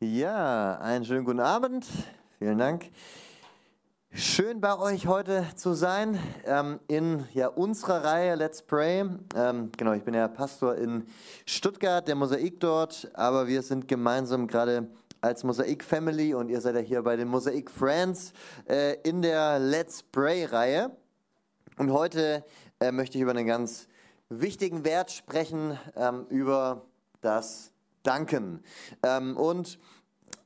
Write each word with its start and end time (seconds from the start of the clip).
Ja, 0.00 0.78
einen 0.78 1.04
schönen 1.04 1.24
guten 1.24 1.40
Abend. 1.40 1.84
Vielen 2.38 2.56
Dank. 2.56 2.88
Schön 4.12 4.60
bei 4.60 4.78
euch 4.78 5.08
heute 5.08 5.44
zu 5.56 5.74
sein 5.74 6.20
ähm, 6.44 6.78
in 6.86 7.26
ja, 7.34 7.48
unserer 7.48 8.04
Reihe 8.04 8.36
Let's 8.36 8.62
Pray. 8.62 9.06
Ähm, 9.34 9.72
genau, 9.76 9.94
ich 9.94 10.04
bin 10.04 10.14
ja 10.14 10.28
Pastor 10.28 10.76
in 10.76 11.04
Stuttgart, 11.46 12.06
der 12.06 12.14
Mosaik 12.14 12.60
dort, 12.60 13.10
aber 13.14 13.48
wir 13.48 13.60
sind 13.62 13.88
gemeinsam 13.88 14.46
gerade 14.46 14.86
als 15.20 15.42
Mosaik 15.42 15.82
Family 15.82 16.32
und 16.32 16.48
ihr 16.48 16.60
seid 16.60 16.76
ja 16.76 16.80
hier 16.80 17.02
bei 17.02 17.16
den 17.16 17.26
Mosaik 17.26 17.68
Friends 17.68 18.32
äh, 18.68 19.00
in 19.02 19.20
der 19.20 19.58
Let's 19.58 20.04
Pray 20.04 20.44
Reihe. 20.44 20.96
Und 21.76 21.92
heute 21.92 22.44
äh, 22.78 22.92
möchte 22.92 23.18
ich 23.18 23.22
über 23.22 23.32
einen 23.32 23.48
ganz 23.48 23.88
wichtigen 24.28 24.84
Wert 24.84 25.10
sprechen, 25.10 25.76
ähm, 25.96 26.24
über 26.28 26.82
das 27.20 27.72
Danken. 28.08 28.64
Ähm, 29.02 29.36
und 29.36 29.78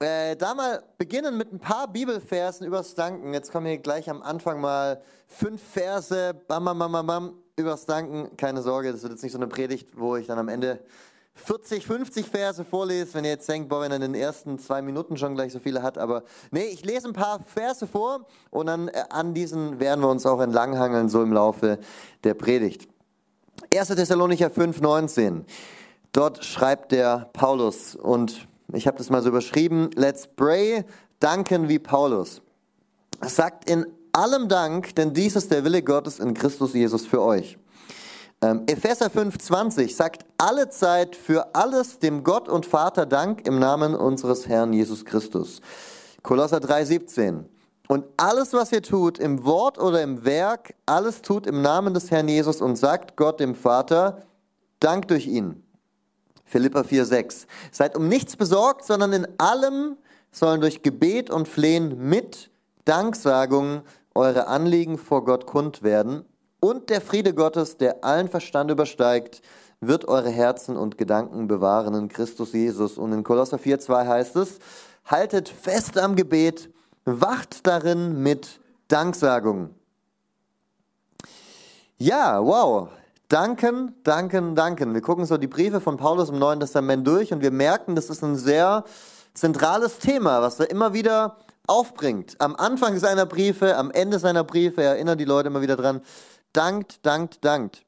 äh, 0.00 0.34
da 0.34 0.52
mal 0.54 0.82
beginnen 0.98 1.38
mit 1.38 1.52
ein 1.52 1.60
paar 1.60 1.86
Bibelversen 1.86 2.66
übers 2.66 2.96
Danken. 2.96 3.32
Jetzt 3.32 3.52
kommen 3.52 3.66
hier 3.66 3.78
gleich 3.78 4.10
am 4.10 4.20
Anfang 4.20 4.60
mal 4.60 5.00
fünf 5.28 5.62
Verse, 5.62 6.34
bam, 6.48 6.64
bam, 6.64 6.78
bam, 6.78 7.06
bam, 7.06 7.34
übers 7.54 7.86
Danken. 7.86 8.36
Keine 8.36 8.62
Sorge, 8.62 8.90
das 8.90 9.02
wird 9.02 9.12
jetzt 9.12 9.22
nicht 9.22 9.30
so 9.30 9.38
eine 9.38 9.46
Predigt, 9.46 9.90
wo 9.96 10.16
ich 10.16 10.26
dann 10.26 10.40
am 10.40 10.48
Ende 10.48 10.80
40, 11.34 11.86
50 11.86 12.26
Verse 12.26 12.64
vorlese, 12.64 13.14
wenn 13.14 13.24
ihr 13.24 13.30
jetzt 13.30 13.48
denkt, 13.48 13.68
boah, 13.68 13.80
wenn 13.80 13.92
er 13.92 13.96
in 13.96 14.02
den 14.02 14.14
ersten 14.16 14.58
zwei 14.58 14.82
Minuten 14.82 15.16
schon 15.16 15.36
gleich 15.36 15.52
so 15.52 15.60
viele 15.60 15.84
hat. 15.84 15.98
Aber 15.98 16.24
nee, 16.50 16.64
ich 16.64 16.84
lese 16.84 17.06
ein 17.06 17.12
paar 17.14 17.44
Verse 17.44 17.86
vor 17.86 18.26
und 18.50 18.66
dann 18.66 18.88
äh, 18.88 19.04
an 19.08 19.34
diesen 19.34 19.78
werden 19.78 20.00
wir 20.00 20.08
uns 20.08 20.26
auch 20.26 20.40
entlanghangeln, 20.40 21.08
so 21.08 21.22
im 21.22 21.32
Laufe 21.32 21.78
der 22.24 22.34
Predigt. 22.34 22.88
1. 23.72 23.86
Thessalonicher 23.88 24.50
5, 24.50 24.80
19. 24.80 25.46
Dort 26.12 26.44
schreibt 26.44 26.92
der 26.92 27.30
Paulus 27.32 27.96
und 27.96 28.46
ich 28.72 28.86
habe 28.86 28.98
das 28.98 29.08
mal 29.08 29.22
so 29.22 29.30
überschrieben, 29.30 29.90
let's 29.96 30.26
pray, 30.26 30.84
danken 31.20 31.68
wie 31.68 31.78
Paulus. 31.78 32.42
Sagt 33.22 33.68
in 33.68 33.86
allem 34.12 34.48
Dank, 34.48 34.94
denn 34.94 35.14
dies 35.14 35.36
ist 35.36 35.50
der 35.50 35.64
Wille 35.64 35.82
Gottes 35.82 36.18
in 36.18 36.34
Christus 36.34 36.74
Jesus 36.74 37.06
für 37.06 37.22
euch. 37.22 37.58
Ähm, 38.42 38.64
Epheser 38.66 39.06
5,20 39.06 39.94
sagt 39.94 40.24
alle 40.36 40.68
Zeit 40.68 41.16
für 41.16 41.54
alles 41.54 41.98
dem 41.98 42.24
Gott 42.24 42.48
und 42.48 42.66
Vater 42.66 43.06
Dank 43.06 43.46
im 43.46 43.58
Namen 43.58 43.94
unseres 43.94 44.48
Herrn 44.48 44.72
Jesus 44.72 45.04
Christus. 45.04 45.60
Kolosser 46.22 46.58
3,17 46.58 47.44
und 47.88 48.04
alles, 48.16 48.52
was 48.52 48.72
ihr 48.72 48.82
tut, 48.82 49.18
im 49.18 49.44
Wort 49.44 49.78
oder 49.78 50.02
im 50.02 50.24
Werk, 50.24 50.74
alles 50.86 51.22
tut 51.22 51.46
im 51.46 51.62
Namen 51.62 51.94
des 51.94 52.10
Herrn 52.10 52.28
Jesus 52.28 52.60
und 52.60 52.76
sagt 52.76 53.16
Gott 53.16 53.40
dem 53.40 53.54
Vater 53.54 54.22
Dank 54.80 55.08
durch 55.08 55.26
ihn. 55.26 55.62
Philippa 56.52 56.82
4,6. 56.82 57.46
Seid 57.70 57.96
um 57.96 58.08
nichts 58.08 58.36
besorgt, 58.36 58.84
sondern 58.84 59.14
in 59.14 59.26
allem 59.38 59.96
sollen 60.30 60.60
durch 60.60 60.82
Gebet 60.82 61.30
und 61.30 61.48
Flehen 61.48 62.10
mit 62.10 62.50
Danksagung 62.84 63.80
eure 64.14 64.48
Anliegen 64.48 64.98
vor 64.98 65.24
Gott 65.24 65.46
kund 65.46 65.82
werden. 65.82 66.26
Und 66.60 66.90
der 66.90 67.00
Friede 67.00 67.32
Gottes, 67.32 67.78
der 67.78 68.04
allen 68.04 68.28
Verstand 68.28 68.70
übersteigt, 68.70 69.40
wird 69.80 70.06
eure 70.06 70.28
Herzen 70.28 70.76
und 70.76 70.98
Gedanken 70.98 71.48
bewahren 71.48 71.94
in 71.94 72.08
Christus 72.08 72.52
Jesus. 72.52 72.98
Und 72.98 73.12
in 73.12 73.24
Kolosser 73.24 73.56
4,2 73.56 74.06
heißt 74.06 74.36
es, 74.36 74.58
haltet 75.06 75.48
fest 75.48 75.96
am 75.96 76.16
Gebet, 76.16 76.68
wacht 77.06 77.66
darin 77.66 78.22
mit 78.22 78.60
Danksagung. 78.88 79.70
Ja, 81.96 82.44
wow. 82.44 82.90
Danken, 83.32 83.94
danken, 84.02 84.54
danken. 84.54 84.92
Wir 84.92 85.00
gucken 85.00 85.24
so 85.24 85.38
die 85.38 85.46
Briefe 85.46 85.80
von 85.80 85.96
Paulus 85.96 86.28
im 86.28 86.38
Neuen 86.38 86.60
Testament 86.60 87.06
durch 87.06 87.32
und 87.32 87.40
wir 87.40 87.50
merken, 87.50 87.94
das 87.94 88.10
ist 88.10 88.22
ein 88.22 88.36
sehr 88.36 88.84
zentrales 89.32 89.98
Thema, 89.98 90.42
was 90.42 90.60
er 90.60 90.68
immer 90.68 90.92
wieder 90.92 91.38
aufbringt. 91.66 92.38
Am 92.42 92.54
Anfang 92.54 92.98
seiner 92.98 93.24
Briefe, 93.24 93.74
am 93.78 93.90
Ende 93.90 94.18
seiner 94.18 94.44
Briefe 94.44 94.82
erinnern 94.82 95.16
die 95.16 95.24
Leute 95.24 95.48
immer 95.48 95.62
wieder 95.62 95.76
dran. 95.76 96.02
Dankt, 96.52 97.06
dankt, 97.06 97.42
dankt. 97.42 97.86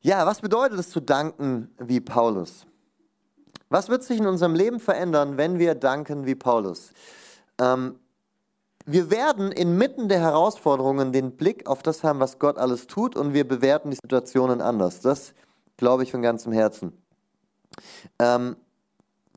Ja, 0.00 0.24
was 0.24 0.40
bedeutet 0.40 0.78
es 0.78 0.88
zu 0.88 1.00
danken 1.00 1.70
wie 1.76 2.00
Paulus? 2.00 2.64
Was 3.68 3.90
wird 3.90 4.02
sich 4.04 4.20
in 4.20 4.26
unserem 4.26 4.54
Leben 4.54 4.80
verändern, 4.80 5.36
wenn 5.36 5.58
wir 5.58 5.74
danken 5.74 6.24
wie 6.24 6.34
Paulus? 6.34 6.92
Ähm, 7.58 7.98
wir 8.92 9.10
werden 9.10 9.52
inmitten 9.52 10.08
der 10.08 10.20
Herausforderungen 10.20 11.12
den 11.12 11.36
Blick 11.36 11.66
auf 11.68 11.82
das 11.82 12.02
haben, 12.02 12.20
was 12.20 12.38
Gott 12.38 12.58
alles 12.58 12.86
tut 12.86 13.16
und 13.16 13.34
wir 13.34 13.46
bewerten 13.46 13.90
die 13.90 13.98
Situationen 14.02 14.60
anders. 14.60 15.00
Das 15.00 15.34
glaube 15.76 16.02
ich 16.02 16.10
von 16.10 16.22
ganzem 16.22 16.52
Herzen. 16.52 16.92
Ähm, 18.18 18.56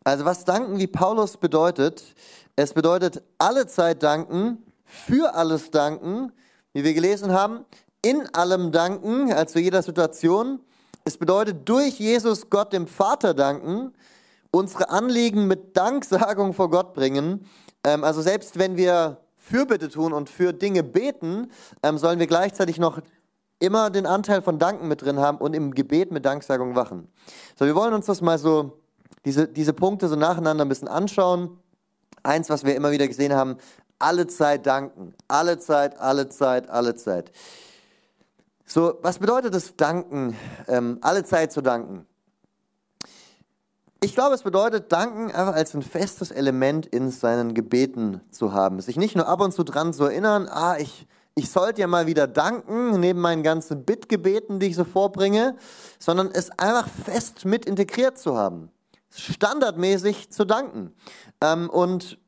also 0.04 0.26
was 0.26 0.44
danken 0.44 0.80
wie 0.80 0.88
Paulus 0.88 1.38
bedeutet, 1.38 2.04
es 2.56 2.74
bedeutet 2.74 3.24
alle 3.38 3.68
Zeit 3.68 4.04
danken, 4.04 4.64
für 4.86 5.34
alles 5.34 5.72
danken, 5.72 6.32
wie 6.74 6.84
wir 6.84 6.94
gelesen 6.94 7.32
haben, 7.32 7.66
in 8.02 8.28
allem 8.34 8.72
danken, 8.72 9.32
also 9.32 9.60
jeder 9.60 9.82
Situation. 9.82 10.60
Es 11.06 11.18
bedeutet 11.18 11.68
durch 11.68 12.00
Jesus 12.00 12.50
Gott 12.50 12.74
dem 12.74 12.88
Vater 12.88 13.34
danken, 13.34 13.94
unsere 14.52 14.90
Anliegen 14.90 15.48
mit 15.48 15.76
Danksagung 15.76 16.54
vor 16.54 16.70
Gott 16.70 16.94
bringen. 16.94 17.48
Ähm, 17.84 18.04
also 18.04 18.22
selbst 18.22 18.60
wenn 18.60 18.78
wir 18.78 19.23
Fürbitte 19.44 19.90
tun 19.90 20.14
und 20.14 20.30
für 20.30 20.54
Dinge 20.54 20.84
beten, 20.84 21.52
ähm, 21.84 21.98
sollen 21.98 22.18
wir 22.18 22.28
gleichzeitig 22.28 22.80
noch 22.80 23.02
immer 23.60 23.90
den 23.90 24.06
Anteil 24.06 24.42
von 24.42 24.58
Danken 24.58 24.88
mit 24.88 25.02
drin 25.02 25.20
haben 25.20 25.38
und 25.38 25.54
im 25.54 25.74
Gebet 25.76 26.12
mit 26.12 26.24
Danksagung 26.24 26.76
wachen. 26.76 27.10
So, 27.60 27.66
wir 27.66 27.76
wollen 27.76 27.94
uns 27.94 28.06
das 28.06 28.22
mal 28.22 28.38
so, 28.38 28.80
diese, 29.26 29.48
diese 29.50 29.74
Punkte 29.74 30.08
so 30.08 30.16
nacheinander 30.16 30.64
ein 30.64 30.70
bisschen 30.70 30.88
anschauen. 30.88 31.60
Eins, 32.24 32.50
was 32.50 32.64
wir 32.64 32.74
immer 32.76 32.92
wieder 32.92 33.08
gesehen 33.08 33.34
haben, 33.34 33.58
alle 34.00 34.28
Zeit 34.28 34.66
danken. 34.66 35.14
Alle 35.28 35.60
Zeit, 35.60 36.00
alle 36.00 36.30
Zeit, 36.30 36.70
alle 36.70 36.96
Zeit. 36.96 37.32
So, 38.66 38.98
was 39.02 39.20
bedeutet 39.20 39.54
es 39.56 39.76
danken, 39.76 40.38
ähm, 40.70 41.00
alle 41.02 41.26
Zeit 41.26 41.52
zu 41.52 41.62
danken? 41.62 42.08
Ich 44.04 44.16
glaube, 44.16 44.36
es 44.36 44.44
bedeutet, 44.44 44.92
danken 44.92 45.32
einfach 45.32 45.56
als 45.56 45.74
ein 45.74 45.82
festes 45.82 46.32
Element 46.32 46.86
in 46.88 47.10
seinen 47.10 47.54
Gebeten 47.54 48.20
zu 48.32 48.52
haben. 48.52 48.82
Sich 48.82 48.98
nicht 48.98 49.16
nur 49.16 49.30
ab 49.30 49.40
und 49.40 49.54
zu 49.54 49.64
dran 49.64 49.94
zu 49.94 50.04
erinnern, 50.04 50.50
ah, 50.50 50.76
ich, 50.78 51.08
ich 51.36 51.50
sollte 51.50 51.80
ja 51.80 51.88
mal 51.88 52.06
wieder 52.06 52.28
danken, 52.28 53.00
neben 53.00 53.22
meinen 53.22 53.44
ganzen 53.44 53.86
Bittgebeten, 53.86 54.60
die 54.60 54.68
ich 54.68 54.76
so 54.76 54.84
vorbringe, 54.84 55.56
sondern 56.00 56.32
es 56.34 56.52
einfach 56.60 56.90
fest 56.90 57.46
mit 57.46 57.66
integriert 57.66 58.18
zu 58.18 58.36
haben. 58.36 58.70
Standardmäßig 59.10 60.32
zu 60.32 60.44
danken. 60.44 60.94
Ähm, 61.40 61.70
und 61.70 62.20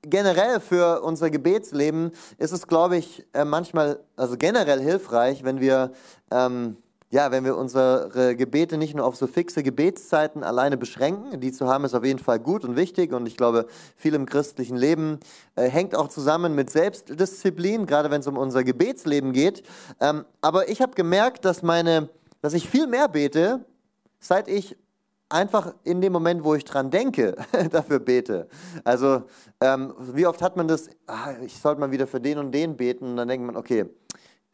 generell 0.00 0.60
für 0.60 1.02
unser 1.02 1.28
Gebetsleben 1.28 2.12
ist 2.38 2.52
es, 2.52 2.66
glaube 2.66 2.96
ich, 2.96 3.26
äh, 3.34 3.44
manchmal, 3.44 4.00
also 4.16 4.38
generell 4.38 4.80
hilfreich, 4.80 5.44
wenn 5.44 5.60
wir 5.60 5.92
ähm, 6.30 6.78
ja, 7.10 7.30
wenn 7.30 7.44
wir 7.44 7.56
unsere 7.56 8.34
Gebete 8.36 8.76
nicht 8.76 8.94
nur 8.94 9.06
auf 9.06 9.16
so 9.16 9.26
fixe 9.26 9.62
Gebetszeiten 9.62 10.42
alleine 10.42 10.76
beschränken, 10.76 11.40
die 11.40 11.52
zu 11.52 11.68
haben 11.68 11.84
ist 11.84 11.94
auf 11.94 12.04
jeden 12.04 12.18
Fall 12.18 12.40
gut 12.40 12.64
und 12.64 12.76
wichtig 12.76 13.12
und 13.12 13.26
ich 13.26 13.36
glaube, 13.36 13.66
viel 13.96 14.14
im 14.14 14.26
christlichen 14.26 14.76
Leben 14.76 15.20
äh, 15.54 15.68
hängt 15.68 15.94
auch 15.94 16.08
zusammen 16.08 16.54
mit 16.54 16.70
Selbstdisziplin, 16.70 17.86
gerade 17.86 18.10
wenn 18.10 18.20
es 18.20 18.26
um 18.26 18.36
unser 18.36 18.64
Gebetsleben 18.64 19.32
geht. 19.32 19.62
Ähm, 20.00 20.24
aber 20.40 20.68
ich 20.68 20.82
habe 20.82 20.94
gemerkt, 20.94 21.44
dass 21.44 21.62
meine, 21.62 22.08
dass 22.42 22.54
ich 22.54 22.68
viel 22.68 22.88
mehr 22.88 23.08
bete, 23.08 23.64
seit 24.18 24.48
ich 24.48 24.76
einfach 25.28 25.74
in 25.84 26.00
dem 26.00 26.12
Moment, 26.12 26.44
wo 26.44 26.54
ich 26.54 26.64
dran 26.64 26.90
denke, 26.90 27.36
dafür 27.70 28.00
bete. 28.00 28.48
Also 28.84 29.22
ähm, 29.60 29.94
wie 30.12 30.26
oft 30.26 30.42
hat 30.42 30.56
man 30.56 30.66
das, 30.66 30.88
ah, 31.06 31.34
ich 31.44 31.56
sollte 31.58 31.80
mal 31.80 31.90
wieder 31.92 32.06
für 32.06 32.20
den 32.20 32.38
und 32.38 32.52
den 32.52 32.76
beten 32.76 33.04
und 33.04 33.16
dann 33.16 33.28
denkt 33.28 33.46
man, 33.46 33.56
okay, 33.56 33.86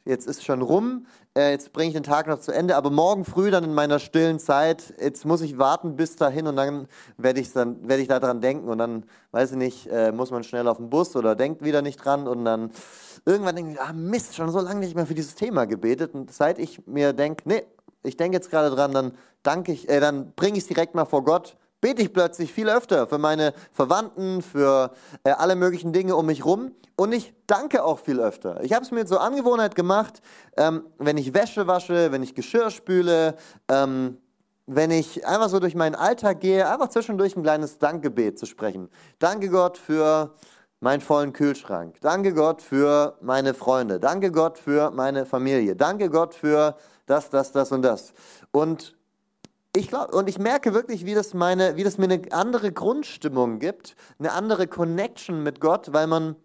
jetzt 0.04 0.26
ist 0.26 0.44
schon 0.44 0.62
rum, 0.62 1.06
äh, 1.36 1.52
jetzt 1.52 1.72
bringe 1.72 1.88
ich 1.88 1.94
den 1.94 2.02
Tag 2.02 2.26
noch 2.26 2.40
zu 2.40 2.52
Ende, 2.52 2.76
aber 2.76 2.90
morgen 2.90 3.24
früh 3.24 3.50
dann 3.50 3.64
in 3.64 3.74
meiner 3.74 3.98
stillen 3.98 4.38
Zeit, 4.38 4.94
jetzt 5.00 5.24
muss 5.24 5.40
ich 5.40 5.58
warten 5.58 5.96
bis 5.96 6.16
dahin 6.16 6.46
und 6.46 6.56
dann 6.56 6.88
werde 7.16 7.40
ich 7.40 7.54
werde 7.54 8.02
ich 8.02 8.08
daran 8.08 8.40
denken 8.40 8.68
und 8.68 8.78
dann 8.78 9.04
weiß 9.30 9.52
ich 9.52 9.56
nicht, 9.56 9.86
äh, 9.86 10.12
muss 10.12 10.30
man 10.30 10.44
schnell 10.44 10.68
auf 10.68 10.76
den 10.76 10.90
Bus 10.90 11.16
oder 11.16 11.34
denkt 11.34 11.64
wieder 11.64 11.80
nicht 11.80 12.04
dran 12.04 12.28
und 12.28 12.44
dann 12.44 12.70
irgendwann 13.24 13.56
denke 13.56 13.72
ich, 13.72 13.80
ah 13.80 13.92
Mist, 13.92 14.34
schon 14.34 14.50
so 14.50 14.60
lange 14.60 14.80
nicht 14.80 14.94
mehr 14.94 15.06
für 15.06 15.14
dieses 15.14 15.34
Thema 15.34 15.64
gebetet 15.66 16.14
und 16.14 16.32
seit 16.32 16.58
ich 16.58 16.86
mir 16.86 17.12
denke, 17.12 17.42
nee, 17.46 17.62
ich 18.02 18.16
denke 18.16 18.36
jetzt 18.36 18.50
gerade 18.50 18.74
dran, 18.74 18.92
dann 18.92 19.12
danke 19.42 19.72
ich, 19.72 19.88
äh, 19.88 20.00
dann 20.00 20.32
bringe 20.34 20.58
ich 20.58 20.64
es 20.64 20.68
direkt 20.68 20.94
mal 20.94 21.06
vor 21.06 21.24
Gott 21.24 21.56
bete 21.82 22.00
ich 22.00 22.14
plötzlich 22.14 22.50
viel 22.54 22.70
öfter 22.70 23.06
für 23.06 23.18
meine 23.18 23.52
Verwandten, 23.72 24.40
für 24.40 24.92
äh, 25.24 25.32
alle 25.32 25.56
möglichen 25.56 25.92
Dinge 25.92 26.16
um 26.16 26.24
mich 26.24 26.46
rum 26.46 26.72
und 26.96 27.12
ich 27.12 27.34
danke 27.46 27.84
auch 27.84 27.98
viel 27.98 28.20
öfter. 28.20 28.62
Ich 28.62 28.72
habe 28.72 28.84
es 28.84 28.90
mir 28.90 29.04
zur 29.04 29.20
Angewohnheit 29.20 29.74
gemacht, 29.74 30.22
ähm, 30.56 30.86
wenn 30.98 31.18
ich 31.18 31.34
Wäsche 31.34 31.66
wasche, 31.66 32.12
wenn 32.12 32.22
ich 32.22 32.34
Geschirr 32.34 32.70
spüle, 32.70 33.36
ähm, 33.68 34.16
wenn 34.66 34.92
ich 34.92 35.26
einfach 35.26 35.48
so 35.48 35.58
durch 35.58 35.74
meinen 35.74 35.96
Alltag 35.96 36.40
gehe, 36.40 36.70
einfach 36.70 36.88
zwischendurch 36.88 37.36
ein 37.36 37.42
kleines 37.42 37.78
Dankgebet 37.78 38.38
zu 38.38 38.46
sprechen. 38.46 38.88
Danke 39.18 39.48
Gott 39.48 39.76
für 39.76 40.34
meinen 40.78 41.00
vollen 41.00 41.32
Kühlschrank. 41.32 41.96
Danke 42.00 42.32
Gott 42.32 42.62
für 42.62 43.16
meine 43.20 43.54
Freunde. 43.54 43.98
Danke 43.98 44.30
Gott 44.30 44.56
für 44.56 44.92
meine 44.92 45.26
Familie. 45.26 45.74
Danke 45.74 46.10
Gott 46.10 46.34
für 46.34 46.76
das, 47.06 47.28
das, 47.28 47.50
das 47.50 47.72
und 47.72 47.82
das. 47.82 48.14
Und 48.52 48.94
ich 49.74 49.88
glaube, 49.88 50.14
und 50.14 50.28
ich 50.28 50.38
merke 50.38 50.74
wirklich, 50.74 51.06
wie 51.06 51.14
das, 51.14 51.32
meine, 51.32 51.76
wie 51.76 51.84
das 51.84 51.96
mir 51.96 52.04
eine 52.04 52.20
andere 52.30 52.72
Grundstimmung 52.72 53.58
gibt, 53.58 53.96
eine 54.18 54.32
andere 54.32 54.66
Connection 54.66 55.42
mit 55.42 55.60
Gott, 55.60 55.92
weil 55.92 56.06
man 56.06 56.36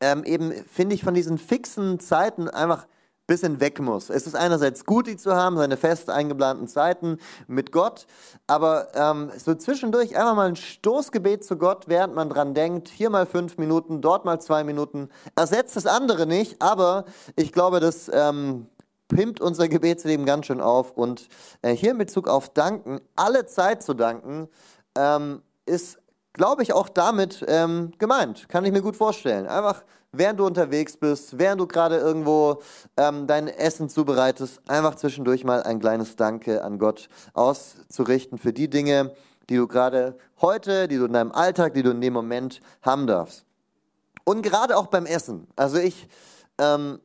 ähm, 0.00 0.24
eben, 0.24 0.52
finde 0.52 0.94
ich, 0.94 1.04
von 1.04 1.14
diesen 1.14 1.38
fixen 1.38 2.00
Zeiten 2.00 2.48
einfach 2.48 2.84
ein 2.84 3.26
bisschen 3.28 3.60
weg 3.60 3.78
muss. 3.78 4.10
Es 4.10 4.26
ist 4.26 4.34
einerseits 4.34 4.84
gut, 4.84 5.06
die 5.06 5.16
zu 5.16 5.36
haben, 5.36 5.56
seine 5.56 5.76
fest 5.76 6.10
eingeplanten 6.10 6.66
Zeiten 6.66 7.18
mit 7.46 7.70
Gott, 7.70 8.06
aber 8.48 8.88
ähm, 8.94 9.30
so 9.36 9.54
zwischendurch 9.54 10.16
einfach 10.16 10.34
mal 10.34 10.48
ein 10.48 10.56
Stoßgebet 10.56 11.44
zu 11.44 11.58
Gott, 11.58 11.84
während 11.86 12.16
man 12.16 12.28
dran 12.28 12.54
denkt, 12.54 12.88
hier 12.88 13.10
mal 13.10 13.26
fünf 13.26 13.56
Minuten, 13.58 14.00
dort 14.00 14.24
mal 14.24 14.40
zwei 14.40 14.64
Minuten, 14.64 15.10
ersetzt 15.36 15.76
das 15.76 15.86
andere 15.86 16.26
nicht, 16.26 16.60
aber 16.60 17.04
ich 17.36 17.52
glaube, 17.52 17.78
dass 17.78 18.10
ähm, 18.12 18.66
pimpt 19.08 19.40
unser 19.40 19.68
Gebetsleben 19.68 20.26
ganz 20.26 20.46
schön 20.46 20.60
auf. 20.60 20.92
Und 20.92 21.28
äh, 21.62 21.74
hier 21.74 21.90
in 21.92 21.98
Bezug 21.98 22.28
auf 22.28 22.50
Danken, 22.50 23.00
alle 23.16 23.46
Zeit 23.46 23.82
zu 23.82 23.94
danken, 23.94 24.48
ähm, 24.96 25.42
ist, 25.66 25.98
glaube 26.34 26.62
ich, 26.62 26.72
auch 26.72 26.88
damit 26.88 27.44
ähm, 27.48 27.92
gemeint. 27.98 28.48
Kann 28.48 28.64
ich 28.64 28.72
mir 28.72 28.82
gut 28.82 28.96
vorstellen. 28.96 29.46
Einfach, 29.46 29.82
während 30.12 30.40
du 30.40 30.46
unterwegs 30.46 30.96
bist, 30.96 31.38
während 31.38 31.60
du 31.60 31.66
gerade 31.66 31.96
irgendwo 31.96 32.62
ähm, 32.96 33.26
dein 33.26 33.48
Essen 33.48 33.88
zubereitest, 33.88 34.60
einfach 34.68 34.94
zwischendurch 34.94 35.44
mal 35.44 35.62
ein 35.62 35.80
kleines 35.80 36.16
Danke 36.16 36.62
an 36.62 36.78
Gott 36.78 37.08
auszurichten 37.34 38.38
für 38.38 38.52
die 38.52 38.70
Dinge, 38.70 39.12
die 39.48 39.56
du 39.56 39.66
gerade 39.66 40.18
heute, 40.40 40.88
die 40.88 40.96
du 40.96 41.06
in 41.06 41.12
deinem 41.12 41.32
Alltag, 41.32 41.74
die 41.74 41.82
du 41.82 41.90
in 41.90 42.00
dem 42.00 42.12
Moment 42.12 42.60
haben 42.82 43.06
darfst. 43.06 43.44
Und 44.24 44.42
gerade 44.42 44.76
auch 44.76 44.88
beim 44.88 45.06
Essen. 45.06 45.46
Also 45.56 45.78
ich 45.78 46.06
ähm, 46.58 47.00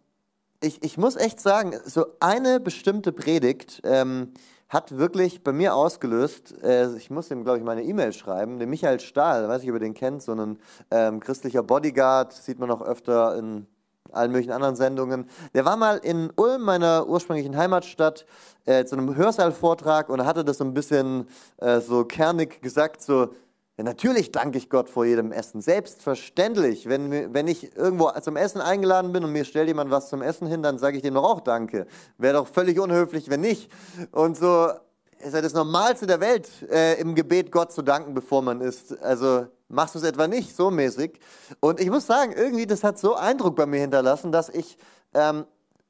ich, 0.63 0.81
ich 0.81 0.97
muss 0.97 1.15
echt 1.15 1.39
sagen, 1.39 1.73
so 1.85 2.05
eine 2.19 2.59
bestimmte 2.59 3.11
Predigt 3.11 3.81
ähm, 3.83 4.33
hat 4.69 4.97
wirklich 4.97 5.43
bei 5.43 5.51
mir 5.51 5.75
ausgelöst, 5.75 6.55
äh, 6.63 6.95
ich 6.95 7.09
muss 7.09 7.29
ihm, 7.29 7.43
glaube 7.43 7.59
ich, 7.59 7.63
meine 7.63 7.83
E-Mail 7.83 8.13
schreiben, 8.13 8.59
den 8.59 8.69
Michael 8.69 8.99
Stahl, 8.99 9.47
weiß 9.47 9.61
nicht, 9.61 9.69
ob 9.69 9.75
ihr 9.75 9.81
den 9.81 9.93
kennt, 9.93 10.23
so 10.23 10.33
ein 10.33 10.57
ähm, 10.89 11.19
christlicher 11.19 11.63
Bodyguard, 11.63 12.33
sieht 12.33 12.59
man 12.59 12.71
auch 12.71 12.81
öfter 12.81 13.37
in 13.37 13.67
allen 14.11 14.31
möglichen 14.31 14.51
anderen 14.51 14.75
Sendungen. 14.75 15.27
Der 15.53 15.65
war 15.65 15.75
mal 15.75 15.97
in 15.97 16.31
Ulm, 16.35 16.63
meiner 16.63 17.07
ursprünglichen 17.07 17.57
Heimatstadt, 17.57 18.25
äh, 18.65 18.85
zu 18.85 18.95
einem 18.95 19.15
Hörsaalvortrag 19.15 20.09
und 20.09 20.25
hatte 20.25 20.45
das 20.45 20.59
so 20.59 20.63
ein 20.63 20.73
bisschen 20.73 21.27
äh, 21.57 21.81
so 21.81 22.05
kernig 22.05 22.61
gesagt, 22.61 23.01
so, 23.01 23.33
ja, 23.77 23.83
natürlich 23.83 24.31
danke 24.31 24.59
ich 24.59 24.69
Gott 24.69 24.87
vor 24.87 25.03
jedem 25.05 25.31
Essen. 25.31 25.59
Selbstverständlich. 25.59 26.87
Wenn, 26.87 27.33
wenn 27.33 27.47
ich 27.47 27.75
irgendwo 27.75 28.11
zum 28.21 28.37
Essen 28.37 28.61
eingeladen 28.61 29.13
bin 29.13 29.23
und 29.23 29.31
mir 29.31 29.45
stellt 29.45 29.67
jemand 29.67 29.89
was 29.89 30.09
zum 30.09 30.21
Essen 30.21 30.47
hin, 30.47 30.61
dann 30.61 30.77
sage 30.77 30.97
ich 30.97 31.01
dem 31.03 31.15
doch 31.15 31.23
auch 31.23 31.41
Danke. 31.41 31.87
Wäre 32.19 32.35
doch 32.35 32.47
völlig 32.47 32.79
unhöflich, 32.79 33.31
wenn 33.31 33.41
nicht. 33.41 33.71
Und 34.11 34.37
so 34.37 34.69
ist 35.17 35.33
ja 35.33 35.41
das 35.41 35.53
Normalste 35.53 36.05
der 36.05 36.19
Welt, 36.19 36.49
äh, 36.69 36.99
im 36.99 37.15
Gebet 37.15 37.51
Gott 37.51 37.71
zu 37.71 37.81
danken, 37.81 38.13
bevor 38.13 38.43
man 38.43 38.61
isst. 38.61 39.01
Also 39.01 39.47
machst 39.69 39.95
du 39.95 39.99
es 39.99 40.05
etwa 40.05 40.27
nicht 40.27 40.55
so 40.55 40.69
mäßig. 40.69 41.19
Und 41.59 41.79
ich 41.79 41.89
muss 41.89 42.05
sagen, 42.05 42.31
irgendwie, 42.31 42.67
das 42.67 42.83
hat 42.83 42.99
so 42.99 43.15
Eindruck 43.15 43.55
bei 43.55 43.65
mir 43.65 43.79
hinterlassen, 43.81 44.31
dass 44.31 44.49
ich 44.49 44.77
ähm, 45.15 45.45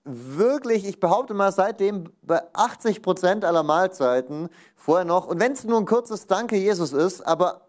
wirklich, 0.06 0.86
ich 0.86 1.00
behaupte 1.00 1.34
mal, 1.34 1.52
seitdem 1.52 2.06
bei 2.22 2.42
80 2.54 3.02
Prozent 3.02 3.46
aller 3.46 3.64
Mahlzeiten 3.64 4.50
vorher 4.76 5.06
noch, 5.06 5.28
und 5.28 5.40
wenn 5.40 5.54
es 5.54 5.64
nur 5.64 5.80
ein 5.80 5.86
kurzes 5.86 6.28
Danke 6.28 6.56
Jesus 6.56 6.94
ist, 6.94 7.22
aber 7.22 7.63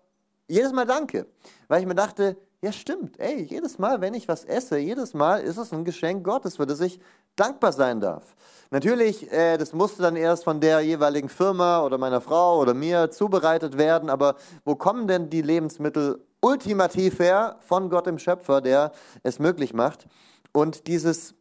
jedes 0.48 0.72
Mal 0.72 0.86
danke, 0.86 1.26
weil 1.68 1.80
ich 1.80 1.86
mir 1.86 1.94
dachte, 1.94 2.36
ja 2.62 2.72
stimmt, 2.72 3.18
ey, 3.20 3.42
jedes 3.42 3.78
Mal, 3.78 4.00
wenn 4.00 4.14
ich 4.14 4.26
was 4.26 4.44
esse, 4.44 4.78
jedes 4.78 5.14
Mal 5.14 5.42
ist 5.42 5.58
es 5.58 5.72
ein 5.72 5.84
Geschenk 5.84 6.24
Gottes, 6.24 6.56
für 6.56 6.66
das 6.66 6.80
ich 6.80 6.98
dankbar 7.36 7.72
sein 7.72 8.00
darf. 8.00 8.34
Natürlich, 8.70 9.30
äh, 9.30 9.56
das 9.58 9.72
musste 9.72 10.02
dann 10.02 10.16
erst 10.16 10.44
von 10.44 10.60
der 10.60 10.80
jeweiligen 10.80 11.28
Firma 11.28 11.82
oder 11.82 11.98
meiner 11.98 12.20
Frau 12.20 12.58
oder 12.58 12.74
mir 12.74 13.10
zubereitet 13.10 13.76
werden, 13.76 14.08
aber 14.08 14.36
wo 14.64 14.74
kommen 14.74 15.06
denn 15.06 15.30
die 15.30 15.42
Lebensmittel 15.42 16.24
ultimativ 16.40 17.18
her? 17.18 17.56
Von 17.60 17.90
Gott 17.90 18.06
dem 18.06 18.18
Schöpfer, 18.18 18.60
der 18.60 18.92
es 19.22 19.38
möglich 19.38 19.74
macht. 19.74 20.06
Und 20.52 20.86
dieses 20.86 21.34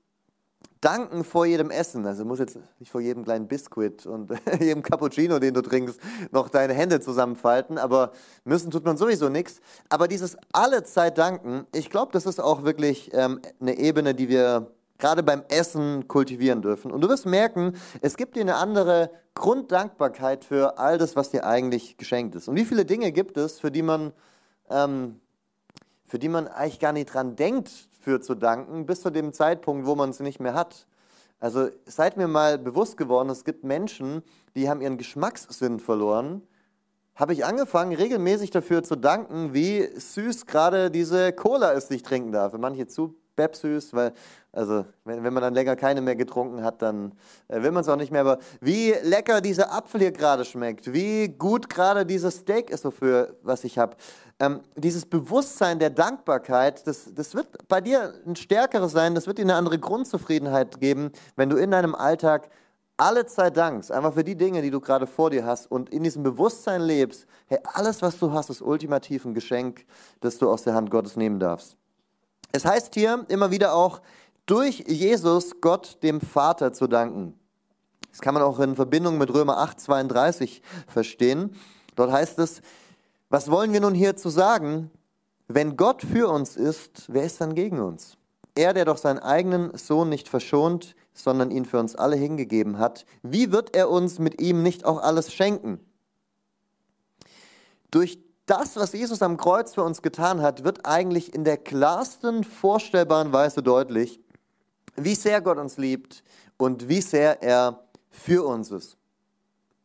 danken 0.84 1.24
vor 1.24 1.46
jedem 1.46 1.72
Essen. 1.72 2.06
Also 2.06 2.26
muss 2.26 2.40
jetzt 2.40 2.58
nicht 2.80 2.92
vor 2.92 3.02
jedem 3.02 3.24
kleinen 3.24 3.48
Biskuit 3.48 4.06
und 4.06 4.32
jedem 4.60 4.84
Cappuccino, 4.84 5.40
den 5.40 5.54
du 5.54 5.62
trinkst, 5.62 6.00
noch 6.32 6.50
deine 6.50 6.74
Hände 6.74 7.00
zusammenfalten, 7.00 7.78
aber 7.78 8.12
müssen 8.44 8.72
tut 8.72 8.84
man 8.86 8.98
sowieso 8.98 9.30
nichts. 9.30 9.62
Aber 9.90 10.08
dieses 10.08 10.38
alle 10.52 10.84
Zeit 10.84 11.18
danken, 11.18 11.66
ich 11.74 11.90
glaube, 11.90 12.12
das 12.12 12.26
ist 12.26 12.40
auch 12.40 12.64
wirklich 12.64 13.12
ähm, 13.14 13.40
eine 13.60 13.78
Ebene, 13.78 14.14
die 14.14 14.30
wir 14.30 14.72
gerade 14.98 15.24
beim 15.24 15.44
Essen 15.50 16.08
kultivieren 16.08 16.62
dürfen. 16.62 16.92
Und 16.92 17.02
du 17.02 17.10
wirst 17.10 17.26
merken, 17.26 17.74
es 18.02 18.16
gibt 18.16 18.36
dir 18.36 18.42
eine 18.42 18.56
andere 18.56 19.10
Grunddankbarkeit 19.34 20.46
für 20.46 20.78
all 20.78 20.98
das, 20.98 21.16
was 21.16 21.30
dir 21.30 21.46
eigentlich 21.46 21.98
geschenkt 21.98 22.36
ist. 22.36 22.48
Und 22.48 22.56
wie 22.56 22.66
viele 22.66 22.86
Dinge 22.86 23.12
gibt 23.12 23.38
es, 23.38 23.60
für 23.60 23.72
die 23.72 23.82
man, 23.82 24.14
ähm, 24.70 25.20
für 26.06 26.20
die 26.20 26.30
man 26.30 26.48
eigentlich 26.48 26.80
gar 26.80 26.94
nicht 26.94 27.14
dran 27.14 27.36
denkt, 27.36 27.90
für 28.04 28.20
zu 28.20 28.36
danken, 28.36 28.86
bis 28.86 29.02
zu 29.02 29.10
dem 29.10 29.32
Zeitpunkt, 29.32 29.88
wo 29.88 29.96
man 29.96 30.10
es 30.10 30.20
nicht 30.20 30.40
mehr 30.40 30.54
hat. 30.54 30.88
Also 31.40 31.70
seid 31.86 32.18
mir 32.18 32.28
mal 32.28 32.58
bewusst 32.58 32.98
geworden, 32.98 33.30
es 33.30 33.46
gibt 33.46 33.64
Menschen, 33.64 34.24
die 34.56 34.70
haben 34.70 34.82
ihren 34.82 34.98
Geschmackssinn 34.98 35.80
verloren. 35.80 36.42
Habe 37.16 37.34
ich 37.34 37.46
angefangen, 37.46 37.96
regelmäßig 37.96 38.52
dafür 38.52 38.84
zu 38.84 38.96
danken, 38.96 39.54
wie 39.54 39.88
süß 39.96 40.46
gerade 40.46 40.92
diese 40.92 41.32
Cola 41.32 41.72
ist, 41.72 41.90
die 41.90 41.96
ich 41.96 42.04
trinken 42.04 42.32
darf. 42.32 42.52
Für 42.52 42.58
manche 42.58 42.88
zu 42.88 43.16
süß, 43.38 43.94
weil, 43.94 44.14
also, 44.52 44.86
wenn, 45.06 45.24
wenn 45.24 45.34
man 45.34 45.44
dann 45.44 45.54
länger 45.54 45.76
keine 45.76 46.02
mehr 46.02 46.16
getrunken 46.16 46.64
hat, 46.64 46.82
dann 46.82 47.14
äh, 47.48 47.62
will 47.62 47.72
man 47.72 47.82
es 47.82 47.90
auch 47.90 47.96
nicht 47.96 48.12
mehr. 48.12 48.22
Aber 48.22 48.40
wie 48.62 48.94
lecker 49.04 49.42
dieser 49.42 49.74
Apfel 49.74 50.02
hier 50.02 50.12
gerade 50.12 50.46
schmeckt, 50.46 50.94
wie 50.94 51.28
gut 51.28 51.70
gerade 51.70 52.06
dieses 52.06 52.38
Steak 52.38 52.70
ist, 52.70 52.86
wofür, 52.86 53.38
was 53.42 53.64
ich 53.64 53.78
habe 53.78 53.96
ähm, 54.40 54.62
dieses 54.76 55.06
Bewusstsein 55.06 55.80
der 55.80 55.90
Dankbarkeit, 55.90 56.86
das, 56.88 57.14
das 57.14 57.36
wird 57.36 57.48
bei 57.68 57.82
dir 57.82 58.14
ein 58.26 58.36
stärkeres 58.36 58.92
sein, 58.92 59.16
das 59.16 59.28
wird 59.28 59.38
dir 59.38 59.44
eine 59.44 59.56
andere 59.56 59.80
Grundzufriedenheit 59.80 60.80
geben, 60.80 61.12
wenn 61.36 61.50
du 61.50 61.58
in 61.58 61.72
deinem 61.72 61.96
Alltag 61.96 62.50
alle 62.98 63.26
Zeit 63.26 63.58
dankst, 63.58 63.92
einfach 63.92 64.14
für 64.14 64.24
die 64.24 64.36
Dinge, 64.36 64.62
die 64.62 64.70
du 64.70 64.80
gerade 64.80 65.08
vor 65.08 65.30
dir 65.30 65.46
hast 65.46 65.70
und 65.72 65.90
in 65.90 66.04
diesem 66.04 66.24
Bewusstsein 66.24 66.82
lebst, 66.82 67.26
hey, 67.48 67.60
alles, 67.64 68.02
was 68.02 68.20
du 68.20 68.32
hast, 68.32 68.50
ist 68.50 68.62
ultimativ 68.62 69.26
ein 69.26 69.34
Geschenk, 69.34 69.86
das 70.22 70.38
du 70.38 70.50
aus 70.50 70.64
der 70.64 70.76
Hand 70.76 70.92
Gottes 70.92 71.16
nehmen 71.16 71.40
darfst. 71.40 71.78
Es 72.56 72.66
heißt 72.66 72.94
hier 72.94 73.26
immer 73.30 73.50
wieder 73.50 73.74
auch, 73.74 74.00
durch 74.46 74.84
Jesus 74.88 75.60
Gott 75.60 75.98
dem 76.04 76.22
Vater 76.22 76.72
zu 76.72 76.86
danken. 76.86 77.34
Das 78.12 78.22
kann 78.22 78.36
man 78.36 78.44
auch 78.44 78.60
in 78.60 78.76
Verbindung 78.76 79.18
mit 79.18 79.34
Römer 79.34 79.58
8, 79.58 79.80
32 79.80 80.62
verstehen. 80.88 81.56
Dort 81.96 82.12
heißt 82.12 82.38
es, 82.38 82.62
was 83.30 83.50
wollen 83.50 83.74
wir 83.74 83.82
nun 83.82 83.96
hierzu 83.96 84.30
sagen? 84.30 84.92
Wenn 85.48 85.78
Gott 85.78 86.04
für 86.04 86.30
uns 86.30 86.56
ist, 86.56 87.06
wer 87.08 87.24
ist 87.24 87.42
dann 87.42 87.56
gegen 87.56 87.80
uns? 87.80 88.18
Er, 88.54 88.76
der 88.76 88.86
doch 88.86 88.98
seinen 88.98 89.18
eigenen 89.18 89.76
Sohn 89.76 90.10
nicht 90.10 90.30
verschont, 90.30 90.96
sondern 91.16 91.50
ihn 91.50 91.66
für 91.66 91.80
uns 91.80 91.96
alle 91.96 92.16
hingegeben 92.16 92.78
hat, 92.78 93.08
wie 93.24 93.52
wird 93.52 93.76
er 93.76 93.90
uns 93.90 94.20
mit 94.20 94.40
ihm 94.40 94.62
nicht 94.62 94.86
auch 94.86 95.02
alles 95.02 95.34
schenken? 95.34 95.80
Durch 97.90 98.20
das, 98.46 98.76
was 98.76 98.94
Jesus 98.94 99.22
am 99.22 99.38
Kreuz 99.38 99.74
für 99.74 99.84
uns 99.84 100.02
getan 100.02 100.42
hat, 100.42 100.64
wird 100.64 100.86
eigentlich 100.86 101.34
in 101.34 101.44
der 101.44 101.58
klarsten 101.58 102.44
vorstellbaren 102.44 103.32
Weise 103.32 103.64
deutlich, 103.64 104.20
wie 104.96 105.16
sehr 105.16 105.42
Gott 105.42 105.58
uns 105.58 105.78
liebt 105.78 106.24
und 106.58 106.90
wie 106.90 107.02
sehr 107.02 107.42
er 107.42 107.84
für 108.10 108.46
uns 108.46 108.72
ist. 108.72 108.98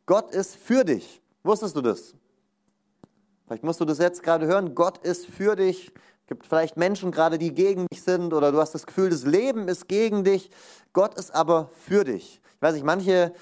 Gott 0.05 0.31
ist 0.31 0.55
für 0.55 0.83
dich. 0.83 1.21
Wusstest 1.43 1.75
du 1.75 1.81
das? 1.81 2.15
Vielleicht 3.45 3.63
musst 3.63 3.79
du 3.79 3.85
das 3.85 3.97
jetzt 3.97 4.21
gerade 4.21 4.45
hören, 4.45 4.75
Gott 4.75 4.99
ist 4.99 5.25
für 5.25 5.55
dich. 5.55 5.91
Es 6.29 6.35
gibt 6.35 6.45
vielleicht 6.45 6.77
Menschen 6.77 7.09
gerade, 7.09 7.39
die 7.39 7.55
gegen 7.55 7.87
dich 7.87 8.03
sind 8.03 8.35
oder 8.35 8.51
du 8.51 8.59
hast 8.59 8.75
das 8.75 8.85
Gefühl, 8.85 9.09
das 9.09 9.23
Leben 9.23 9.67
ist 9.67 9.87
gegen 9.87 10.23
dich. 10.23 10.51
Gott 10.93 11.15
ist 11.15 11.33
aber 11.33 11.71
für 11.87 12.03
dich. 12.03 12.39
Ich 12.55 12.61
weiß 12.61 12.75
nicht, 12.75 12.85
manche 12.85 13.33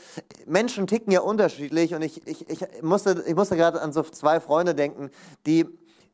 Menschen 0.45 0.87
ticken 0.87 1.11
ja 1.11 1.19
unterschiedlich 1.19 1.93
und 1.93 2.01
ich, 2.01 2.25
ich, 2.25 2.49
ich 2.49 2.65
musste, 2.81 3.25
ich 3.27 3.35
musste 3.35 3.57
gerade 3.57 3.81
an 3.81 3.91
so 3.91 4.03
zwei 4.03 4.39
Freunde 4.39 4.73
denken, 4.73 5.09
die, 5.45 5.65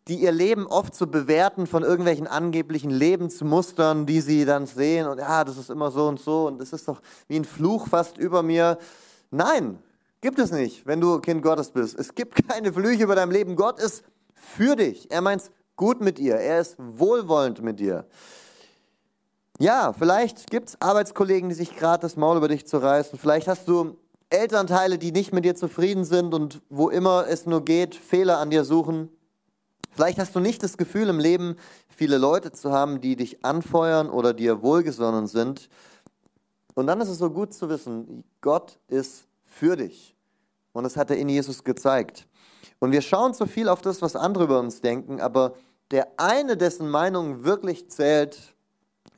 die 0.08 0.16
ihr 0.16 0.32
Leben 0.32 0.66
oft 0.66 0.96
so 0.96 1.06
bewerten 1.06 1.68
von 1.68 1.84
irgendwelchen 1.84 2.26
angeblichen 2.26 2.90
Lebensmustern, 2.90 4.08
die 4.08 4.22
sie 4.22 4.44
dann 4.44 4.66
sehen 4.66 5.06
und 5.06 5.20
ja, 5.20 5.44
das 5.44 5.58
ist 5.58 5.70
immer 5.70 5.92
so 5.92 6.08
und 6.08 6.20
so 6.20 6.48
und 6.48 6.60
das 6.60 6.74
ist 6.74 6.88
doch 6.88 7.04
wie 7.28 7.36
ein 7.36 7.46
Fluch 7.46 7.88
fast 7.88 8.18
über 8.18 8.42
mir. 8.42 8.80
Nein, 9.30 9.78
Gibt 10.22 10.40
es 10.40 10.52
nicht, 10.52 10.88
wenn 10.88 11.02
du 11.02 11.20
Kind 11.20 11.44
Gottes 11.44 11.70
bist. 11.70 12.00
Es 12.00 12.16
gibt 12.16 12.48
keine 12.50 12.74
Flüche 12.74 13.04
über 13.04 13.14
deinem 13.14 13.32
Leben. 13.32 13.56
Gott 13.56 13.80
ist 13.80 14.04
für 14.34 14.76
dich. 14.76 15.12
Er 15.12 15.22
meint 15.22 15.52
gut 15.76 16.02
mit 16.02 16.18
dir. 16.18 16.36
Er 16.36 16.60
ist 16.60 16.76
wohlwollend 16.78 17.62
mit 17.62 17.80
dir. 17.80 18.06
Ja, 19.60 19.94
vielleicht 19.94 20.50
gibt 20.50 20.70
es 20.70 20.82
Arbeitskollegen, 20.82 21.50
die 21.50 21.56
sich 21.56 21.76
gerade 21.76 22.02
das 22.02 22.16
Maul 22.16 22.38
über 22.38 22.48
dich 22.48 22.66
zu 22.66 22.78
reißen. 22.78 23.20
Vielleicht 23.20 23.48
hast 23.48 23.68
du 23.68 23.98
Elternteile, 24.30 24.98
die 24.98 25.12
nicht 25.12 25.32
mit 25.32 25.46
dir 25.46 25.56
zufrieden 25.56 26.06
sind 26.06 26.34
und 26.34 26.62
wo 26.70 26.90
immer 26.90 27.28
es 27.28 27.46
nur 27.46 27.64
geht, 27.64 27.96
Fehler 27.96 28.40
an 28.40 28.50
dir 28.50 28.64
suchen. 28.64 29.10
Vielleicht 29.92 30.18
hast 30.18 30.36
du 30.36 30.40
nicht 30.40 30.64
das 30.64 30.78
Gefühl 30.78 31.08
im 31.08 31.20
Leben, 31.20 31.56
viele 31.88 32.18
Leute 32.18 32.52
zu 32.52 32.72
haben, 32.72 33.00
die 33.00 33.16
dich 33.16 33.46
anfeuern 33.46 34.10
oder 34.10 34.34
dir 34.34 34.64
wohlgesonnen 34.64 35.28
sind. 35.28 35.70
Und 36.74 36.88
dann 36.88 37.00
ist 37.00 37.10
es 37.10 37.20
so 37.20 37.30
gut 37.30 37.54
zu 37.54 37.70
wissen, 37.70 38.24
Gott 38.42 38.80
ist 38.88 39.28
für 39.46 39.76
dich. 39.76 40.16
Und 40.74 40.84
das 40.84 40.98
hat 40.98 41.10
er 41.10 41.18
in 41.18 41.30
Jesus 41.30 41.64
gezeigt. 41.64 42.28
Und 42.80 42.92
wir 42.92 43.02
schauen 43.02 43.34
zu 43.34 43.46
viel 43.46 43.70
auf 43.70 43.82
das, 43.82 44.02
was 44.02 44.16
andere 44.16 44.44
über 44.46 44.60
uns 44.60 44.82
denken, 44.82 45.22
aber 45.22 45.54
der 45.92 46.08
eine, 46.18 46.58
dessen 46.58 46.90
Meinung 46.90 47.44
wirklich 47.44 47.90
zählt, 47.90 48.56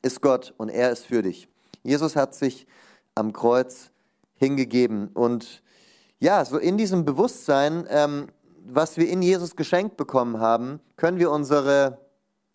ist 0.02 0.20
Gott 0.20 0.54
und 0.56 0.68
er 0.68 0.92
ist 0.92 1.06
für 1.06 1.22
dich. 1.22 1.48
Jesus 1.82 2.14
hat 2.16 2.34
sich 2.34 2.66
am 3.14 3.32
Kreuz 3.32 3.90
hingegeben 4.36 5.08
und 5.08 5.62
ja, 6.18 6.44
so 6.44 6.58
in 6.58 6.78
diesem 6.78 7.04
Bewusstsein, 7.04 7.86
ähm, 7.90 8.28
was 8.64 8.96
wir 8.96 9.08
in 9.08 9.22
Jesus 9.22 9.56
geschenkt 9.56 9.96
bekommen 9.96 10.40
haben, 10.40 10.80
können 10.96 11.18
wir, 11.18 11.30
unsere, 11.30 11.98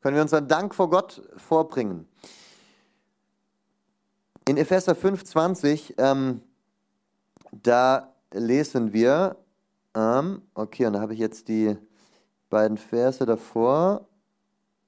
können 0.02 0.16
wir 0.16 0.22
unseren 0.22 0.48
Dank 0.48 0.74
vor 0.74 0.90
Gott 0.90 1.22
vorbringen. 1.38 2.08
In 4.48 4.58
Epheser 4.58 4.94
5,20, 4.94 5.94
ähm, 5.98 6.42
da 7.52 8.14
lesen 8.34 8.94
wir, 8.94 9.38
ähm, 9.96 10.42
okay, 10.54 10.86
und 10.86 10.94
da 10.94 11.02
habe 11.02 11.14
ich 11.14 11.20
jetzt 11.20 11.48
die 11.48 11.78
beiden 12.50 12.78
Verse 12.78 13.26
davor, 13.26 14.08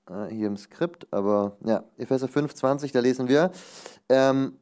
äh, 0.09 0.33
hier 0.33 0.47
im 0.47 0.57
Skript, 0.57 1.07
aber 1.11 1.57
ja, 1.63 1.83
Epheser 1.97 2.27
5,20, 2.27 2.91
da 2.91 2.99
lesen 2.99 3.27
wir, 3.27 3.51
ähm, 4.09 4.57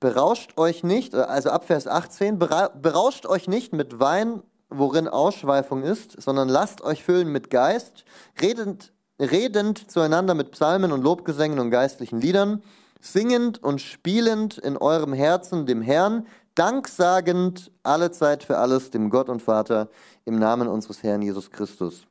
berauscht 0.00 0.58
euch 0.58 0.82
nicht, 0.82 1.14
äh, 1.14 1.18
also 1.18 1.50
ab 1.50 1.64
Vers 1.64 1.86
18, 1.86 2.38
berauscht 2.38 3.26
euch 3.26 3.48
nicht 3.48 3.72
mit 3.72 4.00
Wein, 4.00 4.42
worin 4.68 5.08
Ausschweifung 5.08 5.82
ist, 5.82 6.20
sondern 6.20 6.48
lasst 6.48 6.82
euch 6.82 7.02
füllen 7.02 7.28
mit 7.28 7.50
Geist, 7.50 8.04
redend, 8.40 8.92
redend 9.18 9.90
zueinander 9.90 10.34
mit 10.34 10.52
Psalmen 10.52 10.92
und 10.92 11.02
Lobgesängen 11.02 11.58
und 11.58 11.70
geistlichen 11.70 12.20
Liedern, 12.20 12.62
singend 13.00 13.62
und 13.62 13.80
spielend 13.80 14.58
in 14.58 14.76
eurem 14.76 15.12
Herzen 15.12 15.66
dem 15.66 15.82
Herrn, 15.82 16.26
danksagend 16.54 17.70
alle 17.82 18.10
Zeit 18.10 18.44
für 18.44 18.58
alles 18.58 18.90
dem 18.90 19.10
Gott 19.10 19.28
und 19.28 19.42
Vater 19.42 19.88
im 20.24 20.38
Namen 20.38 20.68
unseres 20.68 21.02
Herrn 21.02 21.22
Jesus 21.22 21.50
Christus. 21.50 22.06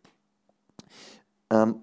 Ähm, 1.52 1.82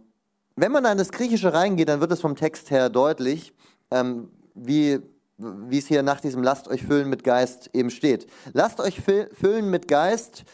wenn 0.57 0.73
man 0.73 0.85
in 0.87 0.99
das 0.99 1.13
Griechische 1.13 1.53
reingeht, 1.53 1.89
dann 1.89 2.01
wird 2.01 2.13
es 2.13 2.21
vom 2.21 2.35
Text 2.35 2.71
her 2.71 2.89
deutlich, 2.89 3.53
ähm, 3.91 4.31
wie, 4.55 5.01
wie 5.37 5.79
es 5.79 5.87
hier 5.87 6.03
nach 6.03 6.21
diesem 6.21 6.43
Lasst 6.43 6.69
euch 6.69 6.83
füllen 6.83 7.11
mit 7.11 7.25
Geist 7.25 7.71
eben 7.75 7.91
steht. 7.91 8.27
Lasst 8.53 8.81
euch 8.81 9.01
füllen 9.01 9.71
mit 9.71 9.87
Geist, 9.87 10.45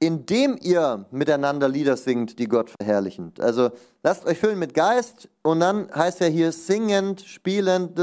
indem 0.00 0.56
ihr 0.60 1.06
miteinander 1.10 1.68
Lieder 1.68 1.96
singt, 1.96 2.38
die 2.38 2.46
Gott 2.46 2.70
verherrlichen. 2.70 3.32
Also 3.40 3.70
lasst 4.04 4.26
euch 4.26 4.38
füllen 4.38 4.58
mit 4.58 4.74
Geist 4.74 5.28
und 5.42 5.58
dann 5.60 5.92
heißt 5.92 6.20
ja 6.20 6.28
hier 6.28 6.52
singend, 6.52 7.22
spielend, 7.22 7.98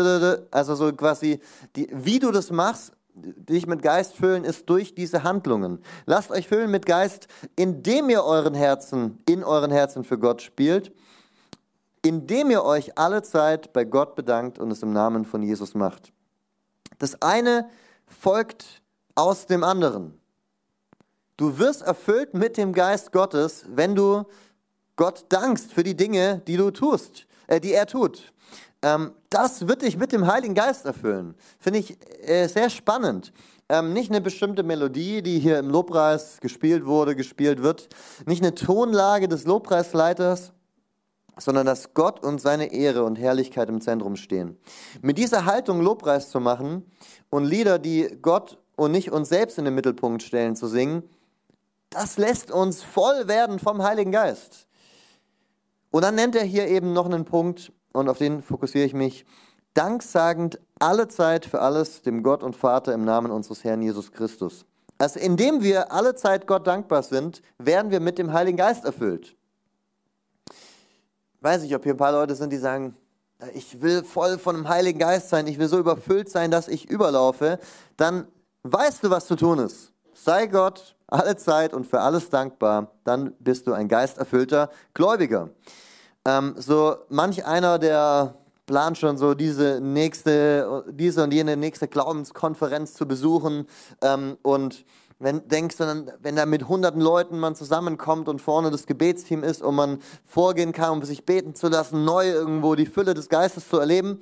also 0.51 0.75
so 0.75 0.91
quasi, 0.91 1.39
die, 1.75 1.87
wie 1.93 2.19
du 2.19 2.31
das 2.31 2.51
machst, 2.51 2.91
dich 3.15 3.65
mit 3.65 3.81
Geist 3.81 4.15
füllen, 4.15 4.43
ist 4.43 4.69
durch 4.69 4.93
diese 4.93 5.23
Handlungen. 5.23 5.79
Lasst 6.05 6.31
euch 6.31 6.47
füllen 6.47 6.69
mit 6.69 6.85
Geist, 6.85 7.27
indem 7.55 8.09
ihr 8.09 8.23
euren 8.23 8.53
Herzen, 8.53 9.19
in 9.27 9.43
euren 9.43 9.71
Herzen 9.71 10.03
für 10.03 10.19
Gott 10.19 10.41
spielt, 10.41 10.91
indem 12.01 12.51
ihr 12.51 12.63
euch 12.63 12.97
alle 12.97 13.23
Zeit 13.23 13.73
bei 13.73 13.85
Gott 13.85 14.15
bedankt 14.15 14.59
und 14.59 14.69
es 14.69 14.83
im 14.83 14.91
Namen 14.93 15.25
von 15.25 15.41
Jesus 15.41 15.73
macht. 15.73 16.11
Das 16.99 17.21
eine 17.21 17.69
folgt 18.07 18.81
aus 19.15 19.47
dem 19.47 19.63
anderen. 19.63 20.19
Du 21.37 21.57
wirst 21.57 21.81
erfüllt 21.81 22.33
mit 22.33 22.57
dem 22.57 22.73
Geist 22.73 23.11
Gottes, 23.11 23.65
wenn 23.67 23.95
du 23.95 24.23
Gott 24.95 25.25
dankst 25.29 25.73
für 25.73 25.83
die 25.83 25.95
Dinge, 25.95 26.41
die 26.47 26.57
du 26.57 26.71
tust, 26.71 27.27
äh, 27.47 27.59
die 27.59 27.73
er 27.73 27.87
tut. 27.87 28.33
Ähm, 28.85 29.13
das 29.31 29.67
wird 29.67 29.81
dich 29.81 29.97
mit 29.97 30.11
dem 30.11 30.27
Heiligen 30.27 30.53
Geist 30.53 30.85
erfüllen. 30.85 31.33
Finde 31.57 31.79
ich 31.79 31.97
äh, 32.29 32.47
sehr 32.47 32.69
spannend. 32.69 33.33
Ähm, 33.67 33.93
nicht 33.93 34.11
eine 34.11 34.21
bestimmte 34.21 34.61
Melodie, 34.61 35.23
die 35.23 35.39
hier 35.39 35.57
im 35.57 35.71
Lobpreis 35.71 36.39
gespielt 36.39 36.85
wurde, 36.85 37.15
gespielt 37.15 37.63
wird. 37.63 37.89
Nicht 38.27 38.43
eine 38.43 38.53
Tonlage 38.53 39.27
des 39.27 39.45
Lobpreisleiters, 39.45 40.53
sondern 41.35 41.65
dass 41.65 41.95
Gott 41.95 42.23
und 42.23 42.39
seine 42.39 42.71
Ehre 42.73 43.05
und 43.05 43.15
Herrlichkeit 43.15 43.69
im 43.69 43.81
Zentrum 43.81 44.15
stehen. 44.15 44.55
Mit 45.01 45.17
dieser 45.17 45.45
Haltung 45.45 45.81
Lobpreis 45.81 46.29
zu 46.29 46.39
machen 46.39 46.85
und 47.31 47.43
Lieder, 47.43 47.79
die 47.79 48.19
Gott 48.21 48.59
und 48.75 48.91
nicht 48.91 49.11
uns 49.11 49.29
selbst 49.29 49.57
in 49.57 49.65
den 49.65 49.73
Mittelpunkt 49.73 50.21
stellen, 50.21 50.55
zu 50.55 50.67
singen, 50.67 51.01
das 51.89 52.17
lässt 52.17 52.51
uns 52.51 52.83
voll 52.83 53.27
werden 53.27 53.57
vom 53.57 53.81
Heiligen 53.81 54.11
Geist. 54.11 54.67
Und 55.89 56.03
dann 56.03 56.13
nennt 56.13 56.35
er 56.35 56.43
hier 56.43 56.67
eben 56.67 56.93
noch 56.93 57.05
einen 57.05 57.25
Punkt, 57.25 57.71
und 57.95 58.09
auf 58.09 58.17
den 58.17 58.41
fokussiere 58.41 58.85
ich 58.85 58.93
mich. 58.93 59.25
Danksagend 59.73 60.59
alle 60.79 61.07
Zeit 61.07 61.45
für 61.45 61.61
alles 61.61 62.01
dem 62.01 62.23
Gott 62.23 62.43
und 62.43 62.55
Vater 62.55 62.93
im 62.93 63.03
Namen 63.03 63.31
unseres 63.31 63.63
Herrn 63.63 63.81
Jesus 63.81 64.11
Christus. 64.11 64.65
Also 64.97 65.19
indem 65.19 65.61
wir 65.61 65.91
alle 65.91 66.15
Zeit 66.15 66.47
Gott 66.47 66.67
dankbar 66.67 67.03
sind, 67.03 67.41
werden 67.57 67.91
wir 67.91 67.99
mit 67.99 68.17
dem 68.17 68.31
Heiligen 68.31 68.57
Geist 68.57 68.85
erfüllt. 68.85 69.35
Ich 70.49 71.43
weiß 71.43 71.61
nicht, 71.63 71.75
ob 71.75 71.83
hier 71.83 71.93
ein 71.93 71.97
paar 71.97 72.13
Leute 72.13 72.35
sind, 72.35 72.51
die 72.51 72.57
sagen, 72.57 72.95
ich 73.53 73.81
will 73.81 74.03
voll 74.03 74.39
von 74.39 74.55
dem 74.55 74.69
Heiligen 74.69 74.99
Geist 74.99 75.29
sein, 75.29 75.47
ich 75.47 75.59
will 75.59 75.67
so 75.67 75.77
überfüllt 75.77 76.29
sein, 76.29 76.51
dass 76.51 76.67
ich 76.67 76.89
überlaufe. 76.89 77.59
Dann 77.97 78.27
weißt 78.63 79.03
du, 79.03 79.09
was 79.09 79.27
zu 79.27 79.35
tun 79.35 79.59
ist. 79.59 79.91
Sei 80.13 80.47
Gott 80.47 80.95
alle 81.07 81.35
Zeit 81.35 81.73
und 81.73 81.85
für 81.85 81.99
alles 81.99 82.29
dankbar, 82.29 82.91
dann 83.03 83.33
bist 83.39 83.67
du 83.67 83.73
ein 83.73 83.87
geisterfüllter 83.87 84.69
Gläubiger. 84.93 85.49
Ähm, 86.25 86.55
so 86.57 86.95
manch 87.09 87.45
einer, 87.45 87.79
der 87.79 88.35
plant 88.65 88.97
schon 88.97 89.17
so 89.17 89.33
diese 89.35 89.79
nächste, 89.81 90.83
diese 90.91 91.23
und 91.23 91.33
jene 91.33 91.55
nächste 91.55 91.87
Glaubenskonferenz 91.87 92.93
zu 92.93 93.07
besuchen 93.07 93.67
ähm, 94.01 94.37
und 94.41 94.85
wenn 95.17 95.47
denkst 95.47 95.77
du 95.77 95.85
dann, 95.85 96.11
wenn 96.19 96.35
da 96.35 96.45
mit 96.45 96.67
hunderten 96.67 96.99
Leuten 96.99 97.39
man 97.39 97.55
zusammenkommt 97.55 98.27
und 98.27 98.41
vorne 98.41 98.69
das 98.69 98.85
Gebetsteam 98.85 99.43
ist 99.43 99.61
und 99.61 99.75
man 99.75 99.99
vorgehen 100.25 100.73
kann, 100.73 100.91
um 100.91 101.03
sich 101.03 101.25
beten 101.25 101.55
zu 101.55 101.69
lassen, 101.69 102.03
neu 102.03 102.29
irgendwo 102.29 102.75
die 102.75 102.85
Fülle 102.85 103.13
des 103.13 103.29
Geistes 103.29 103.69
zu 103.69 103.79
erleben, 103.79 104.21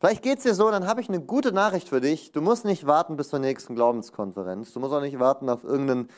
Vielleicht 0.00 0.22
geht 0.22 0.38
es 0.38 0.44
dir 0.44 0.54
so, 0.54 0.70
dann 0.70 0.86
habe 0.86 1.00
ich 1.00 1.08
eine 1.08 1.20
gute 1.20 1.50
Nachricht 1.50 1.88
für 1.88 2.00
dich. 2.00 2.30
Du 2.30 2.40
musst 2.40 2.64
nicht 2.64 2.86
warten 2.86 3.16
bis 3.16 3.30
zur 3.30 3.40
nächsten 3.40 3.74
Glaubenskonferenz. 3.74 4.72
Du 4.72 4.78
musst 4.78 4.92
auch 4.92 5.00
nicht 5.00 5.18
warten 5.18 5.48
auf 5.48 5.64
irgendeinen 5.64 6.08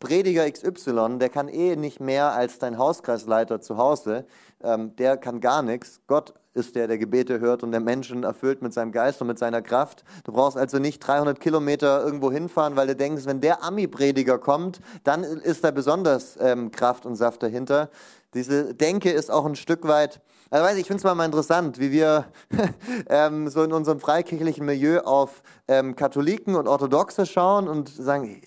Prediger 0.00 0.50
XY, 0.50 1.18
der 1.18 1.28
kann 1.28 1.48
eh 1.48 1.74
nicht 1.76 2.00
mehr 2.00 2.32
als 2.32 2.58
dein 2.58 2.78
Hauskreisleiter 2.78 3.60
zu 3.60 3.76
Hause. 3.76 4.26
Ähm, 4.62 4.94
der 4.96 5.16
kann 5.16 5.40
gar 5.40 5.62
nichts. 5.62 6.00
Gott 6.06 6.34
ist 6.54 6.76
der, 6.76 6.86
der 6.86 6.98
Gebete 6.98 7.40
hört 7.40 7.62
und 7.62 7.72
der 7.72 7.80
Menschen 7.80 8.24
erfüllt 8.24 8.62
mit 8.62 8.72
seinem 8.72 8.92
Geist 8.92 9.20
und 9.20 9.26
mit 9.28 9.38
seiner 9.38 9.62
Kraft. 9.62 10.04
Du 10.24 10.32
brauchst 10.32 10.56
also 10.56 10.78
nicht 10.78 11.00
300 11.00 11.40
Kilometer 11.40 12.04
irgendwo 12.04 12.30
hinfahren, 12.30 12.76
weil 12.76 12.86
du 12.86 12.96
denkst, 12.96 13.26
wenn 13.26 13.40
der 13.40 13.62
Ami-Prediger 13.64 14.38
kommt, 14.38 14.80
dann 15.04 15.24
ist 15.24 15.64
da 15.64 15.70
besonders 15.70 16.36
ähm, 16.40 16.70
Kraft 16.70 17.06
und 17.06 17.16
Saft 17.16 17.42
dahinter. 17.42 17.90
Diese 18.34 18.74
Denke 18.74 19.10
ist 19.10 19.30
auch 19.30 19.46
ein 19.46 19.56
Stück 19.56 19.86
weit 19.86 20.20
also 20.50 20.64
weiß 20.64 20.74
ich, 20.76 20.80
ich 20.80 20.86
finde 20.86 21.06
es 21.06 21.14
mal 21.14 21.26
interessant, 21.26 21.78
wie 21.78 21.92
wir 21.92 22.24
ähm, 23.10 23.48
so 23.48 23.62
in 23.62 23.72
unserem 23.72 24.00
freikirchlichen 24.00 24.64
Milieu 24.64 25.00
auf 25.00 25.42
ähm, 25.68 25.94
Katholiken 25.94 26.56
und 26.56 26.66
Orthodoxe 26.66 27.26
schauen 27.26 27.68
und 27.68 27.90
sagen, 27.90 28.40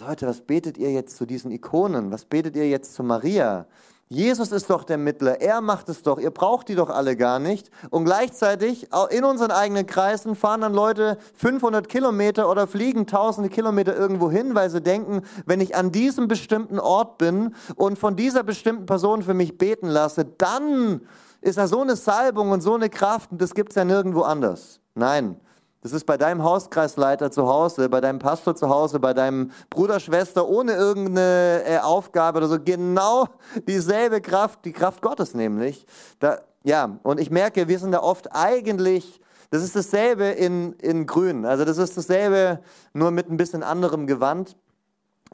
Leute, 0.00 0.26
was 0.26 0.40
betet 0.40 0.78
ihr 0.78 0.90
jetzt 0.90 1.18
zu 1.18 1.26
diesen 1.26 1.50
Ikonen? 1.50 2.10
Was 2.10 2.24
betet 2.24 2.56
ihr 2.56 2.66
jetzt 2.66 2.94
zu 2.94 3.02
Maria? 3.02 3.66
Jesus 4.08 4.50
ist 4.50 4.70
doch 4.70 4.84
der 4.84 4.96
Mittler, 4.96 5.42
er 5.42 5.60
macht 5.60 5.90
es 5.90 6.02
doch, 6.02 6.18
ihr 6.18 6.30
braucht 6.30 6.68
die 6.68 6.74
doch 6.74 6.88
alle 6.88 7.14
gar 7.14 7.38
nicht. 7.38 7.70
Und 7.90 8.06
gleichzeitig 8.06 8.88
in 9.10 9.24
unseren 9.24 9.50
eigenen 9.50 9.86
Kreisen 9.86 10.34
fahren 10.34 10.62
dann 10.62 10.72
Leute 10.72 11.18
500 11.34 11.90
Kilometer 11.90 12.50
oder 12.50 12.66
fliegen 12.66 13.06
tausende 13.06 13.50
Kilometer 13.50 13.94
irgendwo 13.94 14.30
hin, 14.30 14.54
weil 14.54 14.70
sie 14.70 14.80
denken, 14.80 15.22
wenn 15.44 15.60
ich 15.60 15.76
an 15.76 15.92
diesem 15.92 16.26
bestimmten 16.26 16.80
Ort 16.80 17.18
bin 17.18 17.54
und 17.76 17.98
von 17.98 18.16
dieser 18.16 18.42
bestimmten 18.42 18.86
Person 18.86 19.22
für 19.22 19.34
mich 19.34 19.58
beten 19.58 19.88
lasse, 19.88 20.24
dann 20.24 21.02
ist 21.42 21.58
da 21.58 21.66
so 21.68 21.82
eine 21.82 21.96
Salbung 21.96 22.50
und 22.50 22.62
so 22.62 22.74
eine 22.74 22.88
Kraft 22.88 23.30
und 23.30 23.42
das 23.42 23.54
gibt 23.54 23.72
es 23.72 23.76
ja 23.76 23.84
nirgendwo 23.84 24.22
anders. 24.22 24.80
Nein, 24.94 25.36
das 25.82 25.92
ist 25.92 26.06
bei 26.06 26.16
deinem 26.16 26.44
Hauskreisleiter 26.44 27.32
zu 27.32 27.48
Hause, 27.48 27.88
bei 27.88 28.00
deinem 28.00 28.20
Pastor 28.20 28.54
zu 28.54 28.68
Hause, 28.68 29.00
bei 29.00 29.14
deinem 29.14 29.50
Bruder, 29.68 29.98
Schwester, 29.98 30.48
ohne 30.48 30.74
irgendeine 30.74 31.64
äh, 31.66 31.78
Aufgabe 31.78 32.38
oder 32.38 32.46
so. 32.46 32.58
Genau 32.64 33.26
dieselbe 33.66 34.20
Kraft, 34.20 34.64
die 34.64 34.72
Kraft 34.72 35.02
Gottes 35.02 35.34
nämlich. 35.34 35.84
Da, 36.20 36.38
ja, 36.62 36.98
und 37.02 37.18
ich 37.18 37.32
merke, 37.32 37.66
wir 37.66 37.80
sind 37.80 37.90
da 37.90 38.00
oft 38.00 38.32
eigentlich, 38.32 39.20
das 39.50 39.64
ist 39.64 39.74
dasselbe 39.74 40.26
in, 40.26 40.74
in 40.74 41.04
Grün. 41.04 41.44
Also 41.44 41.64
das 41.64 41.78
ist 41.78 41.96
dasselbe, 41.96 42.60
nur 42.92 43.10
mit 43.10 43.28
ein 43.28 43.36
bisschen 43.36 43.64
anderem 43.64 44.06
Gewand. 44.06 44.56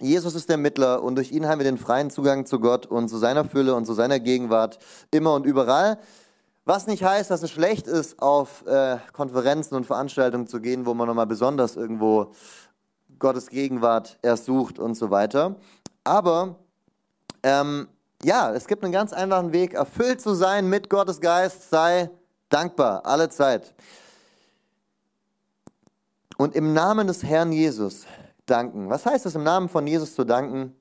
Jesus 0.00 0.34
ist 0.34 0.48
der 0.48 0.56
Mittler 0.56 1.02
und 1.02 1.16
durch 1.16 1.30
ihn 1.30 1.46
haben 1.46 1.58
wir 1.58 1.64
den 1.64 1.76
freien 1.76 2.08
Zugang 2.08 2.46
zu 2.46 2.58
Gott 2.58 2.86
und 2.86 3.08
zu 3.08 3.18
seiner 3.18 3.44
Fülle 3.44 3.74
und 3.74 3.84
zu 3.84 3.92
seiner 3.92 4.18
Gegenwart 4.18 4.78
immer 5.10 5.34
und 5.34 5.44
überall. 5.44 5.98
Was 6.68 6.86
nicht 6.86 7.02
heißt, 7.02 7.30
dass 7.30 7.42
es 7.42 7.50
schlecht 7.50 7.86
ist, 7.86 8.20
auf 8.20 8.62
äh, 8.66 8.98
Konferenzen 9.14 9.74
und 9.74 9.86
Veranstaltungen 9.86 10.46
zu 10.46 10.60
gehen, 10.60 10.84
wo 10.84 10.92
man 10.92 11.08
nochmal 11.08 11.26
besonders 11.26 11.76
irgendwo 11.76 12.32
Gottes 13.18 13.48
Gegenwart 13.48 14.18
erst 14.20 14.44
sucht 14.44 14.78
und 14.78 14.94
so 14.94 15.10
weiter. 15.10 15.56
Aber 16.04 16.56
ähm, 17.42 17.88
ja, 18.22 18.52
es 18.52 18.66
gibt 18.66 18.84
einen 18.84 18.92
ganz 18.92 19.14
einfachen 19.14 19.54
Weg, 19.54 19.72
erfüllt 19.72 20.20
zu 20.20 20.34
sein 20.34 20.68
mit 20.68 20.90
Gottes 20.90 21.22
Geist, 21.22 21.70
sei 21.70 22.10
dankbar, 22.50 23.06
alle 23.06 23.30
Zeit. 23.30 23.74
Und 26.36 26.54
im 26.54 26.74
Namen 26.74 27.06
des 27.06 27.22
Herrn 27.22 27.50
Jesus 27.50 28.04
danken. 28.44 28.90
Was 28.90 29.06
heißt 29.06 29.24
es, 29.24 29.34
im 29.34 29.42
Namen 29.42 29.70
von 29.70 29.86
Jesus 29.86 30.14
zu 30.14 30.22
danken? 30.22 30.77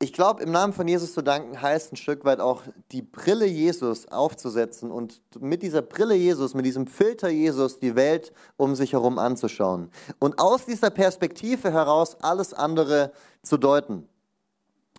Ich 0.00 0.12
glaube, 0.12 0.44
im 0.44 0.52
Namen 0.52 0.72
von 0.72 0.86
Jesus 0.86 1.12
zu 1.12 1.22
danken 1.22 1.60
heißt 1.60 1.92
ein 1.92 1.96
Stück 1.96 2.24
weit 2.24 2.38
auch 2.38 2.62
die 2.92 3.02
Brille 3.02 3.46
Jesus 3.46 4.06
aufzusetzen 4.06 4.92
und 4.92 5.20
mit 5.40 5.60
dieser 5.60 5.82
Brille 5.82 6.14
Jesus, 6.14 6.54
mit 6.54 6.64
diesem 6.64 6.86
Filter 6.86 7.28
Jesus 7.28 7.80
die 7.80 7.96
Welt 7.96 8.32
um 8.56 8.76
sich 8.76 8.92
herum 8.92 9.18
anzuschauen 9.18 9.90
und 10.20 10.38
aus 10.38 10.66
dieser 10.66 10.90
Perspektive 10.90 11.72
heraus 11.72 12.16
alles 12.20 12.54
andere 12.54 13.10
zu 13.42 13.56
deuten. 13.56 14.08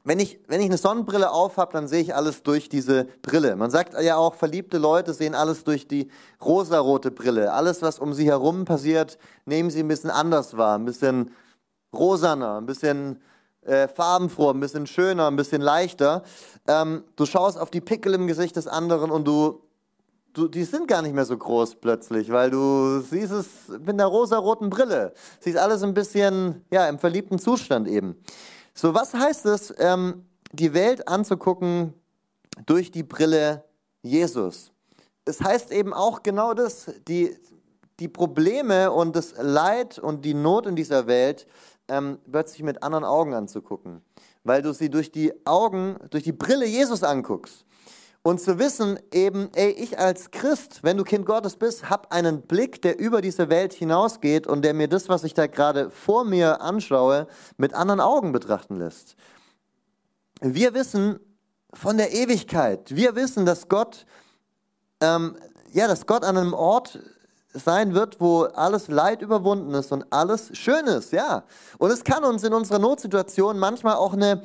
Wenn 0.03 0.19
ich, 0.19 0.41
wenn 0.47 0.59
ich 0.59 0.67
eine 0.67 0.77
Sonnenbrille 0.77 1.31
aufhab, 1.31 1.71
dann 1.71 1.87
sehe 1.87 2.01
ich 2.01 2.13
alles 2.13 2.43
durch 2.43 2.67
diese 2.67 3.05
Brille. 3.21 3.55
Man 3.55 3.71
sagt 3.71 3.93
ja 4.01 4.17
auch, 4.17 4.35
verliebte 4.35 4.79
Leute 4.79 5.13
sehen 5.13 5.33
alles 5.33 5.63
durch 5.63 5.87
die 5.87 6.09
rosarote 6.43 7.11
Brille. 7.11 7.53
Alles, 7.53 7.81
was 7.81 7.99
um 7.99 8.13
sie 8.13 8.25
herum 8.25 8.65
passiert, 8.65 9.17
nehmen 9.45 9.69
sie 9.69 9.79
ein 9.79 9.87
bisschen 9.87 10.09
anders 10.09 10.57
wahr, 10.57 10.77
ein 10.77 10.85
bisschen 10.85 11.31
rosaner, 11.93 12.57
ein 12.57 12.65
bisschen 12.65 13.21
äh, 13.65 13.87
farbenfroh, 13.87 14.51
ein 14.51 14.59
bisschen 14.59 14.87
schöner, 14.87 15.27
ein 15.27 15.35
bisschen 15.35 15.61
leichter. 15.61 16.23
Ähm, 16.67 17.03
du 17.15 17.25
schaust 17.25 17.57
auf 17.57 17.71
die 17.71 17.81
Pickel 17.81 18.13
im 18.13 18.27
Gesicht 18.27 18.55
des 18.55 18.67
anderen 18.67 19.11
und 19.11 19.27
du, 19.27 19.61
du, 20.33 20.47
die 20.47 20.63
sind 20.63 20.87
gar 20.87 21.01
nicht 21.01 21.13
mehr 21.13 21.25
so 21.25 21.37
groß 21.37 21.75
plötzlich, 21.75 22.31
weil 22.31 22.51
du 22.51 23.01
siehst 23.01 23.31
es 23.31 23.47
mit 23.85 23.99
der 23.99 24.07
rosaroten 24.07 24.69
Brille. 24.69 25.13
Siehst 25.39 25.57
alles 25.57 25.83
ein 25.83 25.93
bisschen, 25.93 26.65
ja, 26.71 26.87
im 26.87 26.99
verliebten 26.99 27.39
Zustand 27.39 27.87
eben. 27.87 28.15
So, 28.73 28.93
was 28.93 29.13
heißt 29.13 29.45
es, 29.47 29.73
ähm, 29.77 30.25
die 30.51 30.73
Welt 30.73 31.07
anzugucken 31.07 31.93
durch 32.65 32.91
die 32.91 33.03
Brille 33.03 33.65
Jesus? 34.01 34.71
Es 35.25 35.41
heißt 35.41 35.71
eben 35.71 35.93
auch 35.93 36.23
genau 36.23 36.53
das, 36.53 36.91
die, 37.07 37.37
die 37.99 38.07
Probleme 38.07 38.91
und 38.91 39.15
das 39.15 39.33
Leid 39.37 39.99
und 39.99 40.23
die 40.23 40.33
Not 40.33 40.65
in 40.65 40.75
dieser 40.75 41.07
Welt 41.07 41.45
ähm, 41.89 42.19
plötzlich 42.31 42.63
mit 42.63 42.83
anderen 42.83 43.03
Augen 43.03 43.33
anzugucken, 43.33 44.01
weil 44.43 44.61
du 44.61 44.73
sie 44.73 44.89
durch 44.89 45.11
die 45.11 45.33
Augen, 45.45 45.97
durch 46.11 46.23
die 46.23 46.31
Brille 46.31 46.65
Jesus 46.65 47.03
anguckst. 47.03 47.65
Und 48.21 48.41
zu 48.41 48.59
wissen 48.59 48.99
eben, 49.13 49.49
ey, 49.55 49.71
ich 49.71 49.97
als 49.97 50.31
Christ, 50.31 50.83
wenn 50.83 50.97
du 50.97 51.03
Kind 51.03 51.25
Gottes 51.25 51.55
bist, 51.55 51.89
hab 51.89 52.11
einen 52.11 52.41
Blick, 52.41 52.81
der 52.81 52.99
über 52.99 53.21
diese 53.21 53.49
Welt 53.49 53.73
hinausgeht 53.73 54.45
und 54.45 54.63
der 54.63 54.73
mir 54.73 54.89
das, 54.89 55.07
was 55.07 55.23
ich 55.23 55.33
da 55.33 55.47
gerade 55.47 55.89
vor 55.89 56.25
mir 56.25 56.61
anschaue, 56.61 57.27
mit 57.57 57.73
anderen 57.73 58.01
Augen 58.01 58.33
betrachten 58.33 58.75
lässt. 58.75 59.15
Wir 60.41 60.73
wissen 60.73 61.19
von 61.73 61.97
der 61.97 62.13
Ewigkeit. 62.13 62.93
Wir 62.93 63.15
wissen, 63.15 63.45
dass 63.45 63.69
Gott, 63.69 64.05
ähm, 65.01 65.37
ja, 65.71 65.87
dass 65.87 66.05
Gott 66.05 66.23
an 66.23 66.37
einem 66.37 66.53
Ort 66.53 66.99
sein 67.53 67.93
wird, 67.95 68.19
wo 68.19 68.43
alles 68.43 68.87
Leid 68.87 69.21
überwunden 69.21 69.73
ist 69.73 69.91
und 69.91 70.05
alles 70.11 70.55
schön 70.57 70.85
ist, 70.85 71.11
ja. 71.11 71.43
Und 71.77 71.91
es 71.91 72.03
kann 72.03 72.23
uns 72.23 72.43
in 72.43 72.53
unserer 72.53 72.79
Notsituation 72.79 73.57
manchmal 73.57 73.95
auch 73.95 74.13
eine 74.13 74.43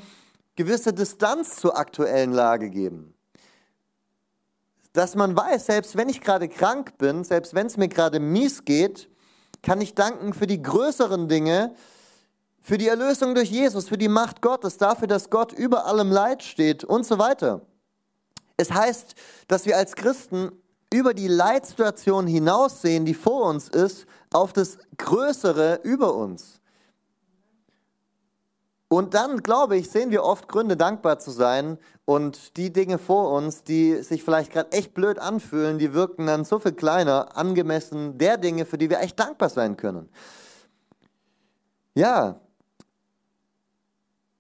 gewisse 0.56 0.92
Distanz 0.92 1.56
zur 1.56 1.76
aktuellen 1.76 2.32
Lage 2.32 2.70
geben. 2.70 3.14
Dass 4.92 5.16
man 5.16 5.36
weiß, 5.36 5.66
selbst 5.66 5.96
wenn 5.96 6.08
ich 6.08 6.20
gerade 6.20 6.48
krank 6.48 6.96
bin, 6.98 7.24
selbst 7.24 7.54
wenn 7.54 7.66
es 7.66 7.76
mir 7.76 7.88
gerade 7.88 8.20
mies 8.20 8.64
geht, 8.64 9.10
kann 9.62 9.80
ich 9.80 9.94
danken 9.94 10.32
für 10.32 10.46
die 10.46 10.62
größeren 10.62 11.28
Dinge, 11.28 11.74
für 12.62 12.78
die 12.78 12.88
Erlösung 12.88 13.34
durch 13.34 13.50
Jesus, 13.50 13.88
für 13.88 13.98
die 13.98 14.08
Macht 14.08 14.40
Gottes, 14.40 14.78
dafür, 14.78 15.08
dass 15.08 15.28
Gott 15.28 15.52
über 15.52 15.86
allem 15.86 16.10
Leid 16.10 16.42
steht 16.42 16.84
und 16.84 17.04
so 17.04 17.18
weiter. 17.18 17.62
Es 18.56 18.70
heißt, 18.70 19.14
dass 19.48 19.66
wir 19.66 19.76
als 19.76 19.96
Christen 19.96 20.52
über 20.94 21.12
die 21.12 21.26
Leitsituation 21.26 22.28
hinaussehen, 22.28 23.04
die 23.04 23.14
vor 23.14 23.46
uns 23.48 23.68
ist, 23.68 24.06
auf 24.32 24.52
das 24.52 24.78
Größere 24.96 25.80
über 25.82 26.14
uns. 26.14 26.60
Und 28.86 29.14
dann, 29.14 29.42
glaube 29.42 29.76
ich, 29.76 29.90
sehen 29.90 30.12
wir 30.12 30.22
oft 30.22 30.46
Gründe, 30.46 30.76
dankbar 30.76 31.18
zu 31.18 31.32
sein. 31.32 31.78
Und 32.04 32.56
die 32.56 32.72
Dinge 32.72 32.98
vor 32.98 33.32
uns, 33.32 33.64
die 33.64 34.02
sich 34.04 34.22
vielleicht 34.22 34.52
gerade 34.52 34.70
echt 34.70 34.94
blöd 34.94 35.18
anfühlen, 35.18 35.78
die 35.78 35.94
wirken 35.94 36.28
dann 36.28 36.44
so 36.44 36.60
viel 36.60 36.74
kleiner, 36.74 37.36
angemessen 37.36 38.16
der 38.18 38.36
Dinge, 38.36 38.64
für 38.64 38.78
die 38.78 38.90
wir 38.90 39.00
echt 39.00 39.18
dankbar 39.18 39.48
sein 39.48 39.76
können. 39.76 40.08
Ja, 41.94 42.40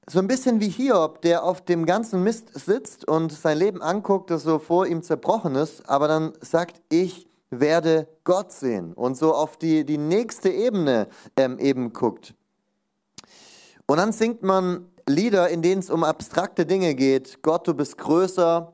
so 0.08 0.18
ein 0.18 0.26
bisschen 0.26 0.60
wie 0.60 0.68
Hiob, 0.68 1.22
der 1.22 1.44
auf 1.44 1.64
dem 1.64 1.86
ganzen 1.86 2.22
Mist 2.22 2.48
sitzt 2.52 3.08
und 3.08 3.32
sein 3.32 3.58
Leben 3.58 3.80
anguckt, 3.80 4.30
das 4.30 4.42
so 4.42 4.58
vor 4.58 4.86
ihm 4.86 5.02
zerbrochen 5.02 5.54
ist, 5.54 5.88
aber 5.88 6.08
dann 6.08 6.32
sagt, 6.40 6.82
ich 6.90 7.26
werde 7.50 8.08
Gott 8.24 8.52
sehen 8.52 8.92
und 8.92 9.16
so 9.16 9.34
auf 9.34 9.56
die, 9.56 9.84
die 9.84 9.98
nächste 9.98 10.50
Ebene 10.50 11.08
ähm, 11.36 11.58
eben 11.58 11.92
guckt. 11.92 12.34
Und 13.86 13.98
dann 13.98 14.12
singt 14.12 14.42
man 14.42 14.86
Lieder, 15.06 15.50
in 15.50 15.62
denen 15.62 15.80
es 15.80 15.90
um 15.90 16.02
abstrakte 16.02 16.64
Dinge 16.64 16.94
geht. 16.94 17.42
Gott, 17.42 17.68
du 17.68 17.74
bist 17.74 17.98
größer 17.98 18.72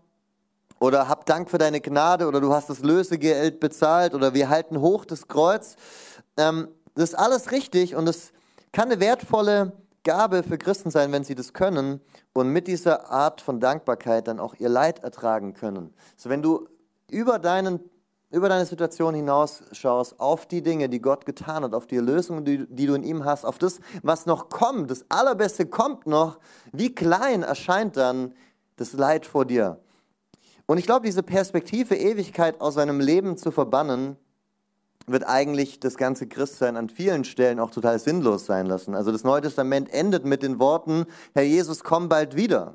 oder 0.79 1.09
hab 1.09 1.27
Dank 1.27 1.51
für 1.51 1.59
deine 1.59 1.81
Gnade 1.81 2.27
oder 2.27 2.41
du 2.41 2.53
hast 2.53 2.71
das 2.71 2.81
Lösegeld 2.81 3.61
bezahlt 3.61 4.15
oder 4.15 4.35
wir 4.35 4.49
halten 4.49 4.81
hoch 4.81 5.05
das 5.05 5.29
Kreuz. 5.29 5.77
Ähm, 6.37 6.69
das 6.95 7.11
ist 7.11 7.15
alles 7.15 7.51
richtig 7.53 7.95
und 7.95 8.09
es 8.09 8.33
kann 8.73 8.91
eine 8.91 9.01
wertvolle 9.01 9.73
Gabe 10.03 10.43
für 10.43 10.59
Christen 10.59 10.91
sein, 10.91 11.13
wenn 11.13 11.25
sie 11.25 11.35
das 11.35 11.53
können 11.53 12.01
und 12.33 12.49
mit 12.49 12.67
dieser 12.67 13.11
Art 13.11 13.41
von 13.41 13.61
Dankbarkeit 13.61 14.29
dann 14.29 14.41
auch 14.41 14.55
ihr 14.55 14.69
Leid 14.69 15.01
ertragen 15.01 15.53
können. 15.53 15.93
So 16.17 16.31
wenn 16.31 16.43
du 16.43 16.69
über, 17.11 17.39
deinen, 17.39 17.81
über 18.31 18.49
deine 18.49 18.65
Situation 18.67 19.15
hinaus 19.15 19.63
schaust, 19.73 20.19
auf 20.19 20.47
die 20.47 20.63
Dinge, 20.63 20.89
die 20.89 21.01
Gott 21.01 21.27
getan 21.27 21.65
hat, 21.65 21.75
auf 21.75 21.87
die 21.87 21.97
Erlösung, 21.97 22.45
die, 22.45 22.67
die 22.67 22.87
du 22.87 22.95
in 22.95 23.03
ihm 23.03 23.25
hast, 23.25 23.45
auf 23.45 23.59
das, 23.59 23.81
was 24.03 24.27
noch 24.27 24.49
kommt, 24.49 24.91
das 24.91 25.05
Allerbeste 25.11 25.67
kommt 25.67 26.07
noch, 26.07 26.39
wie 26.73 26.95
klein 26.95 27.43
erscheint 27.43 27.97
dann 27.97 28.35
das 28.77 28.95
Leid 28.95 29.27
vor 29.27 29.45
dir. 29.45 29.81
Und 30.67 30.79
ich 30.79 30.87
glaube, 30.87 31.05
diese 31.05 31.23
Perspektive, 31.23 31.97
Ewigkeit 31.97 32.61
aus 32.61 32.75
seinem 32.75 33.01
Leben 33.01 33.37
zu 33.37 33.51
verbannen, 33.51 34.17
wird 35.07 35.27
eigentlich 35.27 35.81
das 35.81 35.97
ganze 35.97 36.27
Christsein 36.27 36.77
an 36.77 36.89
vielen 36.89 37.25
Stellen 37.25 37.59
auch 37.59 37.71
total 37.71 37.99
sinnlos 37.99 38.47
sein 38.47 38.67
lassen. 38.67 38.95
Also 38.95 39.13
das 39.13 39.25
Neue 39.25 39.43
Testament 39.43 39.93
endet 39.93 40.25
mit 40.25 40.43
den 40.43 40.59
Worten, 40.59 41.07
Herr 41.35 41.43
Jesus, 41.43 41.83
komm 41.83 42.09
bald 42.09 42.37
wieder. 42.37 42.75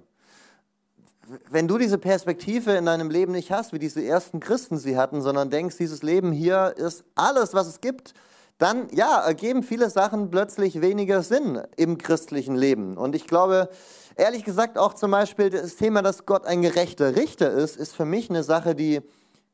Wenn 1.49 1.67
du 1.67 1.77
diese 1.77 1.97
Perspektive 1.97 2.73
in 2.73 2.85
deinem 2.85 3.09
Leben 3.09 3.31
nicht 3.31 3.51
hast, 3.51 3.73
wie 3.73 3.79
diese 3.79 4.03
ersten 4.03 4.39
Christen 4.39 4.77
sie 4.77 4.95
hatten, 4.97 5.21
sondern 5.21 5.49
denkst, 5.49 5.77
dieses 5.77 6.03
Leben 6.03 6.31
hier 6.31 6.75
ist 6.77 7.03
alles, 7.15 7.53
was 7.53 7.67
es 7.67 7.81
gibt, 7.81 8.13
dann 8.57 8.87
ja, 8.91 9.19
ergeben 9.21 9.63
viele 9.63 9.89
Sachen 9.89 10.29
plötzlich 10.29 10.81
weniger 10.81 11.23
Sinn 11.23 11.61
im 11.75 11.97
christlichen 11.97 12.55
Leben. 12.55 12.95
Und 12.97 13.15
ich 13.15 13.27
glaube, 13.27 13.69
ehrlich 14.15 14.43
gesagt, 14.43 14.77
auch 14.77 14.93
zum 14.93 15.11
Beispiel 15.11 15.49
das 15.49 15.75
Thema, 15.75 16.01
dass 16.01 16.25
Gott 16.25 16.45
ein 16.45 16.61
gerechter 16.61 17.15
Richter 17.15 17.51
ist, 17.51 17.75
ist 17.75 17.95
für 17.95 18.05
mich 18.05 18.29
eine 18.29 18.43
Sache, 18.43 18.75
die, 18.75 19.01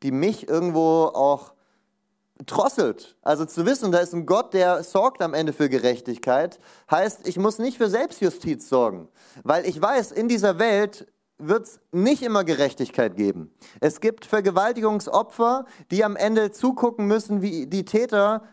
die 0.03 0.11
mich 0.11 0.47
irgendwo 0.47 1.05
auch 1.05 1.53
drosselt. 2.45 3.15
Also 3.21 3.45
zu 3.45 3.65
wissen, 3.65 3.91
da 3.91 3.99
ist 3.99 4.13
ein 4.13 4.25
Gott, 4.25 4.53
der 4.53 4.83
sorgt 4.83 5.21
am 5.21 5.33
Ende 5.33 5.53
für 5.53 5.69
Gerechtigkeit, 5.69 6.59
heißt, 6.89 7.27
ich 7.27 7.37
muss 7.37 7.59
nicht 7.59 7.77
für 7.77 7.89
Selbstjustiz 7.89 8.67
sorgen, 8.69 9.09
weil 9.43 9.65
ich 9.65 9.81
weiß, 9.81 10.11
in 10.11 10.27
dieser 10.27 10.59
Welt 10.59 11.07
wird 11.37 11.65
es 11.65 11.79
nicht 11.91 12.21
immer 12.21 12.43
Gerechtigkeit 12.43 13.15
geben. 13.15 13.51
Es 13.79 13.99
gibt 13.99 14.25
Vergewaltigungsopfer, 14.25 15.65
die 15.89 16.03
am 16.03 16.15
Ende 16.15 16.51
zugucken 16.51 17.07
müssen, 17.07 17.41
wie 17.41 17.65
die 17.65 17.85
Täter 17.85 18.43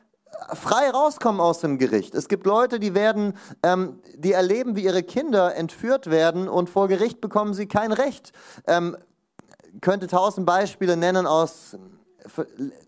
frei 0.54 0.90
rauskommen 0.90 1.40
aus 1.40 1.60
dem 1.60 1.78
Gericht. 1.78 2.14
Es 2.14 2.28
gibt 2.28 2.46
Leute, 2.46 2.78
die 2.78 2.94
werden, 2.94 3.34
ähm, 3.62 4.00
die 4.14 4.32
erleben, 4.32 4.76
wie 4.76 4.84
ihre 4.84 5.02
Kinder 5.02 5.54
entführt 5.54 6.10
werden 6.10 6.48
und 6.48 6.70
vor 6.70 6.88
Gericht 6.88 7.20
bekommen 7.20 7.54
sie 7.54 7.66
kein 7.66 7.92
Recht. 7.92 8.32
Ähm, 8.66 8.96
könnte 9.80 10.06
tausend 10.06 10.46
Beispiele 10.46 10.96
nennen 10.96 11.26
aus 11.26 11.76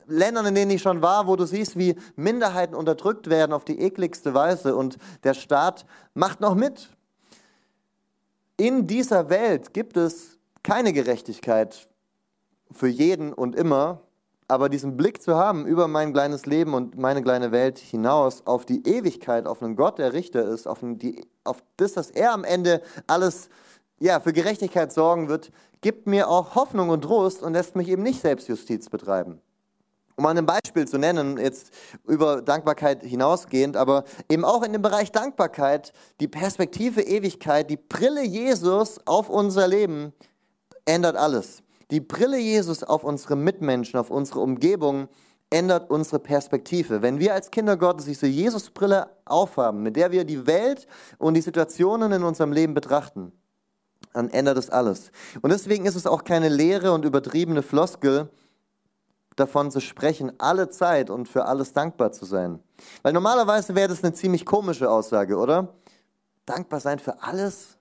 Ländern, 0.07 0.47
in 0.47 0.55
denen 0.55 0.71
ich 0.71 0.83
schon 0.83 1.03
war, 1.03 1.27
wo 1.27 1.37
du 1.37 1.45
siehst, 1.45 1.79
wie 1.79 1.97
Minderheiten 2.17 2.75
unterdrückt 2.75 3.29
werden 3.31 3.53
auf 3.53 3.65
die 3.65 3.81
ekligste 3.81 4.35
Weise 4.35 4.77
und 4.77 4.99
der 5.25 5.35
Staat 5.35 5.87
macht 6.15 6.41
noch 6.41 6.55
mit. 6.55 6.91
In 8.57 8.87
dieser 8.87 9.31
Welt 9.31 9.73
gibt 9.73 9.97
es 9.97 10.39
keine 10.63 10.93
Gerechtigkeit 10.93 11.89
für 12.71 12.89
jeden 12.89 13.33
und 13.33 13.57
immer, 13.57 14.03
aber 14.49 14.69
diesen 14.69 14.97
Blick 14.97 15.23
zu 15.23 15.37
haben 15.37 15.65
über 15.65 15.89
mein 15.89 16.13
kleines 16.13 16.45
Leben 16.45 16.75
und 16.75 16.99
meine 16.99 17.23
kleine 17.23 17.53
Welt 17.53 17.79
hinaus 17.79 18.47
auf 18.47 18.67
die 18.67 18.87
Ewigkeit, 18.87 19.47
auf 19.47 19.63
einen 19.63 19.77
Gott, 19.77 19.99
der 19.99 20.13
Richter 20.13 20.45
ist, 20.45 20.67
auf, 20.67 20.81
die, 20.83 21.25
auf 21.45 21.63
das, 21.77 21.93
dass 21.93 22.11
er 22.11 22.33
am 22.33 22.45
Ende 22.45 22.83
alles 23.07 23.49
ja, 24.01 24.19
für 24.19 24.33
Gerechtigkeit 24.33 24.93
sorgen 24.93 25.29
wird, 25.29 25.53
gibt 25.83 26.07
mir 26.07 26.29
auch 26.29 26.55
Hoffnung 26.55 26.89
und 26.89 27.03
Trost 27.03 27.43
und 27.43 27.53
lässt 27.53 27.77
mich 27.77 27.89
eben 27.89 28.03
nicht 28.03 28.21
Selbstjustiz 28.21 28.89
betreiben. 28.89 29.41
Um 30.17 30.25
mal 30.25 30.37
ein 30.37 30.47
Beispiel 30.47 30.87
zu 30.87 30.99
nennen, 30.99 31.39
jetzt 31.39 31.71
über 32.07 32.43
Dankbarkeit 32.43 33.03
hinausgehend, 33.03 33.77
aber 33.77 34.05
eben 34.29 34.45
auch 34.45 34.63
in 34.63 34.73
dem 34.73 34.83
Bereich 34.83 35.13
Dankbarkeit, 35.13 35.93
die 36.21 36.29
Perspektive 36.29 37.03
Ewigkeit, 37.03 37.71
die 37.71 37.79
Brille 37.79 38.23
Jesus 38.23 39.01
auf 39.07 39.31
unser 39.31 39.69
Leben 39.69 40.13
ändert 40.85 41.17
alles. 41.17 41.63
Die 41.91 42.01
Brille 42.01 42.39
Jesus 42.39 42.83
auf 42.83 43.05
unsere 43.05 43.37
Mitmenschen, 43.37 43.99
auf 43.99 44.11
unsere 44.11 44.41
Umgebung 44.41 45.09
ändert 45.51 45.91
unsere 45.91 46.21
Perspektive. 46.21 47.03
Wenn 47.03 47.19
wir 47.19 47.35
als 47.35 47.51
Kinder 47.51 47.77
Gottes 47.77 48.07
diese 48.07 48.27
Jesusbrille 48.27 49.11
aufhaben, 49.25 49.83
mit 49.83 49.97
der 49.97 50.13
wir 50.13 50.25
die 50.25 50.47
Welt 50.47 50.87
und 51.19 51.35
die 51.35 51.41
Situationen 51.41 52.13
in 52.13 52.23
unserem 52.23 52.53
Leben 52.53 52.75
betrachten, 52.75 53.33
dann 54.13 54.31
ändert 54.31 54.59
es 54.59 54.71
alles. 54.71 55.13
Und 55.41 55.51
deswegen 55.51 55.87
ist 55.87 55.95
es 55.95 56.07
auch 56.07 56.25
keine 56.25 56.49
leere 56.49 56.93
und 56.93 57.05
übertriebene 57.05 57.63
Floskel, 57.63 58.29
davon 59.37 59.71
zu 59.71 59.81
sprechen, 59.81 60.33
alle 60.39 60.69
Zeit 60.69 61.11
und 61.11 61.29
für 61.29 61.47
alles 61.47 61.73
dankbar 61.73 62.13
zu 62.13 62.25
sein. 62.25 62.61
Weil 63.03 63.13
normalerweise 63.13 63.75
wäre 63.75 63.89
das 63.89 64.05
eine 64.05 64.13
ziemlich 64.13 64.45
komische 64.45 64.91
Aussage, 64.91 65.37
oder? 65.37 65.69
Dankbar 66.47 66.81
sein 66.81 66.99
für 66.99 67.23
alles? 67.23 67.79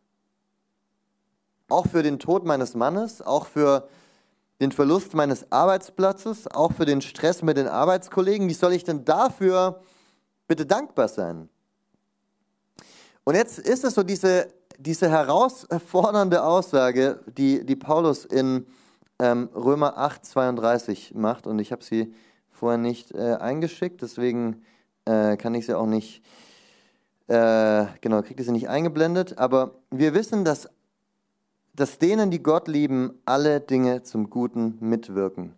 Auch 1.68 1.88
für 1.88 2.02
den 2.02 2.20
Tod 2.20 2.46
meines 2.46 2.76
Mannes, 2.76 3.22
auch 3.22 3.46
für 3.46 3.88
den 4.60 4.72
Verlust 4.72 5.14
meines 5.14 5.52
Arbeitsplatzes, 5.52 6.48
auch 6.48 6.74
für 6.74 6.86
den 6.86 7.02
Stress 7.02 7.42
mit 7.42 7.58
den 7.58 7.68
Arbeitskollegen. 7.68 8.48
Wie 8.50 8.54
soll 8.54 8.74
ich 8.74 8.84
denn 8.84 9.06
dafür 9.06 9.82
bitte 10.48 10.66
dankbar 10.66 11.08
sein? 11.08 11.50
Und 13.30 13.36
jetzt 13.36 13.60
ist 13.60 13.84
es 13.84 13.94
so 13.94 14.02
diese, 14.02 14.48
diese 14.80 15.08
herausfordernde 15.08 16.44
Aussage, 16.44 17.20
die, 17.38 17.64
die 17.64 17.76
Paulus 17.76 18.26
in 18.26 18.66
ähm, 19.20 19.50
Römer 19.54 20.00
8, 20.00 20.26
32 20.26 21.14
macht. 21.14 21.46
Und 21.46 21.60
ich 21.60 21.72
habe 21.72 21.84
sie 21.84 22.12
vorher 22.50 22.80
nicht 22.80 23.12
äh, 23.12 23.36
eingeschickt, 23.36 24.02
deswegen 24.02 24.64
äh, 25.06 25.38
kann 25.38 25.54
ich 25.54 25.68
sie 25.68 25.78
auch 25.78 25.86
nicht, 25.86 26.24
äh, 27.28 27.86
genau, 28.02 28.24
kriege 28.24 28.42
sie 28.42 28.52
nicht 28.52 28.68
eingeblendet. 28.68 29.38
Aber 29.38 29.76
wir 29.92 30.16
wissen, 30.16 30.44
dass 30.44 30.68
dass 31.76 32.00
denen, 32.00 32.32
die 32.32 32.42
Gott 32.42 32.68
lieben, 32.68 33.14
alle 33.26 33.60
Dinge 33.60 34.02
zum 34.02 34.32
Guten 34.32 34.78
mitwirken. 34.80 35.54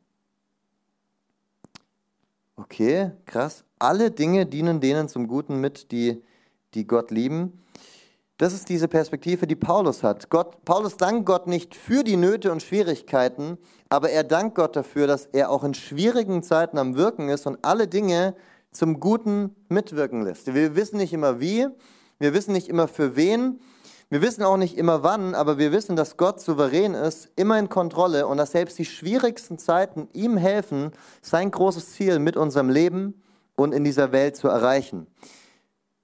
Okay, 2.57 3.11
krass. 3.25 3.63
Alle 3.79 4.11
Dinge 4.11 4.45
dienen 4.45 4.81
denen 4.81 5.07
zum 5.07 5.29
Guten 5.29 5.61
mit, 5.61 5.93
die, 5.93 6.21
die 6.73 6.87
Gott 6.87 7.11
lieben. 7.11 7.61
Das 8.37 8.53
ist 8.53 8.69
diese 8.69 8.87
Perspektive, 8.87 9.45
die 9.45 9.55
Paulus 9.55 10.01
hat. 10.01 10.29
Gott, 10.31 10.65
Paulus 10.65 10.97
dankt 10.97 11.27
Gott 11.27 11.45
nicht 11.45 11.75
für 11.75 12.03
die 12.03 12.17
Nöte 12.17 12.51
und 12.51 12.63
Schwierigkeiten, 12.63 13.59
aber 13.87 14.09
er 14.09 14.23
dankt 14.23 14.55
Gott 14.55 14.75
dafür, 14.75 15.05
dass 15.05 15.27
er 15.27 15.51
auch 15.51 15.63
in 15.63 15.75
schwierigen 15.75 16.41
Zeiten 16.41 16.79
am 16.79 16.95
Wirken 16.95 17.29
ist 17.29 17.45
und 17.45 17.63
alle 17.63 17.87
Dinge 17.87 18.35
zum 18.71 18.99
Guten 18.99 19.55
mitwirken 19.69 20.23
lässt. 20.23 20.53
Wir 20.53 20.75
wissen 20.75 20.97
nicht 20.97 21.13
immer 21.13 21.39
wie, 21.39 21.67
wir 22.17 22.33
wissen 22.33 22.53
nicht 22.53 22.67
immer 22.67 22.87
für 22.87 23.15
wen, 23.15 23.59
wir 24.09 24.21
wissen 24.21 24.43
auch 24.43 24.57
nicht 24.57 24.77
immer 24.77 25.03
wann, 25.03 25.35
aber 25.35 25.57
wir 25.57 25.71
wissen, 25.71 25.95
dass 25.95 26.17
Gott 26.17 26.41
souverän 26.41 26.95
ist, 26.95 27.29
immer 27.35 27.57
in 27.59 27.69
Kontrolle 27.69 28.27
und 28.27 28.37
dass 28.37 28.51
selbst 28.51 28.77
die 28.77 28.85
schwierigsten 28.85 29.57
Zeiten 29.57 30.09
ihm 30.13 30.35
helfen, 30.35 30.91
sein 31.21 31.51
großes 31.51 31.91
Ziel 31.93 32.19
mit 32.19 32.35
unserem 32.35 32.69
Leben 32.69 33.21
und 33.55 33.73
in 33.73 33.83
dieser 33.83 34.11
Welt 34.11 34.35
zu 34.35 34.47
erreichen. 34.47 35.07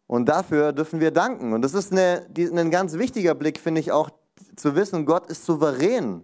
Und 0.08 0.28
dafür 0.28 0.72
dürfen 0.72 1.00
wir 1.00 1.12
danken. 1.12 1.54
Und 1.54 1.62
das 1.62 1.74
ist 1.74 1.92
eine, 1.92 2.26
die, 2.30 2.46
ein 2.46 2.72
ganz 2.72 2.94
wichtiger 2.94 3.36
Blick, 3.36 3.60
finde 3.60 3.82
ich 3.82 3.92
auch, 3.92 4.10
zu 4.56 4.76
wissen, 4.76 5.06
Gott 5.06 5.28
ist 5.28 5.46
souverän. 5.46 6.24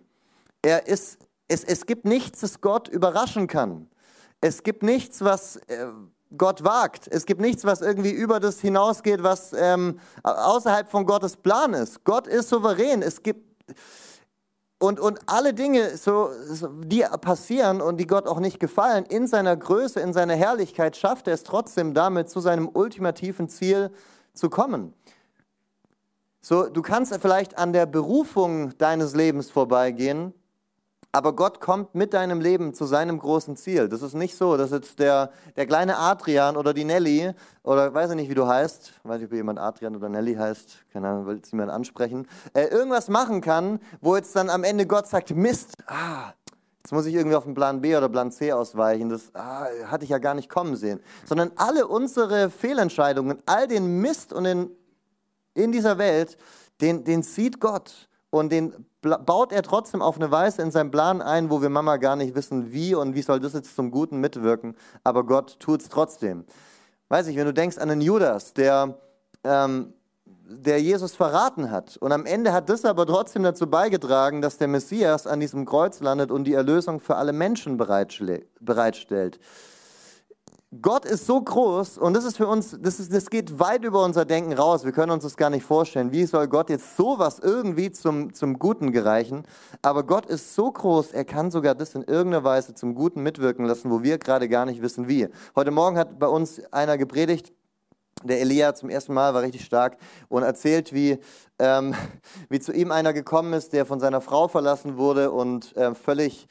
Er 0.62 0.88
ist, 0.88 1.20
es, 1.48 1.64
es 1.64 1.86
gibt 1.86 2.06
nichts, 2.06 2.40
das 2.40 2.62
Gott 2.62 2.88
überraschen 2.88 3.48
kann. 3.48 3.88
Es 4.42 4.64
gibt 4.64 4.84
nichts, 4.84 5.22
was, 5.22 5.58
äh, 5.68 5.88
Gott 6.38 6.64
wagt. 6.64 7.08
Es 7.08 7.26
gibt 7.26 7.42
nichts, 7.42 7.64
was 7.64 7.82
irgendwie 7.82 8.12
über 8.12 8.40
das 8.40 8.60
hinausgeht, 8.60 9.22
was 9.22 9.54
ähm, 9.54 10.00
außerhalb 10.24 10.90
von 10.90 11.06
Gottes 11.06 11.38
Plan 11.38 11.74
ist. 11.74 12.04
Gott 12.04 12.28
ist 12.28 12.50
souverän. 12.50 13.02
Es 13.02 13.22
gibt 13.22 13.46
und, 14.84 15.00
und 15.00 15.20
alle 15.28 15.54
Dinge, 15.54 15.96
so, 15.96 16.30
die 16.84 17.06
passieren 17.22 17.80
und 17.80 18.02
die 18.02 18.06
Gott 18.06 18.28
auch 18.28 18.42
nicht 18.42 18.60
gefallen, 18.60 19.06
in 19.06 19.28
seiner 19.28 19.56
Größe, 19.56 20.02
in 20.02 20.12
seiner 20.12 20.36
Herrlichkeit, 20.36 20.98
schafft 20.98 21.30
er 21.30 21.36
es 21.36 21.44
trotzdem 21.44 21.94
damit, 21.94 22.30
zu 22.30 22.42
seinem 22.42 22.68
ultimativen 22.68 23.48
Ziel 23.48 23.92
zu 24.34 24.50
kommen. 24.50 24.94
So, 26.42 26.68
du 26.68 26.82
kannst 26.82 27.16
vielleicht 27.22 27.58
an 27.58 27.72
der 27.72 27.86
Berufung 27.86 28.78
deines 28.78 29.16
Lebens 29.16 29.50
vorbeigehen, 29.50 30.34
aber 31.16 31.34
Gott 31.34 31.62
kommt 31.62 31.94
mit 31.94 32.14
deinem 32.14 32.42
Leben 32.42 32.74
zu 32.74 32.86
seinem 32.86 33.20
großen 33.20 33.56
Ziel. 33.56 33.88
Das 33.88 34.02
ist 34.02 34.16
nicht 34.16 34.36
so, 34.36 34.58
dass 34.58 34.72
jetzt 34.72 34.98
der, 34.98 35.32
der 35.56 35.68
kleine 35.68 35.98
Adrian 35.98 36.58
oder 36.58 36.74
die 36.74 36.84
Nelly, 36.84 37.34
oder 37.62 37.94
weiß 37.94 38.10
ich 38.10 38.16
nicht, 38.16 38.30
wie 38.32 38.36
du 38.36 38.48
heißt, 38.48 38.94
weiß 39.04 39.22
ich, 39.22 39.28
ob 39.28 39.34
jemand 39.34 39.60
Adrian 39.60 39.96
oder 39.96 40.10
Nelly 40.10 40.34
heißt, 40.34 40.86
keine 40.92 41.10
Ahnung, 41.10 41.28
will 41.28 41.40
es 41.42 41.52
jemand 41.52 41.70
ansprechen, 41.70 42.28
äh, 42.54 42.64
irgendwas 42.66 43.10
machen 43.10 43.42
kann, 43.42 43.80
wo 44.02 44.16
jetzt 44.16 44.36
dann 44.36 44.50
am 44.50 44.64
Ende 44.64 44.88
Gott 44.88 45.06
sagt, 45.06 45.36
Mist, 45.36 45.76
ah, 45.86 46.34
jetzt 46.78 46.92
muss 46.92 47.06
ich 47.06 47.14
irgendwie 47.14 47.36
auf 47.36 47.44
den 47.44 47.54
Plan 47.54 47.80
B 47.80 47.96
oder 47.96 48.10
Plan 48.10 48.32
C 48.32 48.52
ausweichen, 48.52 49.10
das 49.10 49.30
ah, 49.36 49.68
hatte 49.86 50.06
ich 50.06 50.10
ja 50.10 50.18
gar 50.18 50.34
nicht 50.34 50.50
kommen 50.50 50.76
sehen. 50.76 51.00
Sondern 51.26 51.52
alle 51.58 51.86
unsere 51.86 52.50
Fehlentscheidungen, 52.50 53.38
all 53.46 53.68
den 53.68 54.02
Mist 54.02 54.34
und 54.34 54.46
den, 54.46 54.72
in 55.54 55.72
dieser 55.72 56.00
Welt, 56.00 56.40
den, 56.82 57.04
den 57.04 57.22
sieht 57.22 57.60
Gott 57.60 58.10
und 58.34 58.52
den 58.52 58.74
baut 59.02 59.52
er 59.52 59.62
trotzdem 59.62 60.02
auf 60.02 60.16
eine 60.16 60.32
Weise 60.32 60.64
in 60.64 60.72
seinen 60.72 60.90
Plan 60.90 61.22
ein, 61.22 61.52
wo 61.52 61.62
wir 61.62 61.70
Mama 61.70 61.98
gar 61.98 62.16
nicht 62.16 62.34
wissen, 62.34 62.72
wie 62.72 62.96
und 62.96 63.14
wie 63.14 63.22
soll 63.22 63.40
das 63.40 63.54
jetzt 63.54 63.76
zum 63.76 63.92
Guten 63.92 64.20
mitwirken, 64.20 64.76
aber 65.04 65.24
Gott 65.24 65.60
tut 65.60 65.82
es 65.82 65.90
trotzdem. 65.90 66.46
Weiß 67.10 67.28
ich, 67.28 67.36
wenn 67.36 67.46
du 67.46 67.54
denkst 67.54 67.78
an 67.78 67.92
einen 67.92 68.02
Judas, 68.02 68.54
der, 68.54 68.98
ähm, 69.44 69.94
der 70.26 70.82
Jesus 70.82 71.14
verraten 71.14 71.70
hat 71.70 71.98
und 71.98 72.12
am 72.12 72.26
Ende 72.26 72.54
hat 72.54 72.70
das 72.70 72.86
aber 72.86 73.06
trotzdem 73.06 73.44
dazu 73.44 73.68
beigetragen, 73.68 74.42
dass 74.42 74.58
der 74.58 74.68
Messias 74.68 75.28
an 75.28 75.40
diesem 75.40 75.66
Kreuz 75.66 76.00
landet 76.00 76.32
und 76.32 76.46
die 76.46 76.54
Erlösung 76.54 77.02
für 77.02 77.18
alle 77.18 77.34
Menschen 77.34 77.78
bereitstellt. 77.78 79.40
Gott 80.82 81.06
ist 81.06 81.28
so 81.28 81.40
groß 81.40 81.98
und 81.98 82.14
das 82.14 82.24
ist 82.24 82.38
für 82.38 82.48
uns, 82.48 82.76
das, 82.82 83.00
ist, 83.00 83.14
das 83.14 83.30
geht 83.30 83.60
weit 83.60 83.84
über 83.84 84.04
unser 84.04 84.26
Denken 84.26 84.54
raus. 84.54 84.86
Wir 84.86 84.92
können 84.92 85.12
uns 85.12 85.24
das 85.24 85.38
gar 85.38 85.50
nicht 85.50 85.64
vorstellen. 85.64 86.12
Wie 86.12 86.26
soll 86.26 86.48
Gott 86.48 86.70
jetzt 86.70 86.98
sowas 86.98 87.40
irgendwie 87.40 87.92
zum, 87.92 88.34
zum 88.34 88.58
Guten 88.58 88.92
gereichen? 88.92 89.44
Aber 89.82 90.04
Gott 90.04 90.26
ist 90.26 90.56
so 90.56 90.72
groß, 90.72 91.12
er 91.12 91.26
kann 91.26 91.52
sogar 91.52 91.76
das 91.76 91.94
in 91.94 92.04
irgendeiner 92.04 92.44
Weise 92.44 92.74
zum 92.74 92.96
Guten 92.96 93.22
mitwirken 93.22 93.66
lassen, 93.66 93.92
wo 93.92 94.02
wir 94.02 94.18
gerade 94.18 94.50
gar 94.50 94.66
nicht 94.66 94.82
wissen 94.82 95.08
wie. 95.08 95.28
Heute 95.56 95.72
Morgen 95.72 95.98
hat 95.98 96.18
bei 96.18 96.28
uns 96.28 96.62
einer 96.72 96.98
gepredigt, 96.98 97.52
der 98.24 98.42
Elia 98.42 98.74
zum 98.74 98.90
ersten 98.90 99.14
Mal 99.14 99.34
war 99.34 99.42
richtig 99.42 99.66
stark 99.66 99.98
und 100.30 100.44
erzählt, 100.44 100.94
wie, 100.94 101.20
ähm, 101.60 101.94
wie 102.50 102.60
zu 102.60 102.72
ihm 102.72 102.92
einer 102.92 103.14
gekommen 103.14 103.54
ist, 103.54 103.74
der 103.74 103.86
von 103.86 104.00
seiner 104.00 104.22
Frau 104.22 104.48
verlassen 104.48 104.98
wurde 104.98 105.32
und 105.32 105.76
äh, 105.76 105.94
völlig 105.94 106.48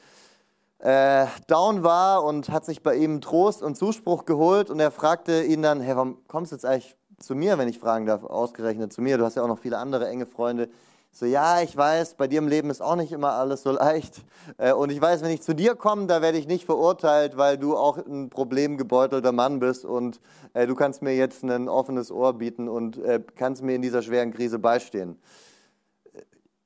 äh, 0.83 1.27
down 1.47 1.83
war 1.83 2.25
und 2.25 2.49
hat 2.49 2.65
sich 2.65 2.83
bei 2.83 2.95
ihm 2.95 3.21
Trost 3.21 3.63
und 3.63 3.77
Zuspruch 3.77 4.25
geholt 4.25 4.69
und 4.69 4.81
er 4.81 4.91
fragte 4.91 5.43
ihn 5.43 5.61
dann, 5.61 5.79
hey, 5.79 5.95
warum 5.95 6.17
kommst 6.27 6.51
du 6.51 6.57
jetzt 6.57 6.65
eigentlich 6.65 6.97
zu 7.19 7.35
mir, 7.35 7.57
wenn 7.57 7.69
ich 7.69 7.79
fragen 7.79 8.05
darf, 8.05 8.25
ausgerechnet 8.25 8.91
zu 8.91 9.01
mir? 9.01 9.17
Du 9.17 9.23
hast 9.23 9.35
ja 9.35 9.43
auch 9.43 9.47
noch 9.47 9.59
viele 9.59 9.77
andere 9.77 10.09
enge 10.09 10.25
Freunde. 10.25 10.67
So, 11.13 11.25
ja, 11.25 11.61
ich 11.61 11.77
weiß, 11.77 12.15
bei 12.15 12.27
dir 12.27 12.39
im 12.39 12.49
Leben 12.49 12.69
ist 12.69 12.81
auch 12.81 12.97
nicht 12.97 13.13
immer 13.13 13.31
alles 13.31 13.63
so 13.63 13.71
leicht. 13.71 14.23
Äh, 14.57 14.73
und 14.73 14.91
ich 14.91 14.99
weiß, 14.99 15.21
wenn 15.21 15.31
ich 15.31 15.41
zu 15.41 15.55
dir 15.55 15.75
komme, 15.75 16.07
da 16.07 16.21
werde 16.21 16.37
ich 16.37 16.47
nicht 16.47 16.65
verurteilt, 16.65 17.37
weil 17.37 17.57
du 17.57 17.77
auch 17.77 17.97
ein 17.97 18.29
problemgebeutelter 18.29 19.31
Mann 19.31 19.59
bist 19.59 19.85
und 19.85 20.19
äh, 20.53 20.67
du 20.67 20.75
kannst 20.75 21.01
mir 21.01 21.15
jetzt 21.15 21.43
ein 21.43 21.69
offenes 21.69 22.11
Ohr 22.11 22.33
bieten 22.33 22.67
und 22.67 22.97
äh, 22.97 23.21
kannst 23.37 23.63
mir 23.63 23.75
in 23.75 23.81
dieser 23.81 24.01
schweren 24.01 24.33
Krise 24.33 24.59
beistehen. 24.59 25.17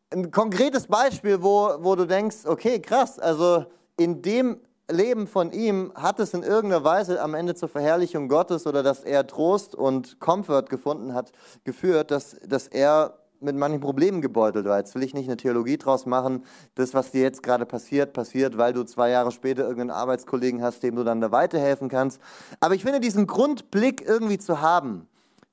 Ein 0.10 0.32
konkretes 0.32 0.88
Beispiel, 0.88 1.43
wo, 1.43 1.75
wo 1.82 1.95
du 1.95 2.08
denkst, 2.08 2.47
okay, 2.47 2.80
krass, 2.80 3.19
also 3.19 3.65
in 3.97 4.21
dem 4.21 4.60
Leben 4.89 5.27
von 5.27 5.51
ihm 5.51 5.91
hat 5.95 6.19
es 6.19 6.33
in 6.33 6.43
irgendeiner 6.43 6.83
Weise 6.83 7.21
am 7.21 7.33
Ende 7.33 7.55
zur 7.55 7.67
Verherrlichung 7.67 8.29
Gottes 8.29 8.65
oder 8.65 8.83
dass 8.83 9.03
er 9.03 9.27
Trost 9.27 9.75
und 9.75 10.19
Comfort 10.19 10.67
gefunden 10.69 11.13
hat, 11.13 11.31
geführt, 11.65 12.12
dass, 12.12 12.38
dass 12.47 12.67
er 12.67 13.17
mit 13.39 13.55
manchen 13.55 13.81
Problemen 13.81 14.21
gebeutelt 14.21 14.65
war. 14.65 14.77
Jetzt 14.79 14.95
will 14.95 15.03
ich 15.03 15.13
nicht 15.13 15.27
eine 15.27 15.38
Theologie 15.38 15.77
draus 15.77 16.05
machen, 16.05 16.43
das, 16.75 16.93
was 16.93 17.12
dir 17.12 17.21
jetzt 17.21 17.43
gerade 17.43 17.65
passiert, 17.65 18.13
passiert, 18.13 18.57
weil 18.57 18.73
du 18.73 18.83
zwei 18.83 19.10
Jahre 19.10 19.31
später 19.31 19.63
irgendeinen 19.63 19.91
Arbeitskollegen 19.91 20.63
hast, 20.63 20.81
dem 20.83 20.95
du 20.95 21.03
dann 21.03 21.21
da 21.21 21.31
weiterhelfen 21.31 21.89
kannst. 21.89 22.21
Aber 22.60 22.73
ich 22.73 22.83
finde, 22.83 22.99
diesen 22.99 23.27
Grundblick 23.27 24.01
irgendwie 24.07 24.38
zu 24.38 24.62
haben, 24.62 25.07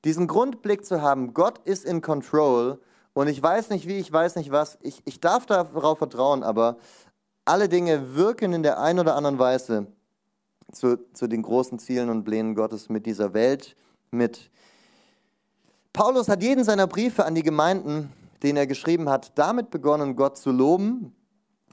diesen 0.04 0.28
Grundblick 0.28 0.84
zu 0.84 1.02
haben, 1.02 1.34
Gott 1.34 1.58
ist 1.64 1.84
in 1.84 2.00
Control 2.00 2.78
und 3.14 3.28
ich 3.28 3.42
weiß 3.42 3.70
nicht 3.70 3.86
wie, 3.86 3.98
ich 3.98 4.12
weiß 4.12 4.36
nicht 4.36 4.50
was, 4.50 4.78
ich, 4.80 5.02
ich 5.04 5.20
darf 5.20 5.46
darauf 5.46 5.98
vertrauen, 5.98 6.42
aber 6.42 6.76
alle 7.44 7.68
Dinge 7.68 8.14
wirken 8.14 8.52
in 8.52 8.62
der 8.62 8.80
einen 8.80 9.00
oder 9.00 9.16
anderen 9.16 9.38
Weise 9.38 9.86
zu, 10.72 10.98
zu 11.12 11.26
den 11.26 11.42
großen 11.42 11.78
Zielen 11.78 12.10
und 12.10 12.24
Plänen 12.24 12.54
Gottes 12.54 12.88
mit 12.88 13.06
dieser 13.06 13.34
Welt 13.34 13.76
mit. 14.10 14.50
Paulus 15.92 16.28
hat 16.28 16.42
jeden 16.42 16.64
seiner 16.64 16.86
Briefe 16.86 17.24
an 17.24 17.34
die 17.34 17.42
Gemeinden, 17.42 18.12
den 18.42 18.56
er 18.56 18.66
geschrieben 18.66 19.08
hat, 19.08 19.32
damit 19.38 19.70
begonnen, 19.70 20.16
Gott 20.16 20.36
zu 20.36 20.50
loben 20.50 21.14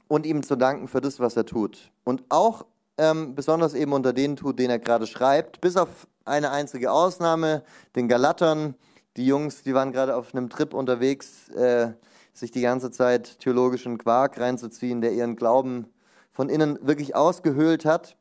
und 0.08 0.26
ihm 0.26 0.42
zu 0.42 0.56
danken 0.56 0.88
für 0.88 1.00
das, 1.00 1.20
was 1.20 1.36
er 1.36 1.46
tut. 1.46 1.90
Und 2.04 2.22
auch 2.28 2.64
ähm, 2.98 3.34
besonders 3.34 3.74
eben 3.74 3.92
unter 3.92 4.12
denen 4.12 4.36
tut, 4.36 4.58
denen 4.58 4.70
er 4.70 4.78
gerade 4.78 5.06
schreibt, 5.06 5.60
bis 5.60 5.76
auf 5.76 6.06
eine 6.24 6.50
einzige 6.50 6.92
Ausnahme, 6.92 7.64
den 7.96 8.08
Galatern. 8.08 8.74
Die 9.16 9.26
Jungs, 9.26 9.62
die 9.62 9.74
waren 9.74 9.92
gerade 9.92 10.16
auf 10.16 10.34
einem 10.34 10.48
Trip 10.48 10.72
unterwegs. 10.72 11.48
Äh, 11.50 11.92
sich 12.32 12.50
die 12.50 12.62
ganze 12.62 12.90
Zeit 12.90 13.38
theologischen 13.40 13.98
Quark 13.98 14.38
reinzuziehen, 14.38 15.00
der 15.00 15.12
ihren 15.12 15.36
Glauben 15.36 15.86
von 16.32 16.48
innen 16.48 16.78
wirklich 16.82 17.14
ausgehöhlt 17.14 17.84
hat. 17.84 18.16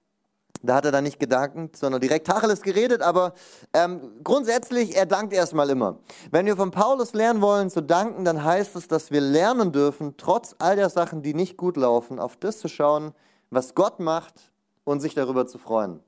Da 0.63 0.76
hat 0.76 0.86
er 0.86 0.91
dann 0.91 1.06
nicht 1.06 1.19
gedankt, 1.19 1.76
sondern 1.76 2.02
direkt 2.02 2.28
Tacheles 2.28 2.62
geredet, 2.62 3.02
aber 3.02 3.34
ähm, 3.74 4.12
grundsätzlich, 4.24 4.95
er 4.95 5.08
dankt 5.08 5.34
erstmal 5.34 5.69
immer. 5.69 5.97
Wenn 6.30 6.45
wir 6.45 6.56
von 6.56 6.69
Paulus 6.69 7.13
lernen 7.13 7.41
wollen 7.41 7.71
zu 7.71 7.82
danken, 7.82 8.26
dann 8.26 8.43
heißt 8.43 8.76
es, 8.76 8.88
dass 8.88 9.10
wir 9.10 9.21
lernen 9.21 9.71
dürfen, 9.71 10.15
trotz 10.17 10.56
all 10.60 10.76
der 10.76 10.89
Sachen, 10.89 11.24
die 11.24 11.34
nicht 11.34 11.58
gut 11.58 11.78
laufen, 11.78 12.19
auf 12.19 12.38
das 12.38 12.60
zu 12.60 12.67
schauen, 12.67 13.13
was 13.50 13.74
Gott 13.74 14.00
macht 14.00 14.52
und 14.84 15.00
sich 15.00 15.15
darüber 15.15 15.47
zu 15.47 15.58
freuen. 15.58 16.00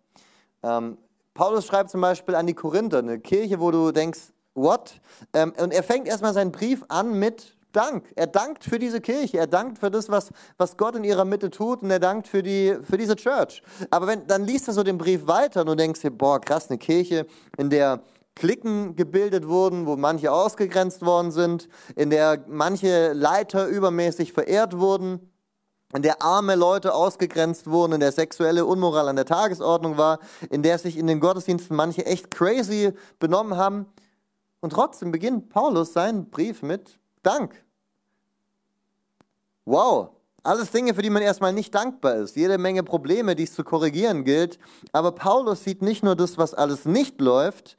Ähm, 0.62 0.98
Paulus 1.34 1.66
schreibt 1.66 1.90
zum 1.90 2.02
Beispiel 2.02 2.36
an 2.36 2.46
die 2.46 2.54
Korinther, 2.54 3.00
eine 3.00 3.20
Kirche, 3.20 3.60
wo 3.60 3.72
du 3.72 3.92
denkst, 3.92 4.34
what? 4.54 5.02
Ähm, 5.34 5.54
und 5.60 5.74
er 5.74 5.84
fängt 5.84 6.08
erstmal 6.08 6.34
seinen 6.34 6.52
Brief 6.52 6.86
an 6.90 7.18
mit 7.18 7.58
Dank. 7.74 8.06
Er 8.16 8.28
dankt 8.28 8.64
für 8.64 8.80
diese 8.80 9.02
Kirche, 9.02 9.40
er 9.40 9.48
dankt 9.48 9.80
für 9.80 9.92
das, 9.92 10.08
was, 10.10 10.30
was 10.58 10.78
Gott 10.78 10.96
in 10.96 11.04
ihrer 11.04 11.26
Mitte 11.26 11.50
tut 11.50 11.82
und 11.82 11.92
er 11.92 12.00
dankt 12.00 12.28
für, 12.28 12.44
die, 12.44 12.78
für 12.84 12.98
diese 12.98 13.16
Church. 13.16 13.64
Aber 13.90 14.08
wenn, 14.08 14.28
dann 14.28 14.46
liest 14.46 14.68
er 14.68 14.74
so 14.74 14.84
den 14.84 14.98
Brief 14.98 15.28
weiter 15.28 15.62
und 15.62 15.68
du 15.68 15.76
denkst 15.76 16.02
dir, 16.02 16.12
boah, 16.12 16.40
krass, 16.40 16.70
eine 16.70 16.78
Kirche, 16.78 17.26
in 17.58 17.70
der 17.70 18.04
Klicken 18.36 18.96
gebildet 18.96 19.48
wurden, 19.48 19.86
wo 19.86 19.96
manche 19.96 20.32
ausgegrenzt 20.32 21.04
worden 21.04 21.32
sind, 21.32 21.68
in 21.96 22.10
der 22.10 22.46
manche 22.48 23.14
Leiter 23.14 23.68
übermäßig 23.68 24.34
verehrt 24.34 24.78
wurden, 24.80 25.32
in 25.96 26.02
der 26.02 26.22
arme 26.22 26.56
Leute 26.56 26.94
ausgegrenzt 26.94 27.68
wurden, 27.68 27.94
in 27.94 28.00
der 28.00 28.12
sexuelle 28.12 28.66
Unmoral 28.66 29.08
an 29.08 29.16
der 29.16 29.26
Tagesordnung 29.26 29.98
war, 29.98 30.20
in 30.50 30.64
der 30.64 30.80
sich 30.80 30.98
in 30.98 31.08
den 31.08 31.20
Gottesdiensten 31.20 31.76
manche 31.76 32.06
echt 32.06 32.32
crazy 32.32 32.94
benommen 33.20 33.58
haben. 33.58 33.86
Und 34.60 34.72
trotzdem 34.72 35.12
beginnt 35.12 35.50
Paulus 35.50 35.94
seinen 35.94 36.30
Brief 36.30 36.64
mit 36.64 37.00
Dank. 37.24 37.64
Wow, 39.66 40.10
alles 40.44 40.72
Dinge, 40.72 40.94
für 40.94 41.02
die 41.02 41.10
man 41.10 41.22
erstmal 41.22 41.54
nicht 41.54 41.74
dankbar 41.74 42.16
ist. 42.16 42.36
Jede 42.36 42.58
Menge 42.58 42.84
Probleme, 42.84 43.36
die 43.36 43.44
es 43.44 43.54
zu 43.54 43.64
korrigieren 43.64 44.26
gilt. 44.26 44.60
Aber 44.92 45.14
Paulus 45.14 45.64
sieht 45.64 45.82
nicht 45.82 46.04
nur 46.04 46.16
das, 46.16 46.38
was 46.38 46.54
alles 46.54 46.86
nicht 46.86 47.22
läuft, 47.22 47.78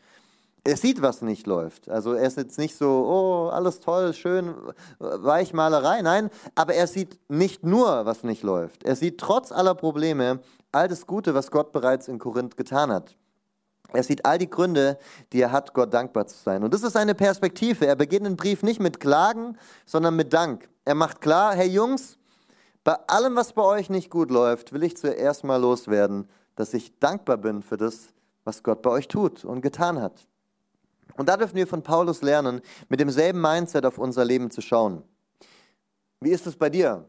er 0.66 0.78
sieht, 0.78 1.02
was 1.02 1.20
nicht 1.20 1.46
läuft. 1.46 1.90
Also 1.90 2.14
er 2.14 2.26
ist 2.26 2.38
jetzt 2.38 2.58
nicht 2.58 2.76
so, 2.76 2.88
oh, 2.88 3.48
alles 3.50 3.80
toll, 3.80 4.14
schön, 4.14 4.54
Weichmalerei. 4.98 6.00
Nein, 6.00 6.30
aber 6.54 6.74
er 6.74 6.86
sieht 6.86 7.18
nicht 7.28 7.64
nur, 7.64 8.06
was 8.06 8.24
nicht 8.24 8.42
läuft. 8.42 8.82
Er 8.82 8.96
sieht 8.96 9.18
trotz 9.18 9.52
aller 9.52 9.74
Probleme 9.74 10.40
all 10.72 10.88
das 10.88 11.06
Gute, 11.06 11.34
was 11.34 11.50
Gott 11.50 11.70
bereits 11.72 12.08
in 12.08 12.18
Korinth 12.18 12.56
getan 12.56 12.90
hat. 12.90 13.14
Er 13.92 14.02
sieht 14.02 14.24
all 14.24 14.38
die 14.38 14.50
Gründe, 14.50 14.98
die 15.32 15.40
er 15.40 15.52
hat, 15.52 15.72
Gott 15.72 15.94
dankbar 15.94 16.26
zu 16.26 16.36
sein. 16.36 16.64
Und 16.64 16.74
das 16.74 16.82
ist 16.82 16.94
seine 16.94 17.14
Perspektive. 17.14 17.86
Er 17.86 17.96
beginnt 17.96 18.26
den 18.26 18.36
Brief 18.36 18.62
nicht 18.62 18.80
mit 18.80 18.98
Klagen, 18.98 19.56
sondern 19.86 20.16
mit 20.16 20.32
Dank. 20.32 20.68
Er 20.84 20.94
macht 20.94 21.20
klar, 21.20 21.54
hey 21.54 21.68
Jungs, 21.68 22.18
bei 22.82 22.94
allem, 23.06 23.36
was 23.36 23.52
bei 23.52 23.62
euch 23.62 23.90
nicht 23.90 24.10
gut 24.10 24.30
läuft, 24.30 24.72
will 24.72 24.82
ich 24.82 24.96
zuerst 24.96 25.44
mal 25.44 25.56
loswerden, 25.56 26.28
dass 26.56 26.74
ich 26.74 26.98
dankbar 26.98 27.36
bin 27.36 27.62
für 27.62 27.76
das, 27.76 28.08
was 28.44 28.62
Gott 28.62 28.82
bei 28.82 28.90
euch 28.90 29.08
tut 29.08 29.44
und 29.44 29.60
getan 29.60 30.00
hat. 30.00 30.26
Und 31.16 31.28
da 31.28 31.36
dürfen 31.36 31.54
wir 31.54 31.66
von 31.66 31.82
Paulus 31.82 32.22
lernen, 32.22 32.60
mit 32.88 33.00
demselben 33.00 33.40
Mindset 33.40 33.86
auf 33.86 33.98
unser 33.98 34.24
Leben 34.24 34.50
zu 34.50 34.60
schauen. 34.60 35.02
Wie 36.20 36.30
ist 36.30 36.46
es 36.46 36.56
bei 36.56 36.68
dir? 36.68 37.08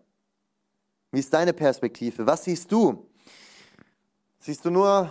Wie 1.12 1.20
ist 1.20 1.34
deine 1.34 1.54
Perspektive? 1.54 2.28
Was 2.28 2.44
siehst 2.44 2.72
du? 2.72 3.08
Siehst 4.40 4.64
du 4.64 4.70
nur 4.70 5.10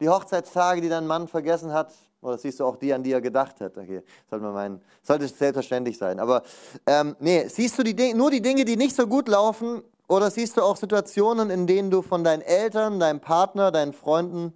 die 0.00 0.08
Hochzeitstage, 0.08 0.80
die 0.80 0.88
dein 0.88 1.06
Mann 1.06 1.28
vergessen 1.28 1.72
hat? 1.72 1.92
Oder 2.20 2.38
siehst 2.38 2.58
du 2.60 2.64
auch 2.64 2.76
die, 2.76 2.92
an 2.94 3.02
die 3.02 3.12
er 3.12 3.20
gedacht 3.20 3.60
hat? 3.60 3.76
Okay, 3.76 4.02
sollte, 4.30 4.44
man 4.44 4.54
meinen, 4.54 4.82
sollte 5.02 5.28
selbstverständlich 5.28 5.98
sein. 5.98 6.18
Aber 6.18 6.42
ähm, 6.86 7.16
nee, 7.20 7.46
siehst 7.48 7.78
du 7.78 7.82
die, 7.82 8.14
nur 8.14 8.30
die 8.30 8.40
Dinge, 8.40 8.64
die 8.64 8.76
nicht 8.76 8.96
so 8.96 9.06
gut 9.06 9.28
laufen? 9.28 9.82
Oder 10.08 10.30
siehst 10.30 10.56
du 10.56 10.62
auch 10.62 10.76
Situationen, 10.76 11.50
in 11.50 11.66
denen 11.66 11.90
du 11.90 12.02
von 12.02 12.24
deinen 12.24 12.42
Eltern, 12.42 12.98
deinem 12.98 13.20
Partner, 13.20 13.70
deinen 13.70 13.92
Freunden, 13.92 14.52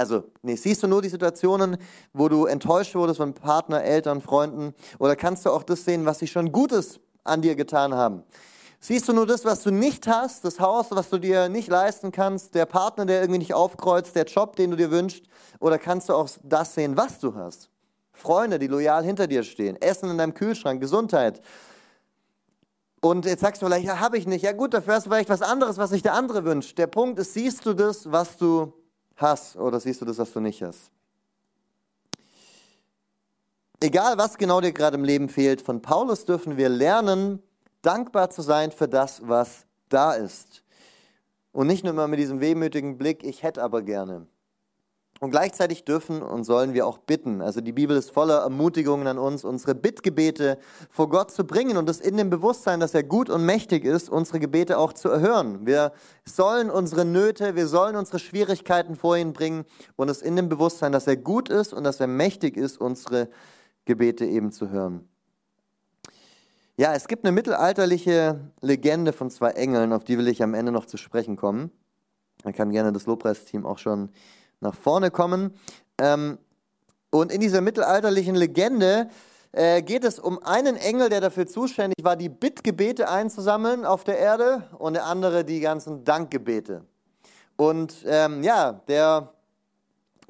also 0.00 0.24
nee, 0.40 0.56
siehst 0.56 0.82
du 0.82 0.86
nur 0.86 1.02
die 1.02 1.10
Situationen, 1.10 1.76
wo 2.14 2.30
du 2.30 2.46
enttäuscht 2.46 2.94
wurdest 2.94 3.18
von 3.18 3.34
Partner, 3.34 3.82
Eltern, 3.82 4.22
Freunden? 4.22 4.74
Oder 4.98 5.14
kannst 5.14 5.44
du 5.44 5.50
auch 5.50 5.62
das 5.62 5.84
sehen, 5.84 6.06
was 6.06 6.20
sie 6.20 6.26
schon 6.26 6.52
Gutes 6.52 7.00
an 7.22 7.42
dir 7.42 7.54
getan 7.54 7.92
haben? 7.92 8.22
Siehst 8.82 9.06
du 9.08 9.12
nur 9.12 9.26
das, 9.26 9.44
was 9.44 9.62
du 9.62 9.70
nicht 9.70 10.06
hast, 10.06 10.42
das 10.42 10.58
Haus, 10.58 10.86
was 10.90 11.10
du 11.10 11.18
dir 11.18 11.50
nicht 11.50 11.68
leisten 11.68 12.12
kannst, 12.12 12.54
der 12.54 12.64
Partner, 12.64 13.04
der 13.04 13.20
irgendwie 13.20 13.38
nicht 13.38 13.52
aufkreuzt, 13.52 14.16
der 14.16 14.24
Job, 14.24 14.56
den 14.56 14.70
du 14.70 14.76
dir 14.76 14.90
wünschst? 14.90 15.24
Oder 15.58 15.78
kannst 15.78 16.08
du 16.08 16.14
auch 16.14 16.30
das 16.42 16.74
sehen, 16.74 16.96
was 16.96 17.18
du 17.18 17.34
hast? 17.34 17.68
Freunde, 18.14 18.58
die 18.58 18.68
loyal 18.68 19.04
hinter 19.04 19.26
dir 19.26 19.42
stehen, 19.42 19.80
Essen 19.80 20.10
in 20.10 20.16
deinem 20.16 20.32
Kühlschrank, 20.32 20.80
Gesundheit. 20.80 21.42
Und 23.02 23.26
jetzt 23.26 23.40
sagst 23.40 23.60
du 23.60 23.66
vielleicht, 23.66 23.86
ja, 23.86 24.00
habe 24.00 24.16
ich 24.16 24.26
nicht. 24.26 24.42
Ja 24.42 24.52
gut, 24.52 24.72
dafür 24.72 24.94
hast 24.94 25.06
du 25.06 25.10
vielleicht 25.10 25.28
was 25.28 25.42
anderes, 25.42 25.76
was 25.76 25.90
sich 25.90 26.02
der 26.02 26.14
andere 26.14 26.44
wünscht. 26.44 26.78
Der 26.78 26.86
Punkt 26.86 27.18
ist, 27.18 27.34
siehst 27.34 27.66
du 27.66 27.74
das, 27.74 28.10
was 28.10 28.38
du 28.38 28.72
hast, 29.16 29.56
oder 29.56 29.78
siehst 29.78 30.00
du 30.00 30.06
das, 30.06 30.16
was 30.18 30.32
du 30.32 30.40
nicht 30.40 30.62
hast? 30.62 30.90
Egal, 33.82 34.16
was 34.16 34.38
genau 34.38 34.60
dir 34.60 34.72
gerade 34.72 34.96
im 34.96 35.04
Leben 35.04 35.28
fehlt, 35.28 35.60
von 35.62 35.80
Paulus 35.80 36.26
dürfen 36.26 36.56
wir 36.56 36.68
lernen, 36.68 37.42
dankbar 37.82 38.30
zu 38.30 38.42
sein 38.42 38.72
für 38.72 38.88
das, 38.88 39.22
was 39.24 39.66
da 39.88 40.12
ist. 40.12 40.62
Und 41.52 41.66
nicht 41.66 41.84
nur 41.84 41.92
immer 41.92 42.08
mit 42.08 42.20
diesem 42.20 42.40
wehmütigen 42.40 42.96
Blick, 42.96 43.24
ich 43.24 43.42
hätte 43.42 43.62
aber 43.62 43.82
gerne. 43.82 44.26
Und 45.18 45.32
gleichzeitig 45.32 45.84
dürfen 45.84 46.22
und 46.22 46.44
sollen 46.44 46.72
wir 46.72 46.86
auch 46.86 46.96
bitten. 46.96 47.42
Also 47.42 47.60
die 47.60 47.72
Bibel 47.72 47.94
ist 47.94 48.10
voller 48.10 48.38
Ermutigungen 48.38 49.06
an 49.06 49.18
uns, 49.18 49.44
unsere 49.44 49.74
Bittgebete 49.74 50.56
vor 50.88 51.10
Gott 51.10 51.30
zu 51.30 51.44
bringen 51.44 51.76
und 51.76 51.90
es 51.90 52.00
in 52.00 52.16
dem 52.16 52.30
Bewusstsein, 52.30 52.80
dass 52.80 52.94
er 52.94 53.02
gut 53.02 53.28
und 53.28 53.44
mächtig 53.44 53.84
ist, 53.84 54.08
unsere 54.08 54.40
Gebete 54.40 54.78
auch 54.78 54.94
zu 54.94 55.10
erhören. 55.10 55.66
Wir 55.66 55.92
sollen 56.24 56.70
unsere 56.70 57.04
Nöte, 57.04 57.54
wir 57.54 57.66
sollen 57.66 57.96
unsere 57.96 58.18
Schwierigkeiten 58.18 58.96
vor 58.96 59.14
ihn 59.18 59.34
bringen 59.34 59.66
und 59.96 60.08
es 60.08 60.22
in 60.22 60.36
dem 60.36 60.48
Bewusstsein, 60.48 60.92
dass 60.92 61.06
er 61.06 61.16
gut 61.18 61.50
ist 61.50 61.74
und 61.74 61.84
dass 61.84 62.00
er 62.00 62.06
mächtig 62.06 62.56
ist, 62.56 62.80
unsere 62.80 63.28
Gebete 63.84 64.24
eben 64.24 64.52
zu 64.52 64.70
hören. 64.70 65.09
Ja, 66.80 66.94
es 66.94 67.08
gibt 67.08 67.26
eine 67.26 67.32
mittelalterliche 67.32 68.40
Legende 68.62 69.12
von 69.12 69.28
zwei 69.28 69.50
Engeln, 69.50 69.92
auf 69.92 70.02
die 70.02 70.16
will 70.16 70.28
ich 70.28 70.42
am 70.42 70.54
Ende 70.54 70.72
noch 70.72 70.86
zu 70.86 70.96
sprechen 70.96 71.36
kommen. 71.36 71.70
Da 72.42 72.52
kann 72.52 72.70
gerne 72.70 72.90
das 72.90 73.04
Lobpreisteam 73.04 73.66
auch 73.66 73.76
schon 73.76 74.08
nach 74.60 74.74
vorne 74.74 75.10
kommen. 75.10 75.52
Ähm, 76.00 76.38
und 77.10 77.32
in 77.32 77.42
dieser 77.42 77.60
mittelalterlichen 77.60 78.34
Legende 78.34 79.10
äh, 79.52 79.82
geht 79.82 80.04
es 80.04 80.18
um 80.18 80.42
einen 80.42 80.76
Engel, 80.76 81.10
der 81.10 81.20
dafür 81.20 81.46
zuständig 81.46 82.02
war, 82.02 82.16
die 82.16 82.30
Bittgebete 82.30 83.10
einzusammeln 83.10 83.84
auf 83.84 84.02
der 84.02 84.16
Erde 84.16 84.62
und 84.78 84.94
der 84.94 85.04
andere 85.04 85.44
die 85.44 85.60
ganzen 85.60 86.04
Dankgebete. 86.04 86.86
Und 87.56 88.06
ähm, 88.06 88.42
ja, 88.42 88.72
der 88.88 89.34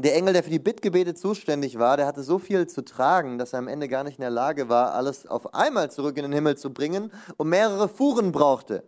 der 0.02 0.14
Engel, 0.14 0.32
der 0.32 0.42
für 0.42 0.50
die 0.50 0.58
Bittgebete 0.58 1.14
zuständig 1.14 1.78
war, 1.78 1.96
der 1.96 2.06
hatte 2.06 2.22
so 2.22 2.38
viel 2.38 2.66
zu 2.66 2.82
tragen, 2.84 3.38
dass 3.38 3.52
er 3.52 3.58
am 3.58 3.68
Ende 3.68 3.88
gar 3.88 4.04
nicht 4.04 4.18
in 4.18 4.22
der 4.22 4.30
Lage 4.30 4.68
war, 4.68 4.94
alles 4.94 5.26
auf 5.26 5.54
einmal 5.54 5.90
zurück 5.90 6.16
in 6.16 6.22
den 6.22 6.32
Himmel 6.32 6.56
zu 6.56 6.72
bringen 6.72 7.12
und 7.36 7.48
mehrere 7.48 7.88
Fuhren 7.88 8.32
brauchte. 8.32 8.84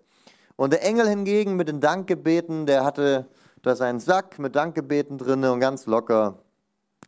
Und 0.56 0.72
der 0.72 0.84
Engel 0.84 1.08
hingegen 1.08 1.56
mit 1.56 1.68
den 1.68 1.80
Dankgebeten, 1.80 2.66
der 2.66 2.84
hatte 2.84 3.26
da 3.62 3.74
seinen 3.74 4.00
Sack 4.00 4.38
mit 4.38 4.54
Dankgebeten 4.54 5.18
drin 5.18 5.44
und 5.44 5.60
ganz 5.60 5.86
locker, 5.86 6.38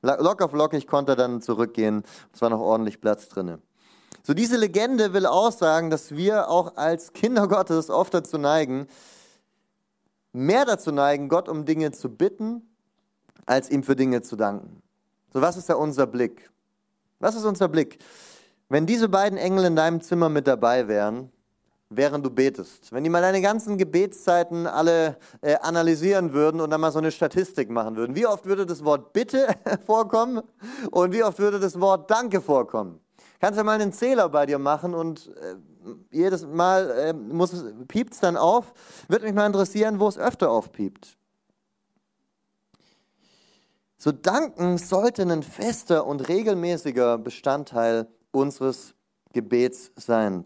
locker 0.03 0.49
flockig 0.49 0.87
konnte 0.87 1.12
er 1.12 1.17
dann 1.17 1.40
zurückgehen. 1.40 2.03
Es 2.33 2.43
war 2.43 2.51
noch 2.51 2.61
ordentlich 2.61 3.01
Platz 3.01 3.29
drin. 3.29 3.59
So 4.23 4.35
diese 4.35 4.57
Legende 4.57 5.12
will 5.12 5.27
aussagen, 5.27 5.90
dass 5.90 6.12
wir 6.12 6.49
auch 6.49 6.77
als 6.77 7.12
Kinder 7.12 7.47
Gottes 7.47 7.90
oft 7.90 8.14
dazu 8.14 8.38
neigen, 8.38 8.87
mehr 10.33 10.64
dazu 10.64 10.93
neigen, 10.93 11.29
Gott 11.29 11.49
um 11.49 11.64
Dinge 11.64 11.93
zu 11.93 12.09
bitten, 12.09 12.74
als 13.47 13.71
ihm 13.71 13.83
für 13.83 13.97
Dinge 13.97 14.23
zu 14.23 14.37
danken. 14.37 14.83
So, 15.33 15.41
was 15.41 15.57
ist 15.57 15.69
da 15.69 15.75
unser 15.75 16.07
Blick? 16.07 16.51
Was 17.19 17.35
ist 17.35 17.45
unser 17.45 17.69
Blick? 17.69 17.99
Wenn 18.69 18.87
diese 18.87 19.09
beiden 19.09 19.39
Engel 19.39 19.65
in 19.65 19.77
deinem 19.77 20.01
Zimmer 20.01 20.29
mit 20.29 20.47
dabei 20.47 20.89
wären, 20.89 21.31
während 21.91 22.25
du 22.25 22.31
betest, 22.31 22.93
wenn 22.93 23.05
die 23.05 23.11
mal 23.11 23.21
deine 23.21 23.41
ganzen 23.41 23.79
Gebetszeiten 23.79 24.67
alle 24.67 25.17
äh, 25.43 25.57
analysieren 25.57 26.33
würden 26.33 26.61
und 26.61 26.71
dann 26.71 26.81
mal 26.81 26.93
so 26.93 26.99
eine 26.99 27.11
Statistik 27.11 27.71
machen 27.71 27.97
würden, 27.97 28.17
wie 28.17 28.27
oft 28.27 28.47
würde 28.47 28.67
das 28.67 28.85
Wort 28.85 29.13
Bitte 29.13 29.49
vorkommen 29.87 30.43
und 30.91 31.13
wie 31.13 31.23
oft 31.23 31.39
würde 31.39 31.61
das 31.61 31.81
Wort 31.81 32.11
Danke 32.11 32.41
vorkommen? 32.41 33.01
Kannst 33.41 33.61
du 33.61 33.65
mal 33.65 33.81
einen 33.81 33.93
Zähler 33.93 34.29
bei 34.29 34.47
dir 34.47 34.59
machen 34.59 34.95
und 34.95 35.29
äh, 35.37 35.57
jedes 36.11 36.47
Mal 36.47 36.91
äh, 36.91 37.85
piept 37.87 38.15
es 38.15 38.21
dann 38.21 38.37
auf. 38.37 38.73
Würde 39.09 39.27
mich 39.27 39.35
mal 39.35 39.47
interessieren, 39.47 40.01
wo 40.01 40.09
es 40.09 40.19
öfter 40.19 40.51
aufpiept. 40.51 41.17
So 44.05 44.12
danken 44.12 44.77
sollte 44.77 45.23
ein 45.23 45.43
fester 45.43 46.07
und 46.07 46.29
regelmäßiger 46.29 47.17
Bestandteil 47.17 48.07
unseres 48.33 48.93
Gebets 49.33 49.93
sein. 49.97 50.45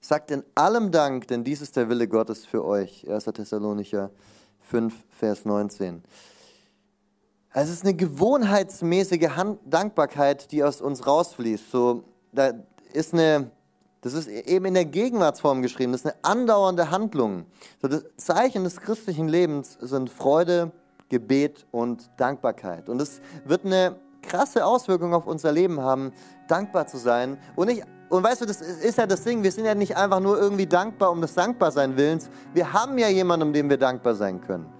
Sagt 0.00 0.32
in 0.32 0.42
allem 0.56 0.90
Dank, 0.90 1.28
denn 1.28 1.44
dies 1.44 1.60
ist 1.60 1.76
der 1.76 1.88
Wille 1.88 2.08
Gottes 2.08 2.44
für 2.44 2.64
euch. 2.64 3.08
1. 3.08 3.26
Thessalonicher 3.26 4.10
5, 4.62 4.92
Vers 5.10 5.44
19. 5.44 6.02
Es 7.52 7.70
ist 7.70 7.84
eine 7.84 7.94
gewohnheitsmäßige 7.94 9.30
Dankbarkeit, 9.64 10.50
die 10.50 10.64
aus 10.64 10.80
uns 10.80 11.06
rausfließt. 11.06 11.70
So, 11.70 12.02
da 12.32 12.54
ist 12.92 13.14
eine 13.14 13.52
Das 14.00 14.14
ist 14.14 14.26
eben 14.26 14.64
in 14.64 14.74
der 14.74 14.84
Gegenwartsform 14.84 15.62
geschrieben. 15.62 15.92
Das 15.92 16.00
ist 16.00 16.06
eine 16.06 16.24
andauernde 16.24 16.90
Handlung. 16.90 17.46
So 17.80 17.86
das 17.86 18.02
Zeichen 18.16 18.64
des 18.64 18.80
christlichen 18.80 19.28
Lebens 19.28 19.78
sind 19.80 20.10
Freude, 20.10 20.72
Gebet 21.12 21.66
und 21.70 22.10
Dankbarkeit. 22.16 22.88
Und 22.88 23.02
es 23.02 23.20
wird 23.44 23.66
eine 23.66 23.96
krasse 24.22 24.64
Auswirkung 24.64 25.12
auf 25.12 25.26
unser 25.26 25.52
Leben 25.52 25.78
haben, 25.78 26.10
dankbar 26.48 26.86
zu 26.86 26.96
sein. 26.96 27.36
Und, 27.54 27.68
ich, 27.68 27.82
und 28.08 28.22
weißt 28.22 28.40
du, 28.40 28.46
das 28.46 28.62
ist 28.62 28.96
ja 28.96 29.06
das 29.06 29.22
Ding, 29.22 29.42
wir 29.42 29.52
sind 29.52 29.66
ja 29.66 29.74
nicht 29.74 29.94
einfach 29.94 30.20
nur 30.20 30.40
irgendwie 30.40 30.64
dankbar 30.64 31.10
um 31.10 31.20
des 31.20 31.34
Dankbarsein 31.34 31.98
Willens. 31.98 32.30
Wir 32.54 32.72
haben 32.72 32.96
ja 32.96 33.08
jemanden, 33.08 33.48
um 33.48 33.52
den 33.52 33.68
wir 33.68 33.76
dankbar 33.76 34.14
sein 34.14 34.40
können. 34.40 34.72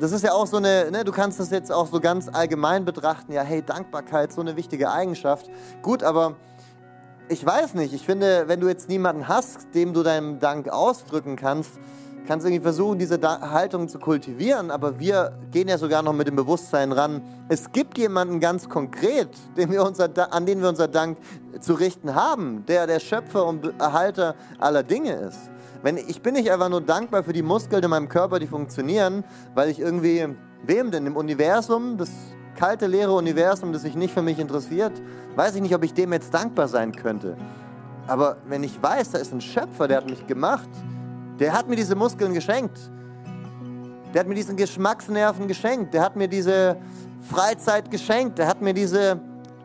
Das 0.00 0.12
ist 0.12 0.24
ja 0.24 0.32
auch 0.32 0.46
so 0.46 0.56
eine, 0.56 0.90
ne, 0.90 1.04
du 1.04 1.12
kannst 1.12 1.38
das 1.38 1.50
jetzt 1.50 1.70
auch 1.70 1.88
so 1.88 2.00
ganz 2.00 2.28
allgemein 2.32 2.86
betrachten, 2.86 3.32
ja, 3.32 3.42
hey, 3.42 3.60
Dankbarkeit, 3.60 4.32
so 4.32 4.40
eine 4.40 4.56
wichtige 4.56 4.90
Eigenschaft. 4.90 5.50
Gut, 5.82 6.02
aber 6.02 6.36
ich 7.28 7.44
weiß 7.44 7.74
nicht. 7.74 7.92
Ich 7.92 8.06
finde, 8.06 8.44
wenn 8.46 8.60
du 8.60 8.68
jetzt 8.68 8.88
niemanden 8.88 9.28
hast, 9.28 9.74
dem 9.74 9.92
du 9.92 10.02
deinen 10.02 10.38
Dank 10.38 10.70
ausdrücken 10.70 11.36
kannst, 11.36 11.72
kannst 12.30 12.46
irgendwie 12.46 12.62
versuchen, 12.62 12.96
diese 12.96 13.18
da 13.18 13.50
Haltung 13.50 13.88
zu 13.88 13.98
kultivieren. 13.98 14.70
Aber 14.70 15.00
wir 15.00 15.36
gehen 15.50 15.66
ja 15.66 15.76
sogar 15.76 16.00
noch 16.00 16.12
mit 16.12 16.28
dem 16.28 16.36
Bewusstsein 16.36 16.92
ran. 16.92 17.22
Es 17.48 17.72
gibt 17.72 17.98
jemanden 17.98 18.38
ganz 18.38 18.68
konkret, 18.68 19.30
den 19.56 19.72
wir 19.72 19.82
unser, 19.82 20.08
an 20.32 20.46
den 20.46 20.62
wir 20.62 20.68
unser 20.68 20.86
Dank 20.86 21.18
zu 21.58 21.74
richten 21.74 22.14
haben, 22.14 22.64
der 22.66 22.86
der 22.86 23.00
Schöpfer 23.00 23.44
und 23.44 23.72
Erhalter 23.80 24.36
aller 24.60 24.84
Dinge 24.84 25.12
ist. 25.14 25.50
Wenn, 25.82 25.96
ich 25.96 26.22
bin 26.22 26.34
nicht 26.34 26.52
einfach 26.52 26.68
nur 26.68 26.80
dankbar 26.80 27.24
für 27.24 27.32
die 27.32 27.42
Muskeln 27.42 27.82
in 27.82 27.90
meinem 27.90 28.08
Körper, 28.08 28.38
die 28.38 28.46
funktionieren, 28.46 29.24
weil 29.56 29.68
ich 29.68 29.80
irgendwie, 29.80 30.28
wem 30.64 30.92
denn, 30.92 31.06
im 31.06 31.16
Universum, 31.16 31.96
das 31.96 32.10
kalte, 32.54 32.86
leere 32.86 33.12
Universum, 33.12 33.72
das 33.72 33.82
sich 33.82 33.96
nicht 33.96 34.14
für 34.14 34.22
mich 34.22 34.38
interessiert, 34.38 34.92
weiß 35.34 35.56
ich 35.56 35.62
nicht, 35.62 35.74
ob 35.74 35.82
ich 35.82 35.94
dem 35.94 36.12
jetzt 36.12 36.32
dankbar 36.32 36.68
sein 36.68 36.92
könnte. 36.92 37.36
Aber 38.06 38.36
wenn 38.46 38.62
ich 38.62 38.80
weiß, 38.80 39.10
da 39.10 39.18
ist 39.18 39.32
ein 39.32 39.40
Schöpfer, 39.40 39.88
der 39.88 39.96
hat 39.96 40.08
mich 40.08 40.28
gemacht, 40.28 40.68
der 41.40 41.52
hat 41.52 41.68
mir 41.68 41.76
diese 41.76 41.96
Muskeln 41.96 42.34
geschenkt, 42.34 42.78
der 44.12 44.20
hat 44.20 44.28
mir 44.28 44.34
diesen 44.34 44.56
Geschmacksnerven 44.56 45.48
geschenkt, 45.48 45.94
der 45.94 46.02
hat 46.02 46.14
mir 46.14 46.28
diese 46.28 46.76
Freizeit 47.28 47.90
geschenkt, 47.90 48.38
der 48.38 48.46
hat 48.46 48.60
mir 48.60 48.74
diese 48.74 49.18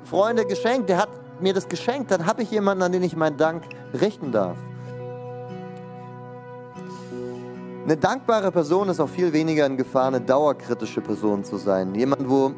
Freunde 0.03 0.45
geschenkt, 0.45 0.89
der 0.89 0.97
hat 0.97 1.09
mir 1.41 1.53
das 1.53 1.67
geschenkt, 1.67 2.11
dann 2.11 2.25
habe 2.25 2.43
ich 2.43 2.51
jemanden, 2.51 2.83
an 2.83 2.91
den 2.91 3.03
ich 3.03 3.15
meinen 3.15 3.37
Dank 3.37 3.63
richten 3.99 4.31
darf. 4.31 4.57
Eine 7.83 7.97
dankbare 7.97 8.51
Person 8.51 8.89
ist 8.89 8.99
auch 8.99 9.09
viel 9.09 9.31
weniger 9.31 9.65
in 9.65 9.77
Gefahr, 9.77 10.07
eine 10.07 10.21
dauerkritische 10.21 11.01
Person 11.01 11.43
zu 11.43 11.57
sein. 11.57 11.93
Jemand, 11.93 12.27
wo 12.27 12.51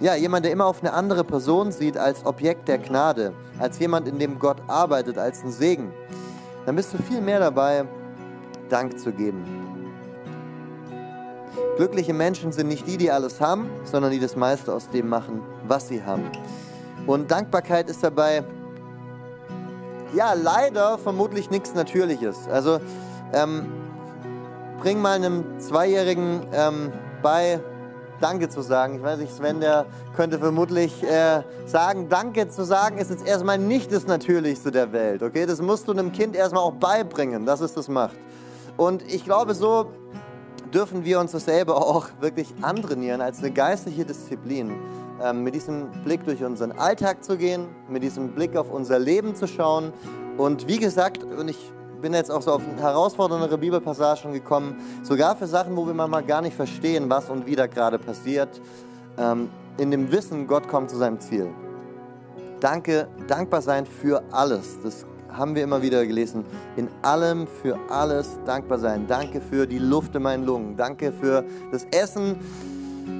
ja, 0.00 0.14
jemand, 0.14 0.44
der 0.44 0.52
immer 0.52 0.66
auf 0.66 0.80
eine 0.80 0.92
andere 0.92 1.24
Person 1.24 1.70
sieht 1.72 1.96
als 1.96 2.24
Objekt 2.24 2.68
der 2.68 2.78
Gnade, 2.78 3.34
als 3.58 3.78
jemand, 3.78 4.08
in 4.08 4.18
dem 4.18 4.38
Gott 4.38 4.62
arbeitet, 4.66 5.18
als 5.18 5.44
ein 5.44 5.52
Segen, 5.52 5.92
dann 6.66 6.76
bist 6.76 6.92
du 6.92 6.98
viel 6.98 7.20
mehr 7.20 7.40
dabei, 7.40 7.84
Dank 8.68 8.98
zu 8.98 9.12
geben. 9.12 9.44
Glückliche 11.76 12.14
Menschen 12.14 12.52
sind 12.52 12.68
nicht 12.68 12.86
die, 12.86 12.96
die 12.96 13.10
alles 13.10 13.40
haben, 13.40 13.68
sondern 13.84 14.10
die 14.10 14.20
das 14.20 14.36
meiste 14.36 14.72
aus 14.72 14.88
dem 14.90 15.08
machen, 15.08 15.42
was 15.66 15.88
sie 15.88 16.02
haben. 16.02 16.30
Und 17.06 17.30
Dankbarkeit 17.30 17.88
ist 17.88 18.02
dabei, 18.02 18.44
ja, 20.14 20.34
leider 20.34 20.98
vermutlich 20.98 21.50
nichts 21.50 21.74
Natürliches. 21.74 22.46
Also, 22.48 22.80
ähm, 23.32 23.66
bring 24.80 25.00
mal 25.00 25.14
einem 25.14 25.44
Zweijährigen 25.58 26.46
ähm, 26.52 26.92
bei, 27.22 27.60
Danke 28.22 28.48
zu 28.48 28.62
sagen. 28.62 28.96
Ich 28.96 29.02
weiß 29.02 29.18
nicht, 29.18 29.34
Sven, 29.34 29.60
der 29.60 29.86
könnte 30.16 30.38
vermutlich 30.38 31.02
äh, 31.02 31.42
sagen, 31.66 32.08
Danke 32.08 32.48
zu 32.48 32.64
sagen 32.64 32.98
ist 32.98 33.10
jetzt 33.10 33.26
erstmal 33.26 33.58
nicht 33.58 33.92
das 33.92 34.06
Natürlichste 34.06 34.70
der 34.70 34.92
Welt. 34.92 35.22
Okay, 35.22 35.44
das 35.44 35.60
musst 35.60 35.88
du 35.88 35.92
einem 35.92 36.12
Kind 36.12 36.36
erstmal 36.36 36.62
auch 36.62 36.74
beibringen, 36.74 37.44
dass 37.44 37.60
es 37.60 37.74
das 37.74 37.88
macht. 37.88 38.16
Und 38.76 39.02
ich 39.12 39.24
glaube, 39.24 39.54
so 39.54 39.90
dürfen 40.72 41.04
wir 41.04 41.20
uns 41.20 41.32
das 41.32 41.44
selber 41.44 41.76
auch 41.76 42.08
wirklich 42.20 42.54
antrainieren 42.62 43.20
als 43.20 43.40
eine 43.40 43.50
geistliche 43.50 44.04
Disziplin. 44.04 44.72
Ähm, 45.22 45.42
mit 45.42 45.54
diesem 45.54 45.90
Blick 46.04 46.24
durch 46.24 46.42
unseren 46.42 46.72
Alltag 46.72 47.22
zu 47.22 47.36
gehen, 47.36 47.66
mit 47.88 48.02
diesem 48.02 48.28
Blick 48.28 48.56
auf 48.56 48.70
unser 48.70 48.98
Leben 48.98 49.34
zu 49.34 49.46
schauen. 49.46 49.92
Und 50.38 50.68
wie 50.68 50.78
gesagt, 50.78 51.24
und 51.24 51.48
ich 51.48 51.72
bin 52.02 52.12
jetzt 52.12 52.30
auch 52.30 52.42
so 52.42 52.52
auf 52.52 52.62
herausforderndere 52.78 53.56
Bibelpassagen 53.56 54.32
gekommen, 54.32 54.76
sogar 55.02 55.36
für 55.36 55.46
Sachen, 55.46 55.76
wo 55.76 55.86
wir 55.86 55.94
manchmal 55.94 56.24
gar 56.24 56.42
nicht 56.42 56.54
verstehen, 56.54 57.08
was 57.08 57.30
und 57.30 57.46
wie 57.46 57.56
da 57.56 57.66
gerade 57.66 57.98
passiert, 57.98 58.60
ähm, 59.16 59.48
in 59.78 59.90
dem 59.90 60.12
Wissen, 60.12 60.46
Gott 60.46 60.68
kommt 60.68 60.90
zu 60.90 60.96
seinem 60.96 61.18
Ziel. 61.20 61.48
Danke, 62.60 63.08
dankbar 63.26 63.62
sein 63.62 63.86
für 63.86 64.22
alles. 64.30 64.78
Das 64.82 65.06
haben 65.30 65.54
wir 65.54 65.62
immer 65.62 65.80
wieder 65.80 66.04
gelesen. 66.04 66.44
In 66.76 66.88
allem, 67.00 67.46
für 67.46 67.78
alles 67.88 68.38
dankbar 68.44 68.78
sein. 68.78 69.06
Danke 69.06 69.40
für 69.40 69.66
die 69.66 69.78
Luft 69.78 70.14
in 70.14 70.22
meinen 70.22 70.44
Lungen. 70.44 70.76
Danke 70.76 71.12
für 71.12 71.44
das 71.70 71.86
Essen 71.90 72.36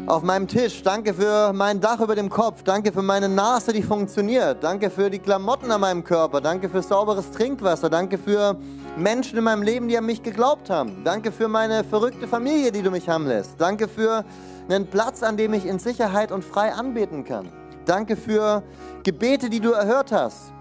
auf 0.06 0.22
meinem 0.22 0.48
Tisch. 0.48 0.82
Danke 0.82 1.14
für 1.14 1.52
mein 1.52 1.80
Dach 1.80 2.00
über 2.00 2.14
dem 2.14 2.28
Kopf. 2.28 2.62
Danke 2.62 2.92
für 2.92 3.02
meine 3.02 3.28
Nase, 3.28 3.72
die 3.72 3.82
funktioniert. 3.82 4.62
Danke 4.62 4.90
für 4.90 5.10
die 5.10 5.18
Klamotten 5.18 5.70
an 5.70 5.80
meinem 5.80 6.04
Körper. 6.04 6.40
Danke 6.40 6.68
für 6.68 6.82
sauberes 6.82 7.30
Trinkwasser. 7.30 7.88
Danke 7.88 8.18
für 8.18 8.56
Menschen 8.96 9.38
in 9.38 9.44
meinem 9.44 9.62
Leben, 9.62 9.88
die 9.88 9.96
an 9.96 10.06
mich 10.06 10.22
geglaubt 10.22 10.70
haben. 10.70 11.02
Danke 11.04 11.32
für 11.32 11.48
meine 11.48 11.84
verrückte 11.84 12.28
Familie, 12.28 12.72
die 12.72 12.82
du 12.82 12.90
mich 12.90 13.08
haben 13.08 13.26
lässt. 13.26 13.60
Danke 13.60 13.88
für 13.88 14.24
einen 14.68 14.86
Platz, 14.86 15.22
an 15.22 15.36
dem 15.36 15.54
ich 15.54 15.66
in 15.66 15.78
Sicherheit 15.78 16.32
und 16.32 16.44
frei 16.44 16.72
anbeten 16.72 17.24
kann. 17.24 17.48
Danke 17.84 18.16
für 18.16 18.62
Gebete, 19.02 19.50
die 19.50 19.60
du 19.60 19.72
erhört 19.72 20.12
hast. 20.12 20.52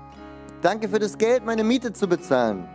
Danke 0.61 0.89
für 0.89 0.99
das 0.99 1.17
Geld, 1.17 1.45
meine 1.45 1.63
Miete 1.63 1.93
zu 1.93 2.07
bezahlen. 2.07 2.67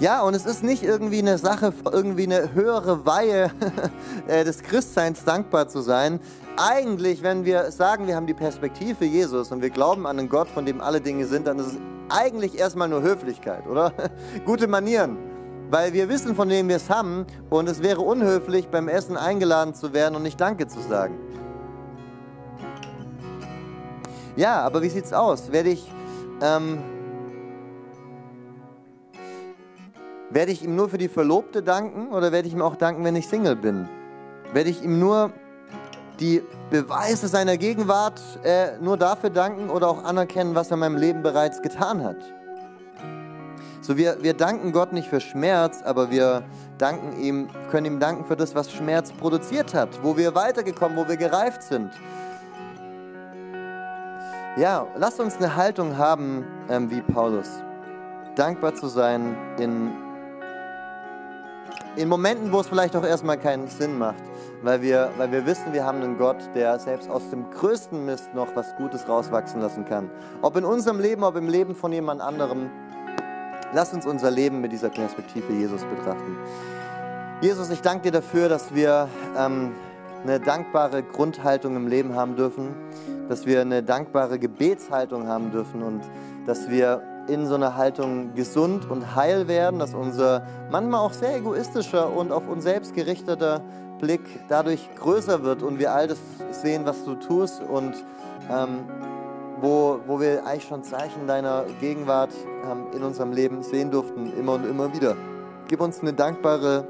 Ja, 0.00 0.22
und 0.22 0.34
es 0.34 0.44
ist 0.44 0.64
nicht 0.64 0.82
irgendwie 0.82 1.20
eine 1.20 1.38
Sache, 1.38 1.72
irgendwie 1.92 2.24
eine 2.24 2.52
höhere 2.52 3.06
Weihe 3.06 3.52
äh, 4.26 4.42
des 4.42 4.62
Christseins 4.62 5.22
dankbar 5.22 5.68
zu 5.68 5.82
sein. 5.82 6.18
Eigentlich, 6.56 7.22
wenn 7.22 7.44
wir 7.44 7.70
sagen, 7.70 8.08
wir 8.08 8.16
haben 8.16 8.26
die 8.26 8.34
Perspektive 8.34 9.04
Jesus 9.04 9.52
und 9.52 9.62
wir 9.62 9.70
glauben 9.70 10.06
an 10.06 10.18
einen 10.18 10.28
Gott, 10.28 10.48
von 10.48 10.66
dem 10.66 10.80
alle 10.80 11.00
Dinge 11.00 11.26
sind, 11.26 11.46
dann 11.46 11.60
ist 11.60 11.66
es 11.66 11.78
eigentlich 12.08 12.58
erstmal 12.58 12.88
nur 12.88 13.02
Höflichkeit, 13.02 13.68
oder? 13.68 13.92
Gute 14.44 14.66
Manieren. 14.66 15.16
Weil 15.70 15.92
wir 15.92 16.08
wissen, 16.08 16.34
von 16.34 16.48
wem 16.50 16.68
wir 16.68 16.76
es 16.76 16.90
haben 16.90 17.24
und 17.48 17.68
es 17.68 17.80
wäre 17.80 18.00
unhöflich, 18.00 18.68
beim 18.68 18.88
Essen 18.88 19.16
eingeladen 19.16 19.74
zu 19.74 19.92
werden 19.92 20.16
und 20.16 20.24
nicht 20.24 20.40
Danke 20.40 20.66
zu 20.66 20.80
sagen. 20.80 21.16
Ja, 24.34 24.60
aber 24.62 24.82
wie 24.82 24.88
sieht's 24.88 25.12
aus? 25.12 25.52
Werde 25.52 25.70
ich 25.70 25.90
ähm, 26.42 26.78
Werde 30.34 30.50
ich 30.50 30.64
ihm 30.64 30.74
nur 30.74 30.88
für 30.88 30.98
die 30.98 31.08
Verlobte 31.08 31.62
danken 31.62 32.08
oder 32.08 32.32
werde 32.32 32.48
ich 32.48 32.54
ihm 32.54 32.60
auch 32.60 32.74
danken, 32.74 33.04
wenn 33.04 33.14
ich 33.14 33.28
Single 33.28 33.54
bin? 33.54 33.88
Werde 34.52 34.68
ich 34.68 34.82
ihm 34.82 34.98
nur 34.98 35.30
die 36.18 36.42
Beweise 36.70 37.28
seiner 37.28 37.56
Gegenwart 37.56 38.20
äh, 38.42 38.76
nur 38.80 38.96
dafür 38.96 39.30
danken 39.30 39.70
oder 39.70 39.88
auch 39.88 40.02
anerkennen, 40.02 40.56
was 40.56 40.72
er 40.72 40.74
in 40.74 40.80
meinem 40.80 40.96
Leben 40.96 41.22
bereits 41.22 41.62
getan 41.62 42.02
hat? 42.02 42.16
So, 43.80 43.96
wir, 43.96 44.24
wir 44.24 44.34
danken 44.34 44.72
Gott 44.72 44.92
nicht 44.92 45.06
für 45.06 45.20
Schmerz, 45.20 45.82
aber 45.84 46.10
wir 46.10 46.42
danken 46.78 47.16
ihm, 47.22 47.48
können 47.70 47.86
ihm 47.86 48.00
danken 48.00 48.24
für 48.24 48.34
das, 48.34 48.56
was 48.56 48.72
Schmerz 48.72 49.12
produziert 49.12 49.72
hat, 49.72 50.02
wo 50.02 50.16
wir 50.16 50.34
weitergekommen, 50.34 50.96
wo 50.96 51.06
wir 51.06 51.16
gereift 51.16 51.62
sind. 51.62 51.92
Ja, 54.56 54.84
lasst 54.96 55.20
uns 55.20 55.36
eine 55.36 55.54
Haltung 55.54 55.96
haben 55.96 56.44
ähm, 56.68 56.90
wie 56.90 57.02
Paulus. 57.02 57.48
Dankbar 58.34 58.74
zu 58.74 58.88
sein 58.88 59.36
in 59.60 60.03
in 61.96 62.08
Momenten, 62.08 62.52
wo 62.52 62.60
es 62.60 62.66
vielleicht 62.66 62.96
auch 62.96 63.04
erstmal 63.04 63.38
keinen 63.38 63.68
Sinn 63.68 63.98
macht, 63.98 64.22
weil 64.62 64.82
wir, 64.82 65.10
weil 65.16 65.30
wir 65.30 65.46
wissen, 65.46 65.72
wir 65.72 65.84
haben 65.84 66.02
einen 66.02 66.18
Gott, 66.18 66.36
der 66.54 66.78
selbst 66.78 67.08
aus 67.08 67.30
dem 67.30 67.50
größten 67.50 68.04
Mist 68.04 68.34
noch 68.34 68.48
was 68.54 68.74
Gutes 68.76 69.08
rauswachsen 69.08 69.60
lassen 69.60 69.84
kann. 69.84 70.10
Ob 70.42 70.56
in 70.56 70.64
unserem 70.64 70.98
Leben, 70.98 71.22
ob 71.22 71.36
im 71.36 71.48
Leben 71.48 71.74
von 71.74 71.92
jemand 71.92 72.20
anderem. 72.20 72.70
Lass 73.72 73.92
uns 73.92 74.06
unser 74.06 74.30
Leben 74.30 74.60
mit 74.60 74.72
dieser 74.72 74.88
Perspektive 74.88 75.52
Jesus 75.52 75.82
betrachten. 75.82 76.36
Jesus, 77.40 77.70
ich 77.70 77.82
danke 77.82 78.02
dir 78.02 78.12
dafür, 78.12 78.48
dass 78.48 78.74
wir 78.74 79.08
ähm, 79.36 79.72
eine 80.22 80.40
dankbare 80.40 81.02
Grundhaltung 81.02 81.76
im 81.76 81.88
Leben 81.88 82.14
haben 82.14 82.36
dürfen, 82.36 82.68
dass 83.28 83.46
wir 83.46 83.60
eine 83.60 83.82
dankbare 83.82 84.38
Gebetshaltung 84.38 85.26
haben 85.26 85.50
dürfen 85.50 85.82
und 85.82 86.02
dass 86.46 86.70
wir 86.70 87.02
in 87.28 87.46
so 87.46 87.54
einer 87.54 87.76
Haltung 87.76 88.34
gesund 88.34 88.90
und 88.90 89.14
heil 89.16 89.48
werden, 89.48 89.78
dass 89.78 89.94
unser 89.94 90.46
manchmal 90.70 91.00
auch 91.00 91.12
sehr 91.12 91.36
egoistischer 91.36 92.14
und 92.14 92.32
auf 92.32 92.48
uns 92.48 92.64
selbst 92.64 92.94
gerichteter 92.94 93.62
Blick 94.00 94.20
dadurch 94.48 94.88
größer 94.96 95.42
wird 95.42 95.62
und 95.62 95.78
wir 95.78 95.92
all 95.92 96.08
das 96.08 96.18
sehen, 96.50 96.84
was 96.84 97.04
du 97.04 97.14
tust 97.14 97.62
und 97.62 97.94
ähm, 98.50 98.80
wo, 99.60 100.00
wo 100.06 100.20
wir 100.20 100.44
eigentlich 100.44 100.64
schon 100.64 100.82
Zeichen 100.82 101.26
deiner 101.26 101.64
Gegenwart 101.80 102.30
ähm, 102.70 102.86
in 102.94 103.02
unserem 103.02 103.32
Leben 103.32 103.62
sehen 103.62 103.90
durften, 103.90 104.32
immer 104.38 104.54
und 104.54 104.66
immer 104.66 104.92
wieder. 104.92 105.16
Gib 105.68 105.80
uns 105.80 106.00
eine 106.00 106.12
dankbare 106.12 106.86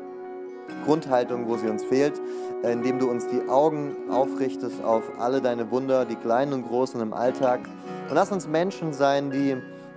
Grundhaltung, 0.84 1.46
wo 1.46 1.56
sie 1.56 1.68
uns 1.68 1.84
fehlt, 1.84 2.20
äh, 2.62 2.72
indem 2.72 2.98
du 2.98 3.08
uns 3.08 3.26
die 3.28 3.48
Augen 3.48 3.94
aufrichtest 4.10 4.82
auf 4.82 5.02
alle 5.18 5.40
deine 5.40 5.70
Wunder, 5.70 6.04
die 6.04 6.16
kleinen 6.16 6.52
und 6.52 6.66
großen 6.66 7.00
im 7.00 7.12
Alltag 7.12 7.60
Und 8.08 8.14
lass 8.14 8.32
uns 8.32 8.48
Menschen 8.48 8.92
sein, 8.92 9.30
die 9.30 9.56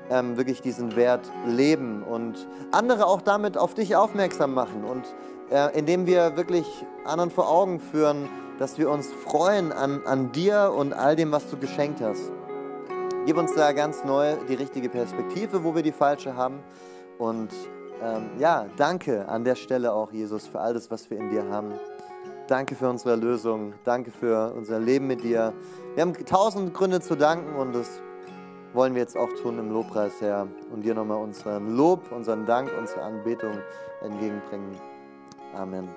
ähm, 0.10 0.38
wirklich 0.38 0.62
diesen 0.62 0.96
Wert 0.96 1.30
leben 1.46 2.04
und 2.04 2.48
andere 2.72 3.06
auch 3.06 3.22
damit 3.22 3.58
auf 3.58 3.74
dich 3.74 3.96
aufmerksam 3.96 4.54
machen 4.54 4.84
und 4.84 5.04
äh, 5.50 5.78
indem 5.78 6.06
wir 6.06 6.36
wirklich 6.38 6.86
anderen 7.06 7.32
vor 7.32 7.50
Augen 7.50 7.80
führen, 7.80 8.30
dass 8.60 8.78
wir 8.78 8.90
uns 8.90 9.12
freuen 9.14 9.72
an, 9.72 10.02
an 10.06 10.32
dir 10.32 10.74
und 10.76 10.94
all 10.94 11.16
dem, 11.16 11.32
was 11.32 11.50
du 11.50 11.58
geschenkt 11.58 12.02
hast. 12.02 12.32
Gib 13.26 13.38
uns 13.38 13.54
da 13.56 13.72
ganz 13.74 14.04
neu 14.04 14.36
die 14.48 14.56
richtige 14.56 14.90
Perspektive, 14.90 15.64
wo 15.64 15.76
wir 15.76 15.84
die 15.84 15.92
falsche 15.92 16.36
haben. 16.36 16.64
Und 17.18 17.52
ähm, 18.02 18.30
ja, 18.40 18.68
danke 18.78 19.28
an 19.28 19.44
der 19.44 19.56
Stelle 19.56 19.94
auch, 19.94 20.12
Jesus, 20.12 20.48
für 20.48 20.60
all 20.60 20.74
das, 20.74 20.90
was 20.90 21.10
wir 21.10 21.18
in 21.18 21.30
dir 21.30 21.44
haben. 21.50 21.74
Danke 22.48 22.76
für 22.76 22.90
unsere 22.90 23.16
Lösung. 23.16 23.74
Danke 23.84 24.12
für 24.12 24.54
unser 24.56 24.80
Leben 24.80 25.08
mit 25.08 25.24
dir. 25.24 25.54
Wir 25.96 26.02
haben 26.02 26.14
tausend 26.26 26.74
Gründe 26.74 27.02
zu 27.02 27.16
danken 27.16 27.56
und 27.56 27.76
das 27.76 28.02
wollen 28.74 28.94
wir 28.94 29.02
jetzt 29.02 29.18
auch 29.18 29.32
tun 29.42 29.60
im 29.60 29.72
Lobpreis, 29.72 30.22
Herr. 30.22 30.48
Und 30.72 30.84
dir 30.84 30.94
nochmal 30.94 31.18
unseren 31.18 31.76
Lob, 31.76 32.12
unseren 32.12 32.46
Dank, 32.46 32.72
unsere 32.78 33.02
Anbetung 33.02 33.58
entgegenbringen. 34.02 34.76
Amen. 35.56 35.88